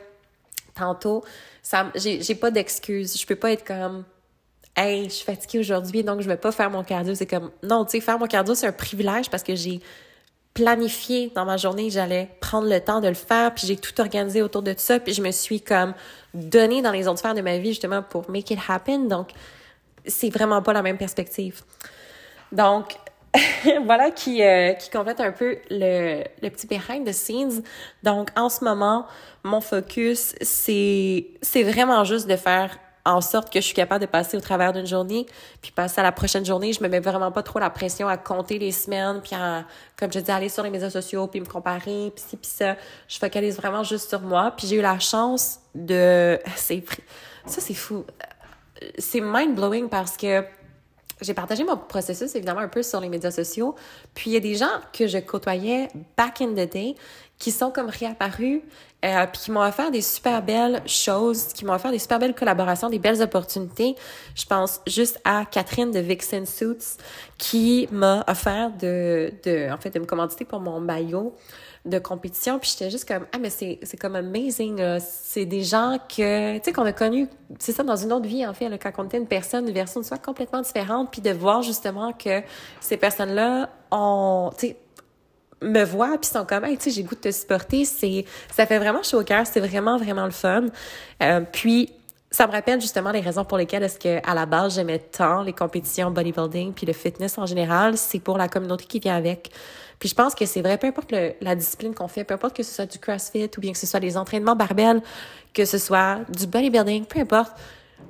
tantôt. 0.77 1.25
Ça, 1.65 1.91
j'ai, 1.97 2.23
j'ai 2.23 2.37
pas 2.37 2.53
d'excuses. 2.53 3.21
Je 3.21 3.27
peux 3.27 3.35
pas 3.35 3.51
être 3.51 3.65
comme, 3.65 4.05
hey, 4.77 5.07
je 5.07 5.15
suis 5.15 5.25
fatiguée 5.25 5.59
aujourd'hui, 5.59 6.05
donc 6.05 6.21
je 6.21 6.29
vais 6.29 6.37
pas 6.37 6.53
faire 6.53 6.71
mon 6.71 6.85
cardio. 6.85 7.13
C'est 7.17 7.27
comme, 7.27 7.51
non, 7.65 7.85
tu 7.85 7.91
sais, 7.91 8.01
faire 8.01 8.21
mon 8.21 8.29
cardio, 8.29 8.55
c'est 8.55 8.69
un 8.69 8.73
privilège 8.73 9.31
parce 9.31 9.43
que 9.43 9.57
j'ai 9.57 9.81
planifié 10.55 11.33
dans 11.35 11.45
ma 11.45 11.57
journée, 11.57 11.91
j'allais 11.91 12.29
prendre 12.41 12.69
le 12.69 12.81
temps 12.81 13.01
de 13.01 13.09
le 13.09 13.15
faire, 13.15 13.55
puis 13.55 13.67
j'ai 13.67 13.77
tout 13.77 13.99
organisé 14.01 14.43
autour 14.43 14.63
de 14.63 14.75
ça, 14.77 14.99
puis 14.99 15.15
je 15.15 15.23
me 15.23 15.31
suis 15.31 15.61
comme 15.61 15.95
donné 16.35 16.83
dans 16.83 16.93
les 16.93 17.07
autres 17.07 17.19
sphères 17.19 17.35
de 17.35 17.41
ma 17.41 17.59
vie 17.59 17.71
justement 17.71 18.03
pour 18.03 18.29
make 18.31 18.51
it 18.51 18.59
happen. 18.69 19.07
Donc, 19.07 19.31
c'est 20.07 20.31
vraiment 20.31 20.63
pas 20.63 20.73
la 20.73 20.83
même 20.83 20.99
perspective. 20.99 21.63
Donc, 22.53 22.97
voilà 23.85 24.11
qui, 24.11 24.43
euh, 24.43 24.73
qui 24.73 24.91
complète 24.91 25.21
un 25.21 25.33
peu 25.33 25.59
le, 25.71 26.25
le 26.43 26.51
petit 26.51 26.67
behind 26.67 27.07
the 27.07 27.13
scenes. 27.13 27.63
Donc, 28.03 28.31
en 28.37 28.49
ce 28.49 28.65
moment, 28.65 29.07
mon 29.45 29.61
focus, 29.61 30.35
c'est, 30.41 31.27
c'est 31.43 31.63
vraiment 31.63 32.05
juste 32.05 32.27
de 32.27 32.37
faire 32.37 32.77
en 33.11 33.21
sorte 33.21 33.53
que 33.53 33.61
je 33.61 33.65
suis 33.67 33.75
capable 33.75 34.01
de 34.01 34.07
passer 34.07 34.37
au 34.37 34.41
travers 34.41 34.73
d'une 34.73 34.87
journée, 34.87 35.27
puis 35.61 35.73
passer 35.73 36.01
à 36.01 36.03
la 36.03 36.13
prochaine 36.13 36.45
journée. 36.45 36.73
Je 36.73 36.83
me 36.83 36.89
mets 36.89 37.01
vraiment 37.01 37.33
pas 37.33 37.43
trop 37.43 37.59
la 37.59 37.71
pression 37.71 38.09
à 38.09 38.17
compter 38.17 38.59
les 38.59 38.73
semaines, 38.73 39.21
puis 39.23 39.35
à, 39.35 39.65
comme 39.99 40.13
je 40.13 40.21
dis, 40.21 40.31
aller 40.31 40.49
sur 40.49 40.63
les 40.63 40.71
médias 40.71 40.91
sociaux, 40.91 41.27
puis 41.27 41.41
me 41.41 41.47
comparer, 41.47 42.13
puis 42.15 42.25
ci, 42.27 42.37
puis 42.37 42.51
ça. 42.51 42.77
Je 43.09 43.19
focalise 43.19 43.57
vraiment 43.57 43.83
juste 43.83 44.09
sur 44.09 44.21
moi. 44.21 44.53
Puis 44.57 44.67
j'ai 44.67 44.77
eu 44.77 44.83
la 44.83 44.99
chance 44.99 45.59
de... 45.75 46.39
Ça, 47.47 47.61
c'est 47.61 47.75
fou. 47.75 48.05
C'est 48.99 49.21
mind-blowing 49.21 49.89
parce 49.89 50.17
que 50.17 50.45
j'ai 51.21 51.35
partagé 51.35 51.65
mon 51.65 51.77
processus 51.77 52.35
évidemment 52.35 52.61
un 52.61 52.69
peu 52.69 52.83
sur 52.83 53.01
les 53.01 53.09
médias 53.09 53.31
sociaux. 53.31 53.75
Puis 54.15 54.31
il 54.31 54.35
y 54.35 54.37
a 54.37 54.41
des 54.41 54.55
gens 54.55 54.81
que 54.93 55.07
je 55.07 55.19
côtoyais 55.19 55.89
back 56.17 56.41
in 56.41 56.53
the 56.53 56.71
day 56.71 56.95
qui 57.39 57.51
sont 57.51 57.71
comme 57.71 57.89
réapparus, 57.89 58.61
euh, 59.03 59.27
puis 59.33 59.43
qui 59.43 59.51
m'ont 59.51 59.67
offert 59.67 59.91
des 59.91 60.03
super 60.03 60.43
belles 60.43 60.83
choses, 60.87 61.55
qui 61.55 61.65
m'ont 61.65 61.73
offert 61.73 61.91
des 61.91 61.99
super 61.99 62.19
belles 62.19 62.35
collaborations, 62.35 62.91
des 62.91 62.99
belles 62.99 63.23
opportunités. 63.23 63.97
Je 64.35 64.45
pense 64.45 64.81
juste 64.87 65.19
à 65.25 65.47
Catherine 65.51 65.91
de 65.91 66.01
Vixen 66.01 66.45
Suits 66.45 66.99
qui 67.39 67.89
m'a 67.91 68.25
offert 68.29 68.71
de, 68.79 69.33
de, 69.43 69.73
en 69.73 69.79
fait, 69.79 69.91
de 69.91 69.99
me 70.01 70.05
commanditer 70.05 70.45
pour 70.45 70.61
mon 70.61 70.81
maillot 70.81 71.35
de 71.85 71.99
compétition. 71.99 72.59
Puis 72.59 72.73
j'étais 72.73 72.91
juste 72.91 73.07
comme, 73.07 73.27
ah, 73.33 73.39
mais 73.39 73.51
c'est, 73.51 73.79
c'est 73.83 73.97
comme 73.97 74.17
amazing. 74.17 74.99
C'est 75.01 75.47
des 75.47 75.63
gens 75.63 75.99
que, 76.09 76.59
tu 76.59 76.65
sais, 76.65 76.73
qu'on 76.73 76.85
a 76.85 76.93
connus, 76.93 77.29
c'est 77.59 77.73
ça, 77.73 77.83
dans 77.83 77.97
une 77.97 78.13
autre 78.13 78.27
vie, 78.27 78.47
en 78.47 78.55
fait, 78.55 78.69
là, 78.69 78.79
quand 78.79 78.93
on 78.99 79.05
était 79.05 79.19
une 79.19 79.27
personne, 79.27 79.67
une 79.67 79.75
version 79.75 80.01
de 80.01 80.07
soi 80.07 80.19
complètement 80.19 80.61
différente. 80.61 81.11
Puis 81.11 81.23
de 81.23 81.31
voir 81.31 81.63
justement 81.63 82.13
que 82.13 82.43
ces 82.81 82.97
personnes-là 82.97 83.71
ont, 83.91 84.51
tu 84.59 84.69
sais, 84.69 84.77
me 85.63 85.85
voient 85.85 86.17
puis 86.19 86.31
sont 86.31 86.45
comme 86.45 86.65
hey, 86.65 86.77
tu 86.77 86.85
sais 86.85 86.91
j'ai 86.91 87.03
goût 87.03 87.15
de 87.15 87.21
te 87.21 87.31
supporter 87.31 87.85
c'est 87.85 88.25
ça 88.51 88.67
fait 88.67 88.79
vraiment 88.79 89.03
chaud 89.03 89.21
au 89.21 89.25
cœur 89.25 89.47
c'est 89.47 89.61
vraiment 89.61 89.99
vraiment 89.99 90.25
le 90.25 90.31
fun 90.31 90.67
euh, 91.23 91.41
puis 91.53 91.93
ça 92.31 92.47
me 92.47 92.53
rappelle 92.53 92.81
justement 92.81 93.11
les 93.11 93.21
raisons 93.21 93.45
pour 93.45 93.59
lesquelles 93.59 93.83
est-ce 93.83 93.99
que 93.99 94.21
à 94.29 94.35
la 94.35 94.47
base 94.47 94.77
j'aimais 94.77 94.99
tant 94.99 95.43
les 95.43 95.53
compétitions 95.53 96.11
bodybuilding 96.11 96.73
puis 96.73 96.87
le 96.87 96.93
fitness 96.93 97.39
en 97.39 97.47
général 97.47 97.97
c'est 97.97 98.21
pour 98.21 98.39
la 98.39 98.49
communauté 98.49 98.85
qui 98.85 99.01
vient 99.01 99.17
avec. 99.17 99.51
Puis 99.99 100.09
je 100.09 100.15
pense 100.15 100.35
que 100.35 100.47
c'est 100.47 100.63
vrai 100.63 100.79
peu 100.79 100.87
importe 100.87 101.13
la 101.41 101.55
discipline 101.55 101.95
qu'on 101.95 102.09
fait 102.09 102.25
peu 102.25 102.35
importe 102.35 102.57
que 102.57 102.63
ce 102.63 102.75
soit 102.75 102.87
du 102.87 102.99
CrossFit 102.99 103.51
ou 103.57 103.61
bien 103.61 103.73
que 103.73 103.79
ce 103.79 103.87
soit 103.87 104.01
des 104.01 104.17
entraînements 104.17 104.57
barbelles 104.57 105.03
que 105.53 105.65
ce 105.65 105.79
soit 105.79 106.21
du 106.29 106.47
bodybuilding 106.47 107.05
peu 107.07 107.21
importe 107.21 107.53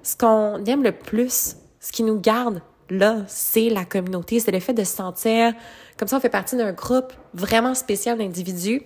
ce 0.02 0.16
qu'on 0.16 0.64
aime 0.64 0.82
le 0.82 0.92
plus 0.92 1.56
ce 1.80 1.92
qui 1.92 2.02
nous 2.02 2.20
garde 2.20 2.60
là 2.90 3.18
c'est 3.26 3.70
la 3.70 3.84
communauté 3.84 4.40
c'est 4.40 4.50
le 4.50 4.60
fait 4.60 4.74
de 4.74 4.84
se 4.84 4.96
sentir 4.96 5.54
comme 6.00 6.08
ça, 6.08 6.16
on 6.16 6.20
fait 6.20 6.30
partie 6.30 6.56
d'un 6.56 6.72
groupe 6.72 7.12
vraiment 7.34 7.74
spécial 7.74 8.16
d'individus, 8.16 8.80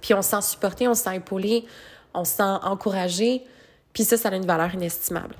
puis 0.00 0.14
on 0.14 0.20
se 0.20 0.30
sent 0.30 0.42
supporté, 0.42 0.88
on 0.88 0.94
se 0.94 1.04
sent 1.04 1.14
épaulé, 1.14 1.64
on 2.12 2.24
se 2.24 2.32
sent 2.32 2.42
encouragé, 2.42 3.44
puis 3.94 4.04
ça, 4.04 4.18
ça 4.18 4.28
a 4.28 4.34
une 4.34 4.44
valeur 4.44 4.74
inestimable. 4.74 5.36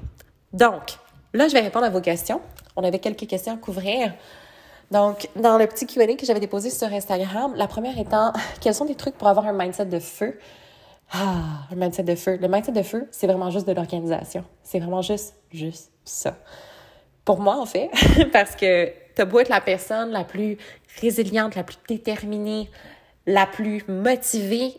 Donc, 0.55 0.97
là, 1.35 1.49
je 1.49 1.53
vais 1.53 1.61
répondre 1.61 1.85
à 1.85 1.91
vos 1.91 2.01
questions. 2.01 2.41
On 2.77 2.85
avait 2.85 3.01
quelques 3.01 3.27
questions 3.27 3.53
à 3.53 3.57
couvrir. 3.57 4.15
Donc, 4.91 5.29
dans 5.37 5.59
le 5.59 5.67
petit 5.67 5.87
Q&A 5.87 6.15
que 6.15 6.25
j'avais 6.25 6.41
déposé 6.41 6.71
sur 6.71 6.87
Instagram, 6.87 7.53
la 7.57 7.67
première 7.67 7.99
étant, 7.99 8.33
quels 8.61 8.75
sont 8.75 8.85
des 8.85 8.95
trucs 8.95 9.17
pour 9.17 9.29
avoir 9.29 9.47
un 9.47 9.53
mindset 9.53 9.87
de 9.87 9.99
feu? 9.99 10.39
Ah, 11.13 11.67
un 11.71 11.75
mindset 11.75 12.05
de 12.05 12.15
feu. 12.15 12.39
Le 12.41 12.49
mindset 12.49 12.73
de 12.73 12.83
feu, 12.83 13.09
c'est 13.11 13.27
vraiment 13.27 13.51
juste 13.51 13.67
de 13.67 13.73
l'organisation. 13.73 14.45
C'est 14.63 14.79
vraiment 14.79 15.03
juste, 15.03 15.35
juste 15.53 15.91
ça. 16.05 16.37
Pour 17.25 17.41
moi, 17.41 17.57
en 17.57 17.67
fait, 17.67 17.91
parce 18.33 18.55
que 18.55 18.91
t'as 19.15 19.25
beau 19.25 19.41
être 19.41 19.49
la 19.49 19.61
personne 19.61 20.11
la 20.11 20.25
plus 20.25 20.59
résiliente, 21.01 21.57
la 21.57 21.65
plus 21.65 21.79
déterminée, 21.89 22.71
la 23.27 23.47
plus 23.47 23.85
motivée, 23.89 24.75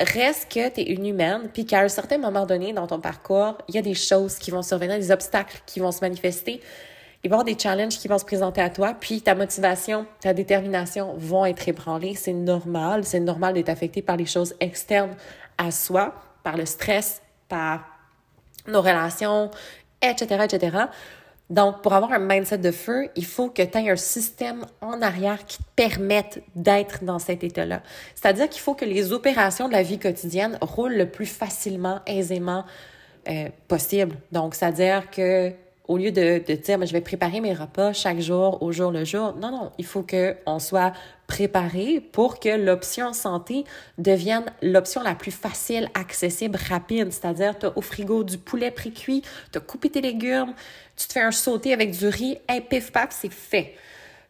reste 0.00 0.52
que 0.52 0.68
tu 0.68 0.80
es 0.80 0.92
une 0.92 1.06
humaine, 1.06 1.48
puis 1.52 1.64
qu'à 1.64 1.80
un 1.80 1.88
certain 1.88 2.18
moment 2.18 2.46
donné 2.46 2.72
dans 2.72 2.86
ton 2.86 3.00
parcours, 3.00 3.56
il 3.68 3.74
y 3.74 3.78
a 3.78 3.82
des 3.82 3.94
choses 3.94 4.36
qui 4.36 4.50
vont 4.50 4.62
survenir, 4.62 4.98
des 4.98 5.10
obstacles 5.10 5.60
qui 5.66 5.80
vont 5.80 5.92
se 5.92 6.00
manifester, 6.00 6.60
il 7.24 7.30
va 7.30 7.38
y 7.38 7.40
avoir 7.40 7.44
des 7.44 7.58
challenges 7.58 7.98
qui 7.98 8.06
vont 8.06 8.18
se 8.18 8.24
présenter 8.24 8.60
à 8.60 8.70
toi, 8.70 8.94
puis 8.98 9.20
ta 9.20 9.34
motivation, 9.34 10.06
ta 10.20 10.32
détermination 10.32 11.14
vont 11.16 11.44
être 11.44 11.66
ébranlées. 11.68 12.14
C'est 12.14 12.32
normal, 12.32 13.04
c'est 13.04 13.20
normal 13.20 13.54
d'être 13.54 13.68
affecté 13.68 14.02
par 14.02 14.16
les 14.16 14.26
choses 14.26 14.54
externes 14.60 15.16
à 15.58 15.70
soi, 15.70 16.14
par 16.44 16.56
le 16.56 16.66
stress, 16.66 17.22
par 17.48 17.84
nos 18.68 18.80
relations, 18.80 19.50
etc., 20.02 20.44
etc. 20.44 20.76
Donc, 21.48 21.80
pour 21.82 21.92
avoir 21.92 22.12
un 22.12 22.18
mindset 22.18 22.58
de 22.58 22.72
feu, 22.72 23.08
il 23.14 23.24
faut 23.24 23.50
que 23.50 23.62
tu 23.62 23.78
aies 23.78 23.90
un 23.90 23.96
système 23.96 24.66
en 24.80 25.00
arrière 25.00 25.44
qui 25.46 25.58
te 25.58 25.68
permette 25.76 26.42
d'être 26.56 27.04
dans 27.04 27.20
cet 27.20 27.44
état-là. 27.44 27.82
C'est-à-dire 28.16 28.48
qu'il 28.48 28.60
faut 28.60 28.74
que 28.74 28.84
les 28.84 29.12
opérations 29.12 29.68
de 29.68 29.72
la 29.72 29.82
vie 29.82 29.98
quotidienne 29.98 30.58
roulent 30.60 30.96
le 30.96 31.08
plus 31.08 31.26
facilement, 31.26 32.00
aisément 32.06 32.64
euh, 33.28 33.48
possible. 33.68 34.16
Donc, 34.32 34.56
c'est-à-dire 34.56 35.08
que 35.10 35.52
au 35.88 35.96
lieu 35.96 36.10
de, 36.10 36.38
dire, 36.38 36.86
je 36.86 36.92
vais 36.92 37.00
préparer 37.00 37.40
mes 37.40 37.54
repas 37.54 37.92
chaque 37.92 38.20
jour, 38.20 38.62
au 38.62 38.72
jour 38.72 38.90
le 38.90 39.04
jour, 39.04 39.34
non, 39.40 39.50
non, 39.50 39.70
il 39.78 39.84
faut 39.84 40.04
qu'on 40.04 40.58
soit 40.58 40.92
préparé 41.26 42.00
pour 42.00 42.40
que 42.40 42.48
l'option 42.48 43.12
santé 43.12 43.64
devienne 43.98 44.44
l'option 44.62 45.02
la 45.02 45.14
plus 45.14 45.30
facile, 45.30 45.88
accessible, 45.94 46.58
rapide. 46.68 47.12
C'est-à-dire, 47.12 47.58
tu 47.58 47.66
as 47.66 47.76
au 47.76 47.80
frigo 47.80 48.24
du 48.24 48.38
poulet 48.38 48.70
pré-cuit, 48.70 49.22
tu 49.52 49.58
as 49.58 49.60
coupé 49.60 49.90
tes 49.90 50.00
légumes, 50.00 50.54
tu 50.96 51.06
te 51.06 51.12
fais 51.12 51.22
un 51.22 51.30
sauté 51.30 51.72
avec 51.72 51.96
du 51.96 52.08
riz, 52.08 52.38
un 52.48 52.60
pif 52.60 52.92
paf, 52.92 53.08
c'est 53.10 53.32
fait. 53.32 53.74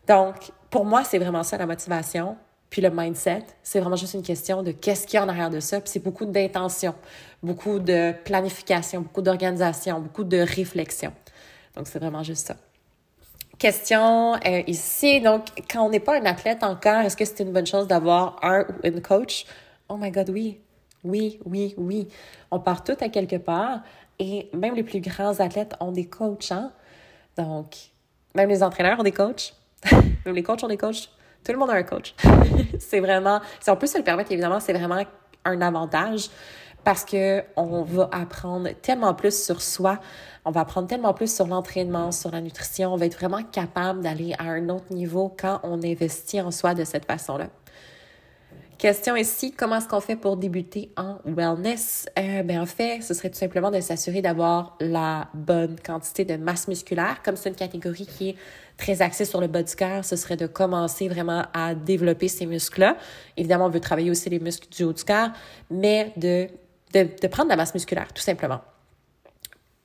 Donc, 0.07 0.53
pour 0.71 0.85
moi, 0.85 1.05
c'est 1.05 1.19
vraiment 1.19 1.43
ça 1.43 1.57
la 1.57 1.67
motivation. 1.67 2.37
Puis 2.69 2.83
le 2.83 2.91
mindset, 2.91 3.45
c'est 3.63 3.81
vraiment 3.81 3.97
juste 3.97 4.15
une 4.15 4.23
question 4.23 4.63
de 4.63 4.73
qu'est-ce 4.73 5.07
qu'il 5.07 5.17
y 5.17 5.21
a 5.21 5.25
en 5.25 5.29
arrière 5.29 5.51
de 5.51 5.61
ça. 5.61 5.81
Puis 5.81 5.91
c'est 5.91 6.03
beaucoup 6.03 6.27
d'intention, 6.27 6.95
beaucoup 7.43 7.79
de 7.79 8.13
planification, 8.25 9.03
beaucoup 9.03 9.23
d'organisation, 9.23 10.01
beaucoup 10.01 10.25
de 10.25 10.39
réflexion. 10.39 11.13
Donc, 11.77 11.87
c'est 11.87 11.99
vraiment 11.99 12.23
juste 12.23 12.47
ça. 12.47 12.57
Question 13.59 14.35
euh, 14.35 14.63
ici. 14.67 15.21
Donc, 15.21 15.47
quand 15.71 15.87
on 15.87 15.91
n'est 15.91 16.01
pas 16.01 16.19
un 16.21 16.25
athlète 16.27 16.63
encore, 16.63 17.01
est-ce 17.01 17.17
que 17.17 17.25
c'est 17.25 17.41
une 17.41 17.53
bonne 17.53 17.67
chose 17.67 17.87
d'avoir 17.87 18.39
un 18.43 18.63
ou 18.63 18.87
une 18.87 19.01
coach? 19.01 19.47
Oh 19.89 19.97
my 19.97 20.11
God, 20.11 20.31
oui. 20.31 20.61
Oui, 21.05 21.39
oui, 21.45 21.75
oui. 21.79 22.09
On 22.51 22.59
part 22.59 22.85
tout 22.85 22.97
à 23.01 23.09
quelque 23.09 23.37
part 23.37 23.81
et 24.19 24.51
même 24.53 24.75
les 24.75 24.83
plus 24.83 25.01
grands 25.01 25.41
athlètes 25.41 25.75
ont 25.81 25.93
des 25.93 26.07
coachs. 26.07 26.51
Hein? 26.51 26.73
Donc, 27.37 27.77
même 28.35 28.49
les 28.49 28.63
entraîneurs 28.63 29.01
ont 29.01 29.05
des 29.05 29.13
coachs. 29.13 29.55
même 29.93 30.35
les 30.35 30.43
coachs 30.43 30.63
ont 30.65 30.69
des 30.69 30.77
coachs. 30.77 31.09
Tout 31.45 31.53
le 31.53 31.59
monde 31.59 31.71
a 31.71 31.75
un 31.75 31.83
coach. 31.83 32.15
c'est 32.79 33.01
vraiment, 33.01 33.41
si 33.61 33.71
on 33.71 33.77
peut 33.77 33.87
se 33.87 33.97
le 33.97 34.05
permettre, 34.05 34.33
évidemment, 34.33 34.61
c'est 34.61 34.73
vraiment 34.73 35.03
un 35.45 35.61
avantage 35.63 36.29
parce 36.83 37.05
que 37.05 37.43
on 37.57 37.83
va 37.83 38.09
apprendre 38.13 38.71
tellement 38.81 39.15
plus 39.15 39.45
sur 39.45 39.61
soi, 39.61 39.99
on 40.47 40.51
va 40.51 40.61
apprendre 40.63 40.89
tellement 40.89 41.13
plus 41.13 41.35
sur 41.35 41.47
l'entraînement, 41.47 42.13
sur 42.13 42.31
la 42.31 42.41
nutrition, 42.41 42.95
on 42.95 42.97
va 42.97 43.07
être 43.07 43.19
vraiment 43.19 43.43
capable 43.43 44.01
d'aller 44.01 44.33
à 44.39 44.45
un 44.45 44.69
autre 44.69 44.91
niveau 44.91 45.35
quand 45.39 45.61
on 45.63 45.83
investit 45.83 46.41
en 46.41 46.51
soi 46.51 46.75
de 46.75 46.85
cette 46.85 47.05
façon-là. 47.05 47.49
Question 48.79 49.17
ici, 49.17 49.53
comment 49.53 49.77
est-ce 49.77 49.89
qu'on 49.89 50.01
fait 50.01 50.17
pour 50.17 50.37
débuter 50.37 50.91
en 50.97 51.17
wellness? 51.25 52.07
Euh, 52.19 52.43
ben 52.43 52.61
en 52.61 52.67
fait, 52.67 53.01
ce 53.03 53.15
serait 53.15 53.31
tout 53.31 53.39
simplement 53.39 53.71
de 53.71 53.81
s'assurer 53.81 54.23
d'avoir 54.23 54.77
la 54.81 55.29
bonne 55.35 55.77
quantité 55.85 56.25
de 56.25 56.37
masse 56.37 56.69
musculaire. 56.69 57.23
Comme 57.25 57.37
c'est 57.37 57.49
une 57.49 57.55
catégorie 57.57 58.07
qui 58.07 58.31
est 58.31 58.37
très 58.77 59.03
axée 59.03 59.25
sur 59.25 59.41
le 59.41 59.47
bas 59.47 59.63
du 59.63 59.75
cœur, 59.75 60.05
ce 60.05 60.15
serait 60.17 60.37
de 60.37 60.47
commencer 60.47 61.09
vraiment 61.09 61.45
à 61.55 61.75
développer 61.75 62.29
ces 62.29 62.45
muscles-là. 62.45 62.99
Évidemment, 63.37 63.67
on 63.67 63.71
veut 63.71 63.81
travailler 63.81 64.11
aussi 64.11 64.29
les 64.29 64.41
muscles 64.41 64.69
du 64.69 64.85
haut 64.85 64.93
du 64.93 65.05
cœur, 65.05 65.31
mais 65.71 66.13
de 66.19 66.49
de, 67.05 67.27
prendre 67.27 67.49
la 67.49 67.57
masse 67.57 67.75
musculaire, 67.75 68.13
tout 68.13 68.23
simplement. 68.23 68.61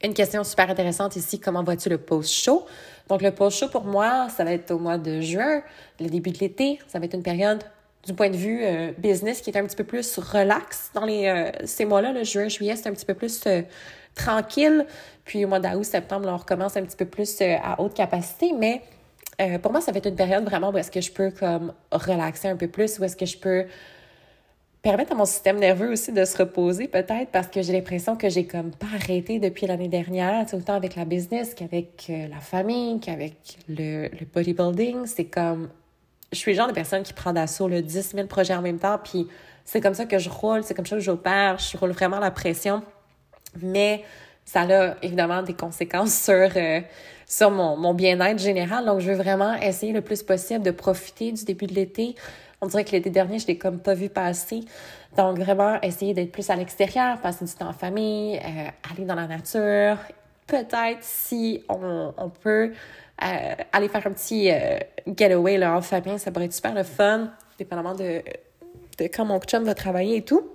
Une 0.04 0.16
question 0.16 0.44
super 0.44 0.68
intéressante 0.68 1.16
ici, 1.16 1.40
comment 1.40 1.64
vois-tu 1.64 1.88
le 1.88 2.00
post-show? 2.00 2.66
Donc, 3.08 3.22
le 3.22 3.30
post-show, 3.30 3.68
pour 3.68 3.84
moi, 3.84 4.30
ça 4.30 4.44
va 4.44 4.54
être 4.54 4.72
au 4.72 4.80
mois 4.80 4.98
de 4.98 5.22
juin, 5.22 5.62
le 6.00 6.08
début 6.08 6.32
de 6.32 6.40
l'été. 6.40 6.80
Ça 6.88 6.98
va 6.98 7.06
être 7.06 7.14
une 7.14 7.22
période, 7.22 7.64
du 8.04 8.14
point 8.16 8.32
de 8.32 8.36
vue 8.36 8.62
euh, 8.64 8.94
business, 8.98 9.42
qui 9.42 9.52
est 9.52 9.58
un 9.58 9.64
petit 9.64 9.76
peu 9.76 9.84
plus 9.84 10.18
relax. 10.18 10.90
Dans 10.96 11.06
les, 11.06 11.28
euh, 11.28 11.52
ces 11.66 11.86
mois-là, 11.86 12.14
le 12.14 12.24
juin, 12.24 12.48
juillet, 12.48 12.76
c'est 12.76 12.90
un 12.90 12.94
petit 12.94 13.06
peu 13.06 13.14
plus 13.14 13.44
euh, 13.46 13.62
tranquille. 14.16 14.88
Puis 15.24 15.46
au 15.46 15.48
mois 15.48 15.60
d'août, 15.60 15.84
septembre, 15.84 16.28
on 16.32 16.38
recommence 16.38 16.76
un 16.78 16.84
petit 16.84 16.98
peu 16.98 17.06
plus 17.06 17.40
à 17.42 17.80
haute 17.80 17.94
capacité. 17.94 18.54
Mais 18.58 18.82
pour 19.62 19.72
moi, 19.72 19.82
ça 19.82 19.92
va 19.92 20.00
être 20.00 20.08
une 20.08 20.16
période 20.16 20.44
vraiment 20.44 20.72
où 20.72 20.78
est-ce 20.78 20.92
que 20.92 21.02
je 21.02 21.12
peux 21.12 21.32
comme 21.32 21.74
relaxer 21.92 22.48
un 22.48 22.56
peu 22.56 22.68
plus, 22.68 23.00
où 23.00 23.04
est-ce 23.04 23.16
que 23.16 23.26
je 23.26 23.38
peux 23.38 23.66
permettre 24.82 25.12
à 25.12 25.16
mon 25.16 25.26
système 25.26 25.60
nerveux 25.60 25.92
aussi 25.92 26.12
de 26.12 26.26
se 26.26 26.38
reposer 26.38 26.88
peut-être 26.88 27.30
parce 27.32 27.48
que 27.48 27.62
j'ai 27.62 27.74
l'impression 27.74 28.16
que 28.16 28.30
j'ai 28.30 28.46
comme 28.46 28.72
pas 28.72 28.88
arrêté 28.96 29.40
depuis 29.40 29.68
l'année 29.68 29.88
dernière, 29.88 30.46
autant 30.54 30.74
avec 30.74 30.96
la 30.96 31.06
business 31.06 31.54
qu'avec 31.54 32.08
euh, 32.10 32.28
la 32.28 32.40
famille, 32.40 33.00
qu'avec 33.00 33.36
le, 33.70 34.08
le 34.08 34.26
bodybuilding. 34.34 35.06
C'est 35.06 35.26
comme, 35.26 35.70
je 36.32 36.38
suis 36.38 36.52
le 36.54 36.58
genre 36.58 36.68
de 36.68 36.74
personne 36.74 37.04
qui 37.04 37.14
prend 37.14 37.34
d'assaut 37.34 37.68
le 37.68 37.82
10 37.82 38.14
000 38.16 38.28
projets 38.28 38.56
en 38.56 38.62
même 38.62 38.80
temps, 38.80 39.00
puis 39.04 39.28
c'est 39.66 39.82
comme 39.82 39.94
ça 39.94 40.06
que 40.06 40.18
je 40.18 40.30
roule, 40.30 40.64
c'est 40.64 40.74
comme 40.74 40.86
ça 40.88 40.96
que 40.96 41.02
j'opère, 41.02 41.60
je 41.60 41.78
roule 41.78 41.92
vraiment 41.92 42.20
la 42.20 42.32
pression. 42.32 42.82
Mais 43.62 44.04
ça 44.46 44.62
a 44.62 44.96
évidemment 45.04 45.44
des 45.44 45.54
conséquences 45.54 46.14
sur, 46.24 46.50
euh, 46.56 46.82
sur 47.28 47.52
mon, 47.52 47.78
mon 47.78 47.94
bien-être 47.94 48.40
général. 48.40 48.86
Donc, 48.86 49.00
je 49.00 49.12
veux 49.12 49.18
vraiment 49.18 49.54
essayer 49.56 49.94
le 49.94 50.02
plus 50.02 50.24
possible 50.24 50.64
de 50.64 50.72
profiter 50.72 51.32
du 51.32 51.46
début 51.46 51.68
de 51.68 51.74
l'été, 51.76 52.16
on 52.62 52.68
dirait 52.68 52.86
que 52.86 52.92
l'été 52.92 53.10
dernier, 53.10 53.40
je 53.40 53.48
l'ai 53.48 53.58
comme 53.58 53.80
pas 53.80 53.96
vu 53.96 54.08
passer. 54.08 54.62
Donc, 55.18 55.40
vraiment, 55.40 55.82
essayer 55.82 56.14
d'être 56.14 56.32
plus 56.32 56.50
à 56.50 56.56
l'extérieur, 56.56 57.20
passer 57.20 57.44
du 57.44 57.52
temps 57.54 57.70
en 57.70 57.74
famille, 57.74 58.38
euh, 58.38 58.70
aller 58.92 59.06
dans 59.06 59.16
la 59.16 59.28
nature. 59.28 59.98
Peut-être 60.46 61.00
si 61.02 61.64
on, 61.68 62.14
on 62.16 62.30
peut 62.30 62.72
euh, 63.24 63.56
aller 63.74 63.90
faire 63.90 64.06
un 64.06 64.12
petit 64.12 64.52
euh, 64.52 64.78
getaway 65.08 65.58
là, 65.58 65.76
en 65.76 65.82
famille, 65.82 66.20
ça 66.20 66.32
pourrait 66.32 66.46
être 66.46 66.54
super 66.54 66.76
le 66.76 66.84
fun, 66.84 67.32
dépendamment 67.58 67.96
de, 67.96 68.22
de 69.00 69.04
quand 69.06 69.26
mon 69.26 69.40
chum 69.40 69.64
va 69.64 69.74
travailler 69.74 70.18
et 70.18 70.22
tout. 70.24 70.48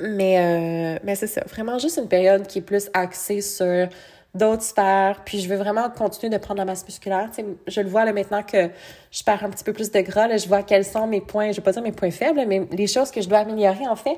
Mais, 0.00 0.98
mais 1.04 1.14
c'est 1.14 1.28
ça, 1.28 1.42
vraiment 1.46 1.78
juste 1.78 1.98
une 1.98 2.08
période 2.08 2.48
qui 2.48 2.58
est 2.58 2.62
plus 2.62 2.90
axée 2.92 3.40
sur 3.40 3.88
d'autres 4.34 4.62
sphères. 4.62 5.22
Puis 5.24 5.40
je 5.40 5.48
veux 5.48 5.56
vraiment 5.56 5.90
continuer 5.90 6.30
de 6.30 6.38
prendre 6.38 6.58
la 6.58 6.64
masse 6.64 6.84
musculaire. 6.84 7.28
sais, 7.32 7.44
je 7.66 7.80
le 7.80 7.88
vois 7.88 8.04
là 8.04 8.12
maintenant 8.12 8.42
que 8.42 8.70
je 9.10 9.22
perds 9.22 9.44
un 9.44 9.50
petit 9.50 9.64
peu 9.64 9.72
plus 9.72 9.90
de 9.90 10.00
gras. 10.00 10.26
Là, 10.26 10.36
je 10.36 10.48
vois 10.48 10.62
quels 10.62 10.84
sont 10.84 11.06
mes 11.06 11.20
points, 11.20 11.52
je 11.52 11.56
vais 11.56 11.62
pas 11.62 11.72
dire 11.72 11.82
mes 11.82 11.92
points 11.92 12.10
faibles, 12.10 12.42
mais 12.46 12.66
les 12.70 12.86
choses 12.86 13.10
que 13.10 13.20
je 13.20 13.28
dois 13.28 13.38
améliorer 13.38 13.86
en 13.86 13.96
fait. 13.96 14.16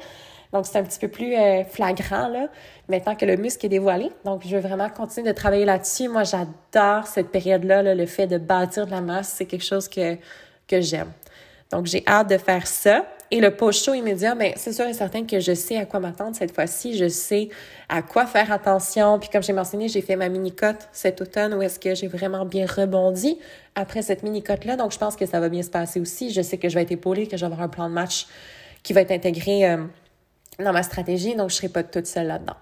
Donc, 0.54 0.66
c'est 0.66 0.78
un 0.78 0.84
petit 0.84 1.00
peu 1.00 1.08
plus 1.08 1.34
euh, 1.34 1.64
flagrant, 1.64 2.28
là, 2.28 2.46
maintenant 2.88 3.16
que 3.16 3.26
le 3.26 3.36
muscle 3.36 3.66
est 3.66 3.68
dévoilé. 3.68 4.12
Donc, 4.24 4.42
je 4.46 4.54
veux 4.54 4.62
vraiment 4.62 4.88
continuer 4.88 5.26
de 5.26 5.34
travailler 5.34 5.64
là-dessus. 5.64 6.08
Moi, 6.08 6.22
j'adore 6.22 7.08
cette 7.08 7.32
période-là, 7.32 7.82
là, 7.82 7.96
le 7.96 8.06
fait 8.06 8.28
de 8.28 8.38
bâtir 8.38 8.86
de 8.86 8.92
la 8.92 9.00
masse. 9.00 9.30
C'est 9.30 9.46
quelque 9.46 9.64
chose 9.64 9.88
que, 9.88 10.14
que 10.68 10.80
j'aime. 10.80 11.10
Donc, 11.72 11.86
j'ai 11.86 12.04
hâte 12.06 12.30
de 12.30 12.38
faire 12.38 12.68
ça. 12.68 13.04
Et 13.30 13.40
le 13.40 13.56
post 13.56 13.84
show 13.84 13.94
immédiat, 13.94 14.34
mais 14.34 14.54
c'est 14.56 14.72
sûr 14.72 14.86
et 14.86 14.92
certain 14.92 15.24
que 15.24 15.40
je 15.40 15.54
sais 15.54 15.76
à 15.76 15.86
quoi 15.86 15.98
m'attendre 15.98 16.36
cette 16.36 16.54
fois-ci. 16.54 16.96
Je 16.96 17.08
sais 17.08 17.48
à 17.88 18.02
quoi 18.02 18.26
faire 18.26 18.52
attention. 18.52 19.18
Puis 19.18 19.28
comme 19.30 19.42
j'ai 19.42 19.52
mentionné, 19.52 19.88
j'ai 19.88 20.02
fait 20.02 20.16
ma 20.16 20.28
mini-cote 20.28 20.88
cet 20.92 21.20
automne 21.20 21.54
où 21.54 21.62
est-ce 21.62 21.78
que 21.78 21.94
j'ai 21.94 22.06
vraiment 22.06 22.44
bien 22.44 22.66
rebondi 22.66 23.38
après 23.74 24.02
cette 24.02 24.22
mini-cote-là. 24.22 24.76
Donc, 24.76 24.92
je 24.92 24.98
pense 24.98 25.16
que 25.16 25.26
ça 25.26 25.40
va 25.40 25.48
bien 25.48 25.62
se 25.62 25.70
passer 25.70 26.00
aussi. 26.00 26.30
Je 26.30 26.42
sais 26.42 26.58
que 26.58 26.68
je 26.68 26.74
vais 26.74 26.82
être 26.82 26.92
épaulée, 26.92 27.26
que 27.26 27.36
je 27.36 27.44
vais 27.44 27.52
avoir 27.52 27.62
un 27.62 27.68
plan 27.68 27.88
de 27.88 27.94
match 27.94 28.26
qui 28.82 28.92
va 28.92 29.00
être 29.00 29.10
intégré 29.10 29.68
euh, 29.68 29.78
dans 30.58 30.72
ma 30.72 30.82
stratégie. 30.82 31.34
Donc, 31.34 31.50
je 31.50 31.56
ne 31.56 31.58
serai 31.58 31.68
pas 31.68 31.82
toute 31.82 32.06
seule 32.06 32.28
là-dedans. 32.28 32.56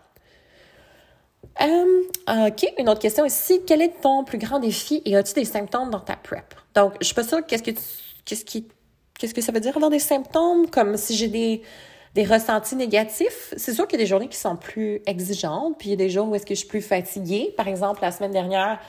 Euh, 1.61 2.47
OK, 2.49 2.73
une 2.79 2.89
autre 2.89 3.01
question 3.01 3.25
ici. 3.25 3.61
Quel 3.67 3.83
est 3.83 4.01
ton 4.01 4.25
plus 4.25 4.39
grand 4.39 4.59
défi 4.59 5.03
et 5.05 5.17
as-tu 5.17 5.35
des 5.35 5.45
symptômes 5.45 5.91
dans 5.91 6.01
ta 6.01 6.17
prep? 6.17 6.55
Donc, 6.75 6.95
je 7.01 7.07
suis 7.07 7.15
pas 7.15 7.25
sûre 7.25 7.45
qu'est-ce 7.47 7.63
que 7.63 7.73
qu'est-ce 8.25 8.45
qui 8.45 8.69
Qu'est-ce 9.23 9.35
que 9.35 9.41
ça 9.41 9.53
veut 9.53 9.61
dire 9.61 9.77
avoir 9.77 9.89
des 9.89 10.01
symptômes? 10.01 10.69
Comme 10.69 10.97
si 10.97 11.15
j'ai 11.15 11.29
des, 11.29 11.63
des 12.17 12.25
ressentis 12.25 12.75
négatifs? 12.75 13.55
C'est 13.57 13.73
sûr 13.73 13.87
qu'il 13.87 13.97
y 13.97 14.03
a 14.03 14.05
des 14.05 14.09
journées 14.09 14.27
qui 14.27 14.37
sont 14.37 14.57
plus 14.57 15.01
exigeantes, 15.07 15.77
puis 15.79 15.91
il 15.91 15.93
y 15.93 15.95
a 15.95 15.97
des 15.97 16.11
jours 16.11 16.29
où 16.29 16.35
est-ce 16.35 16.45
que 16.45 16.55
je 16.55 16.59
suis 16.59 16.69
plus 16.69 16.83
fatiguée. 16.83 17.55
Par 17.57 17.69
exemple, 17.69 18.03
la 18.03 18.11
semaine 18.11 18.33
dernière, 18.33 18.81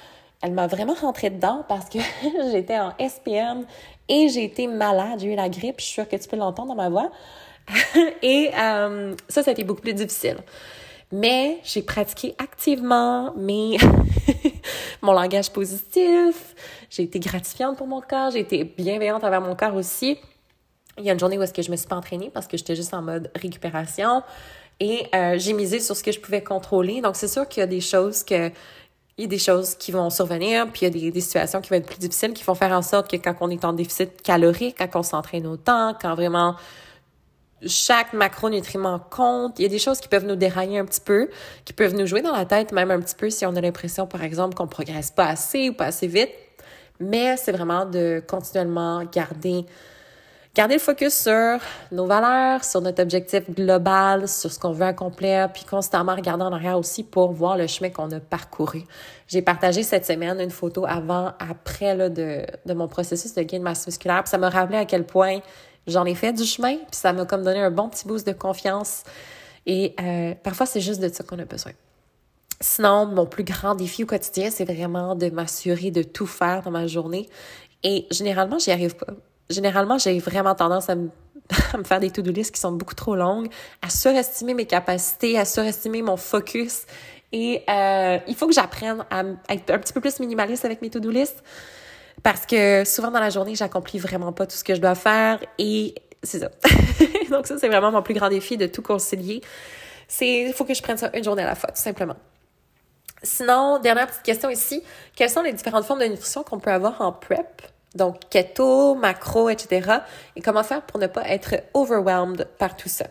elle 0.41 0.53
m'a 0.53 0.65
vraiment 0.65 0.95
rentré 0.95 1.29
dedans 1.29 1.63
parce 1.67 1.87
que 1.87 1.99
j'étais 2.51 2.79
en 2.79 2.93
SPM 2.97 3.67
et 4.09 4.27
j'ai 4.29 4.43
été 4.43 4.65
malade, 4.65 5.19
j'ai 5.19 5.33
eu 5.33 5.35
la 5.35 5.49
grippe, 5.49 5.75
je 5.77 5.83
suis 5.83 5.93
sûre 5.93 6.09
que 6.09 6.15
tu 6.15 6.27
peux 6.27 6.35
l'entendre 6.35 6.69
dans 6.69 6.81
ma 6.81 6.89
voix. 6.89 7.11
et 8.23 8.49
euh, 8.57 9.15
ça, 9.29 9.43
ça 9.43 9.51
a 9.51 9.53
été 9.53 9.63
beaucoup 9.63 9.81
plus 9.81 9.93
difficile. 9.93 10.37
Mais 11.11 11.59
j'ai 11.63 11.83
pratiqué 11.83 12.33
activement 12.39 13.35
mes 13.37 13.77
mon 15.01 15.13
langage 15.13 15.51
positif, 15.51 16.55
j'ai 16.89 17.03
été 17.03 17.19
gratifiante 17.19 17.77
pour 17.77 17.87
mon 17.87 18.01
corps, 18.01 18.31
j'ai 18.31 18.39
été 18.39 18.63
bienveillante 18.63 19.23
envers 19.23 19.41
mon 19.41 19.55
corps 19.55 19.75
aussi. 19.75 20.17
Il 20.97 21.05
y 21.05 21.09
a 21.09 21.13
une 21.13 21.19
journée 21.19 21.37
où 21.37 21.41
est-ce 21.41 21.53
que 21.53 21.61
je 21.61 21.71
me 21.71 21.75
suis 21.75 21.87
pas 21.87 21.95
entraînée 21.95 22.29
parce 22.31 22.47
que 22.47 22.57
j'étais 22.57 22.75
juste 22.75 22.93
en 22.93 23.01
mode 23.01 23.31
récupération 23.35 24.23
et 24.79 25.07
euh, 25.15 25.35
j'ai 25.37 25.53
misé 25.53 25.79
sur 25.79 25.95
ce 25.95 26.03
que 26.03 26.11
je 26.11 26.19
pouvais 26.19 26.43
contrôler. 26.43 27.01
Donc 27.01 27.15
c'est 27.15 27.27
sûr 27.27 27.47
qu'il 27.47 27.61
y 27.61 27.63
a 27.63 27.67
des 27.67 27.81
choses 27.81 28.23
que 28.23 28.51
il 29.17 29.21
y 29.21 29.25
a 29.25 29.27
des 29.27 29.37
choses 29.37 29.75
qui 29.75 29.91
vont 29.91 30.09
survenir, 30.09 30.67
puis 30.71 30.81
il 30.81 30.83
y 30.85 30.87
a 30.87 30.89
des, 30.89 31.11
des, 31.11 31.21
situations 31.21 31.61
qui 31.61 31.69
vont 31.69 31.75
être 31.75 31.85
plus 31.85 31.99
difficiles, 31.99 32.33
qui 32.33 32.43
vont 32.43 32.55
faire 32.55 32.71
en 32.71 32.81
sorte 32.81 33.11
que 33.11 33.17
quand 33.17 33.35
on 33.41 33.51
est 33.51 33.63
en 33.63 33.71
déficit 33.71 34.23
calorique, 34.23 34.75
quand 34.79 34.99
on 34.99 35.03
s'entraîne 35.03 35.45
autant, 35.45 35.93
quand 36.01 36.15
vraiment 36.15 36.55
chaque 37.67 38.13
macronutriment 38.13 38.99
compte. 38.99 39.59
Il 39.59 39.63
y 39.63 39.65
a 39.65 39.69
des 39.69 39.79
choses 39.79 39.99
qui 39.99 40.07
peuvent 40.07 40.25
nous 40.25 40.35
dérailler 40.35 40.79
un 40.79 40.85
petit 40.85 41.01
peu, 41.01 41.29
qui 41.65 41.73
peuvent 41.73 41.95
nous 41.95 42.05
jouer 42.05 42.21
dans 42.21 42.35
la 42.35 42.45
tête 42.45 42.71
même 42.71 42.91
un 42.91 42.99
petit 42.99 43.15
peu 43.15 43.29
si 43.29 43.45
on 43.45 43.55
a 43.55 43.61
l'impression, 43.61 44.07
par 44.07 44.23
exemple, 44.23 44.55
qu'on 44.55 44.67
progresse 44.67 45.11
pas 45.11 45.27
assez 45.27 45.69
ou 45.69 45.73
pas 45.73 45.85
assez 45.85 46.07
vite. 46.07 46.31
Mais 46.99 47.37
c'est 47.37 47.51
vraiment 47.51 47.85
de 47.85 48.23
continuellement 48.25 49.03
garder, 49.03 49.65
garder 50.55 50.75
le 50.75 50.79
focus 50.79 51.13
sur 51.13 51.59
nos 51.91 52.05
valeurs, 52.05 52.63
sur 52.63 52.81
notre 52.81 53.01
objectif 53.01 53.49
global, 53.49 54.27
sur 54.27 54.51
ce 54.51 54.59
qu'on 54.59 54.71
veut 54.71 54.85
accomplir, 54.85 55.51
puis 55.51 55.65
constamment 55.65 56.15
regarder 56.15 56.43
en 56.43 56.53
arrière 56.53 56.77
aussi 56.77 57.03
pour 57.03 57.31
voir 57.31 57.57
le 57.57 57.67
chemin 57.67 57.89
qu'on 57.89 58.11
a 58.11 58.19
parcouru. 58.19 58.83
J'ai 59.27 59.41
partagé 59.41 59.83
cette 59.83 60.05
semaine 60.05 60.39
une 60.39 60.51
photo 60.51 60.85
avant, 60.87 61.33
après 61.39 61.95
là, 61.95 62.09
de, 62.09 62.45
de 62.65 62.73
mon 62.73 62.87
processus 62.87 63.33
de 63.33 63.41
gain 63.41 63.57
de 63.57 63.63
masse 63.63 63.85
musculaire, 63.87 64.23
puis 64.23 64.29
ça 64.29 64.37
m'a 64.37 64.49
rappelé 64.49 64.77
à 64.77 64.85
quel 64.85 65.05
point 65.05 65.39
J'en 65.87 66.05
ai 66.05 66.15
fait 66.15 66.33
du 66.33 66.45
chemin, 66.45 66.75
puis 66.75 66.85
ça 66.91 67.13
m'a 67.13 67.25
comme 67.25 67.43
donné 67.43 67.59
un 67.59 67.71
bon 67.71 67.89
petit 67.89 68.07
boost 68.07 68.25
de 68.25 68.31
confiance. 68.33 69.03
Et 69.65 69.95
euh, 69.99 70.33
parfois, 70.43 70.65
c'est 70.65 70.81
juste 70.81 71.01
de 71.01 71.09
ça 71.09 71.23
qu'on 71.23 71.39
a 71.39 71.45
besoin. 71.45 71.73
Sinon, 72.59 73.05
mon 73.07 73.25
plus 73.25 73.43
grand 73.43 73.75
défi 73.75 74.03
au 74.03 74.07
quotidien, 74.07 74.49
c'est 74.49 74.63
vraiment 74.63 75.15
de 75.15 75.29
m'assurer 75.29 75.91
de 75.91 76.03
tout 76.03 76.27
faire 76.27 76.61
dans 76.61 76.71
ma 76.71 76.87
journée. 76.87 77.29
Et 77.83 78.07
généralement, 78.11 78.59
j'y 78.59 78.71
arrive 78.71 78.95
pas. 78.95 79.07
Généralement, 79.49 79.97
j'ai 79.97 80.17
vraiment 80.19 80.55
tendance 80.55 80.89
à 80.89 80.95
me, 80.95 81.09
faire 81.83 81.99
des 81.99 82.09
to-do 82.09 82.31
lists 82.31 82.53
qui 82.53 82.61
sont 82.61 82.71
beaucoup 82.71 82.95
trop 82.95 83.15
longues, 83.15 83.49
à 83.81 83.89
surestimer 83.89 84.53
mes 84.53 84.65
capacités, 84.65 85.37
à 85.37 85.43
surestimer 85.43 86.01
mon 86.01 86.15
focus. 86.15 86.83
Et 87.33 87.63
euh, 87.69 88.19
il 88.27 88.35
faut 88.35 88.47
que 88.47 88.53
j'apprenne 88.53 89.03
à 89.09 89.23
être 89.49 89.71
un 89.71 89.79
petit 89.79 89.91
peu 89.91 89.99
plus 89.99 90.19
minimaliste 90.19 90.63
avec 90.63 90.81
mes 90.81 90.89
to-do 90.89 91.09
lists. 91.09 91.43
Parce 92.23 92.45
que 92.45 92.85
souvent 92.85 93.11
dans 93.11 93.19
la 93.19 93.29
journée, 93.29 93.53
j'accomplis 93.55 93.99
vraiment 93.99 94.31
pas 94.31 94.47
tout 94.47 94.55
ce 94.55 94.63
que 94.63 94.73
je 94.73 94.79
dois 94.81 94.95
faire 94.95 95.39
et 95.57 95.93
c'est 96.23 96.39
ça. 96.39 96.49
Donc 97.29 97.45
ça, 97.47 97.57
c'est 97.59 97.67
vraiment 97.67 97.91
mon 97.91 98.01
plus 98.01 98.13
grand 98.13 98.29
défi 98.29 98.55
de 98.55 98.65
tout 98.65 98.81
concilier. 98.81 99.41
C'est, 100.07 100.43
il 100.43 100.53
faut 100.53 100.63
que 100.63 100.73
je 100.73 100.81
prenne 100.81 100.97
ça 100.97 101.09
une 101.13 101.23
journée 101.23 101.43
à 101.43 101.47
la 101.47 101.55
fois, 101.55 101.71
tout 101.71 101.81
simplement. 101.81 102.15
Sinon, 103.21 103.79
dernière 103.79 104.07
petite 104.07 104.23
question 104.23 104.49
ici. 104.49 104.83
Quelles 105.15 105.29
sont 105.29 105.41
les 105.41 105.53
différentes 105.53 105.85
formes 105.85 105.99
de 105.99 106.05
nutrition 106.05 106.43
qu'on 106.43 106.59
peut 106.59 106.71
avoir 106.71 107.01
en 107.01 107.11
prep? 107.11 107.61
Donc, 107.95 108.27
keto, 108.29 108.95
macro, 108.95 109.49
etc. 109.49 109.99
Et 110.35 110.41
comment 110.41 110.63
faire 110.63 110.81
pour 110.81 110.99
ne 110.99 111.07
pas 111.07 111.27
être 111.29 111.55
overwhelmed 111.73 112.47
par 112.57 112.75
tout 112.75 112.89
ça? 112.89 113.05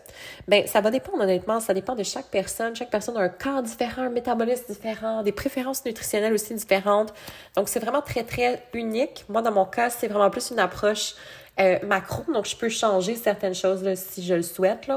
Ben, 0.47 0.67
ça 0.67 0.81
va 0.81 0.91
dépendre, 0.91 1.23
honnêtement. 1.23 1.59
Ça 1.59 1.73
dépend 1.73 1.95
de 1.95 2.03
chaque 2.03 2.27
personne. 2.27 2.75
Chaque 2.75 2.89
personne 2.89 3.15
a 3.15 3.21
un 3.21 3.29
corps 3.29 3.63
différent, 3.63 4.03
un 4.03 4.09
métabolisme 4.09 4.65
différent, 4.67 5.23
des 5.23 5.31
préférences 5.31 5.85
nutritionnelles 5.85 6.33
aussi 6.33 6.53
différentes. 6.53 7.13
Donc, 7.55 7.69
c'est 7.69 7.79
vraiment 7.79 8.01
très, 8.01 8.23
très 8.23 8.67
unique. 8.73 9.25
Moi, 9.29 9.41
dans 9.41 9.53
mon 9.53 9.65
cas, 9.65 9.89
c'est 9.89 10.07
vraiment 10.07 10.29
plus 10.29 10.51
une 10.51 10.59
approche 10.59 11.15
euh, 11.59 11.79
macro. 11.85 12.23
Donc, 12.33 12.45
je 12.45 12.57
peux 12.57 12.69
changer 12.69 13.15
certaines 13.15 13.55
choses 13.55 13.87
si 13.95 14.23
je 14.23 14.33
le 14.33 14.41
souhaite. 14.41 14.89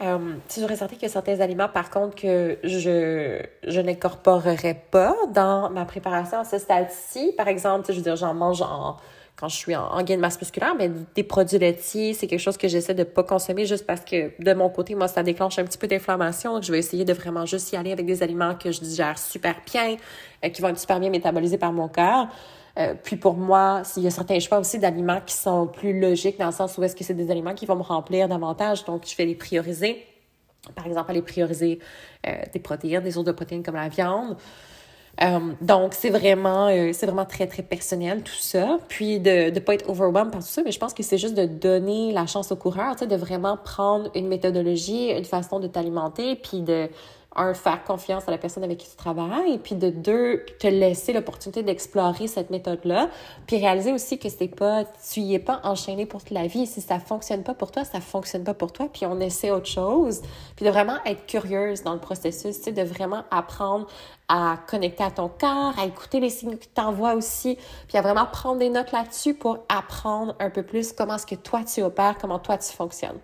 Euh, 0.00 0.34
sûr 0.48 0.70
et 0.70 0.76
certain 0.76 0.96
a 1.02 1.08
certains 1.08 1.40
aliments, 1.40 1.68
par 1.68 1.90
contre, 1.90 2.14
que 2.14 2.58
je, 2.62 3.42
je 3.66 3.80
n'incorporerai 3.80 4.80
pas 4.90 5.14
dans 5.34 5.70
ma 5.70 5.84
préparation 5.84 6.38
à 6.38 6.44
ce 6.44 6.58
stade-ci. 6.58 7.32
Par 7.36 7.48
exemple, 7.48 7.86
je 7.88 7.96
veux 7.96 8.02
dire, 8.02 8.14
j'en 8.14 8.32
mange 8.32 8.62
en, 8.62 8.96
quand 9.38 9.48
je 9.48 9.56
suis 9.56 9.74
en, 9.74 10.00
gain 10.02 10.16
de 10.16 10.20
masse 10.20 10.40
musculaire, 10.40 10.74
mais 10.76 10.90
des 11.14 11.22
produits 11.24 11.58
laitiers, 11.58 12.14
c'est 12.14 12.26
quelque 12.28 12.40
chose 12.40 12.56
que 12.56 12.68
j'essaie 12.68 12.94
de 12.94 13.04
pas 13.04 13.24
consommer 13.24 13.66
juste 13.66 13.86
parce 13.86 14.00
que 14.00 14.30
de 14.40 14.54
mon 14.54 14.68
côté, 14.68 14.94
moi, 14.94 15.08
ça 15.08 15.24
déclenche 15.24 15.58
un 15.58 15.64
petit 15.64 15.78
peu 15.78 15.88
d'inflammation. 15.88 16.54
Donc, 16.54 16.62
je 16.62 16.70
vais 16.70 16.78
essayer 16.78 17.04
de 17.04 17.12
vraiment 17.12 17.44
juste 17.44 17.72
y 17.72 17.76
aller 17.76 17.90
avec 17.90 18.06
des 18.06 18.22
aliments 18.22 18.54
que 18.54 18.70
je 18.70 18.80
digère 18.80 19.18
super 19.18 19.56
bien, 19.66 19.96
euh, 20.44 20.48
qui 20.48 20.62
vont 20.62 20.68
être 20.68 20.78
super 20.78 21.00
bien 21.00 21.10
métabolisés 21.10 21.58
par 21.58 21.72
mon 21.72 21.88
corps. 21.88 22.28
Euh, 22.78 22.94
puis 23.02 23.16
pour 23.16 23.34
moi, 23.34 23.82
s'il 23.84 24.04
y 24.04 24.06
a 24.06 24.10
certains 24.10 24.38
choix 24.38 24.58
aussi 24.58 24.78
d'aliments 24.78 25.20
qui 25.24 25.34
sont 25.34 25.66
plus 25.66 25.98
logiques 25.98 26.38
dans 26.38 26.46
le 26.46 26.52
sens 26.52 26.78
où 26.78 26.82
est-ce 26.82 26.94
que 26.94 27.02
c'est 27.02 27.14
des 27.14 27.30
aliments 27.30 27.54
qui 27.54 27.66
vont 27.66 27.76
me 27.76 27.82
remplir 27.82 28.28
davantage, 28.28 28.84
donc 28.84 29.02
je 29.06 29.16
vais 29.16 29.26
les 29.26 29.34
prioriser. 29.34 30.04
Par 30.74 30.86
exemple, 30.86 31.10
aller 31.10 31.22
prioriser 31.22 31.80
euh, 32.26 32.32
des 32.52 32.58
protéines, 32.58 33.02
des 33.02 33.12
sources 33.12 33.26
de 33.26 33.32
protéines 33.32 33.62
comme 33.62 33.76
la 33.76 33.88
viande. 33.88 34.36
Euh, 35.20 35.52
donc, 35.60 35.94
c'est 35.94 36.10
vraiment, 36.10 36.66
vraiment 36.92 37.24
très, 37.24 37.48
très 37.48 37.64
personnel 37.64 38.22
tout 38.22 38.32
ça. 38.38 38.78
Puis 38.86 39.18
de 39.18 39.50
ne 39.50 39.58
pas 39.58 39.74
être 39.74 39.88
overwhelmed 39.88 40.30
par 40.30 40.42
tout 40.42 40.48
ça, 40.48 40.62
mais 40.62 40.70
je 40.70 40.78
pense 40.78 40.94
que 40.94 41.02
c'est 41.02 41.18
juste 41.18 41.34
de 41.34 41.46
donner 41.46 42.12
la 42.12 42.26
chance 42.26 42.52
au 42.52 42.56
coureur, 42.56 42.94
de 42.94 43.16
vraiment 43.16 43.56
prendre 43.56 44.10
une 44.14 44.28
méthodologie, 44.28 45.10
une 45.10 45.24
façon 45.24 45.58
de 45.58 45.66
t'alimenter, 45.66 46.36
puis 46.36 46.60
de 46.60 46.88
un, 47.36 47.54
faire 47.54 47.84
confiance 47.84 48.26
à 48.26 48.30
la 48.30 48.38
personne 48.38 48.64
avec 48.64 48.78
qui 48.78 48.90
tu 48.90 48.96
travailles, 48.96 49.54
et 49.54 49.58
puis 49.58 49.74
de 49.74 49.90
deux, 49.90 50.44
te 50.58 50.66
laisser 50.66 51.12
l'opportunité 51.12 51.62
d'explorer 51.62 52.26
cette 52.26 52.50
méthode-là, 52.50 53.10
puis 53.46 53.58
réaliser 53.58 53.92
aussi 53.92 54.18
que 54.18 54.28
c'est 54.28 54.48
pas, 54.48 54.84
tu 55.12 55.20
y 55.20 55.34
es 55.34 55.38
pas 55.38 55.60
enchaîné 55.64 56.06
pour 56.06 56.20
toute 56.20 56.30
la 56.30 56.46
vie. 56.46 56.66
Si 56.66 56.80
ça 56.80 56.98
fonctionne 56.98 57.42
pas 57.42 57.54
pour 57.54 57.70
toi, 57.70 57.84
ça 57.84 58.00
fonctionne 58.00 58.44
pas 58.44 58.54
pour 58.54 58.72
toi, 58.72 58.88
puis 58.92 59.06
on 59.06 59.20
essaie 59.20 59.50
autre 59.50 59.66
chose. 59.66 60.22
Puis 60.56 60.64
de 60.64 60.70
vraiment 60.70 60.96
être 61.04 61.26
curieuse 61.26 61.82
dans 61.82 61.94
le 61.94 62.00
processus, 62.00 62.58
tu 62.58 62.64
sais, 62.64 62.72
de 62.72 62.82
vraiment 62.82 63.24
apprendre 63.30 63.86
à 64.28 64.58
connecter 64.66 65.04
à 65.04 65.10
ton 65.10 65.28
corps, 65.28 65.74
à 65.78 65.86
écouter 65.86 66.20
les 66.20 66.30
signes 66.30 66.56
qu'il 66.56 66.70
t'envoie 66.70 67.14
aussi, 67.14 67.56
puis 67.88 67.96
à 67.96 68.02
vraiment 68.02 68.26
prendre 68.26 68.58
des 68.58 68.68
notes 68.68 68.92
là-dessus 68.92 69.34
pour 69.34 69.58
apprendre 69.68 70.34
un 70.38 70.50
peu 70.50 70.62
plus 70.62 70.92
comment 70.92 71.14
est-ce 71.16 71.26
que 71.26 71.34
toi 71.34 71.62
tu 71.64 71.82
opères, 71.82 72.16
comment 72.20 72.38
toi 72.38 72.58
tu 72.58 72.72
fonctionnes. 72.72 73.18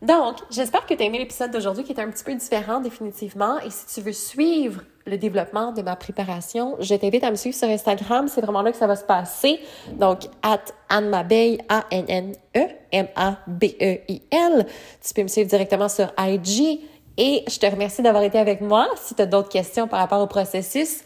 Donc, 0.00 0.36
j'espère 0.50 0.86
que 0.86 0.94
tu 0.94 1.02
as 1.02 1.06
aimé 1.06 1.18
l'épisode 1.18 1.50
d'aujourd'hui 1.50 1.82
qui 1.82 1.92
est 1.92 2.00
un 2.00 2.08
petit 2.08 2.22
peu 2.22 2.34
différent 2.34 2.80
définitivement. 2.80 3.58
Et 3.60 3.70
si 3.70 3.86
tu 3.94 4.00
veux 4.00 4.12
suivre 4.12 4.82
le 5.06 5.18
développement 5.18 5.72
de 5.72 5.82
ma 5.82 5.96
préparation, 5.96 6.76
je 6.78 6.94
t'invite 6.94 7.24
à 7.24 7.30
me 7.30 7.36
suivre 7.36 7.56
sur 7.56 7.68
Instagram. 7.68 8.28
C'est 8.28 8.40
vraiment 8.40 8.62
là 8.62 8.70
que 8.70 8.76
ça 8.76 8.86
va 8.86 8.94
se 8.94 9.04
passer. 9.04 9.58
Donc, 9.94 10.20
at 10.42 10.60
A-N-N-E, 10.88 12.60
M-A-B-E-I-L. 12.92 14.66
Tu 15.04 15.14
peux 15.14 15.22
me 15.22 15.28
suivre 15.28 15.48
directement 15.48 15.88
sur 15.88 16.12
IG. 16.16 16.80
Et 17.16 17.42
je 17.48 17.58
te 17.58 17.66
remercie 17.66 18.00
d'avoir 18.00 18.22
été 18.22 18.38
avec 18.38 18.60
moi. 18.60 18.88
Si 18.96 19.16
tu 19.16 19.22
as 19.22 19.26
d'autres 19.26 19.48
questions 19.48 19.88
par 19.88 19.98
rapport 19.98 20.22
au 20.22 20.28
processus, 20.28 21.00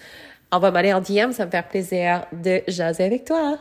on 0.52 0.58
va 0.58 0.70
m'aller 0.70 0.92
en 0.92 1.00
DM. 1.00 1.32
Ça 1.32 1.46
me 1.46 1.50
fait 1.50 1.66
plaisir 1.66 2.26
de 2.32 2.60
jaser 2.68 3.04
avec 3.04 3.24
toi. 3.24 3.56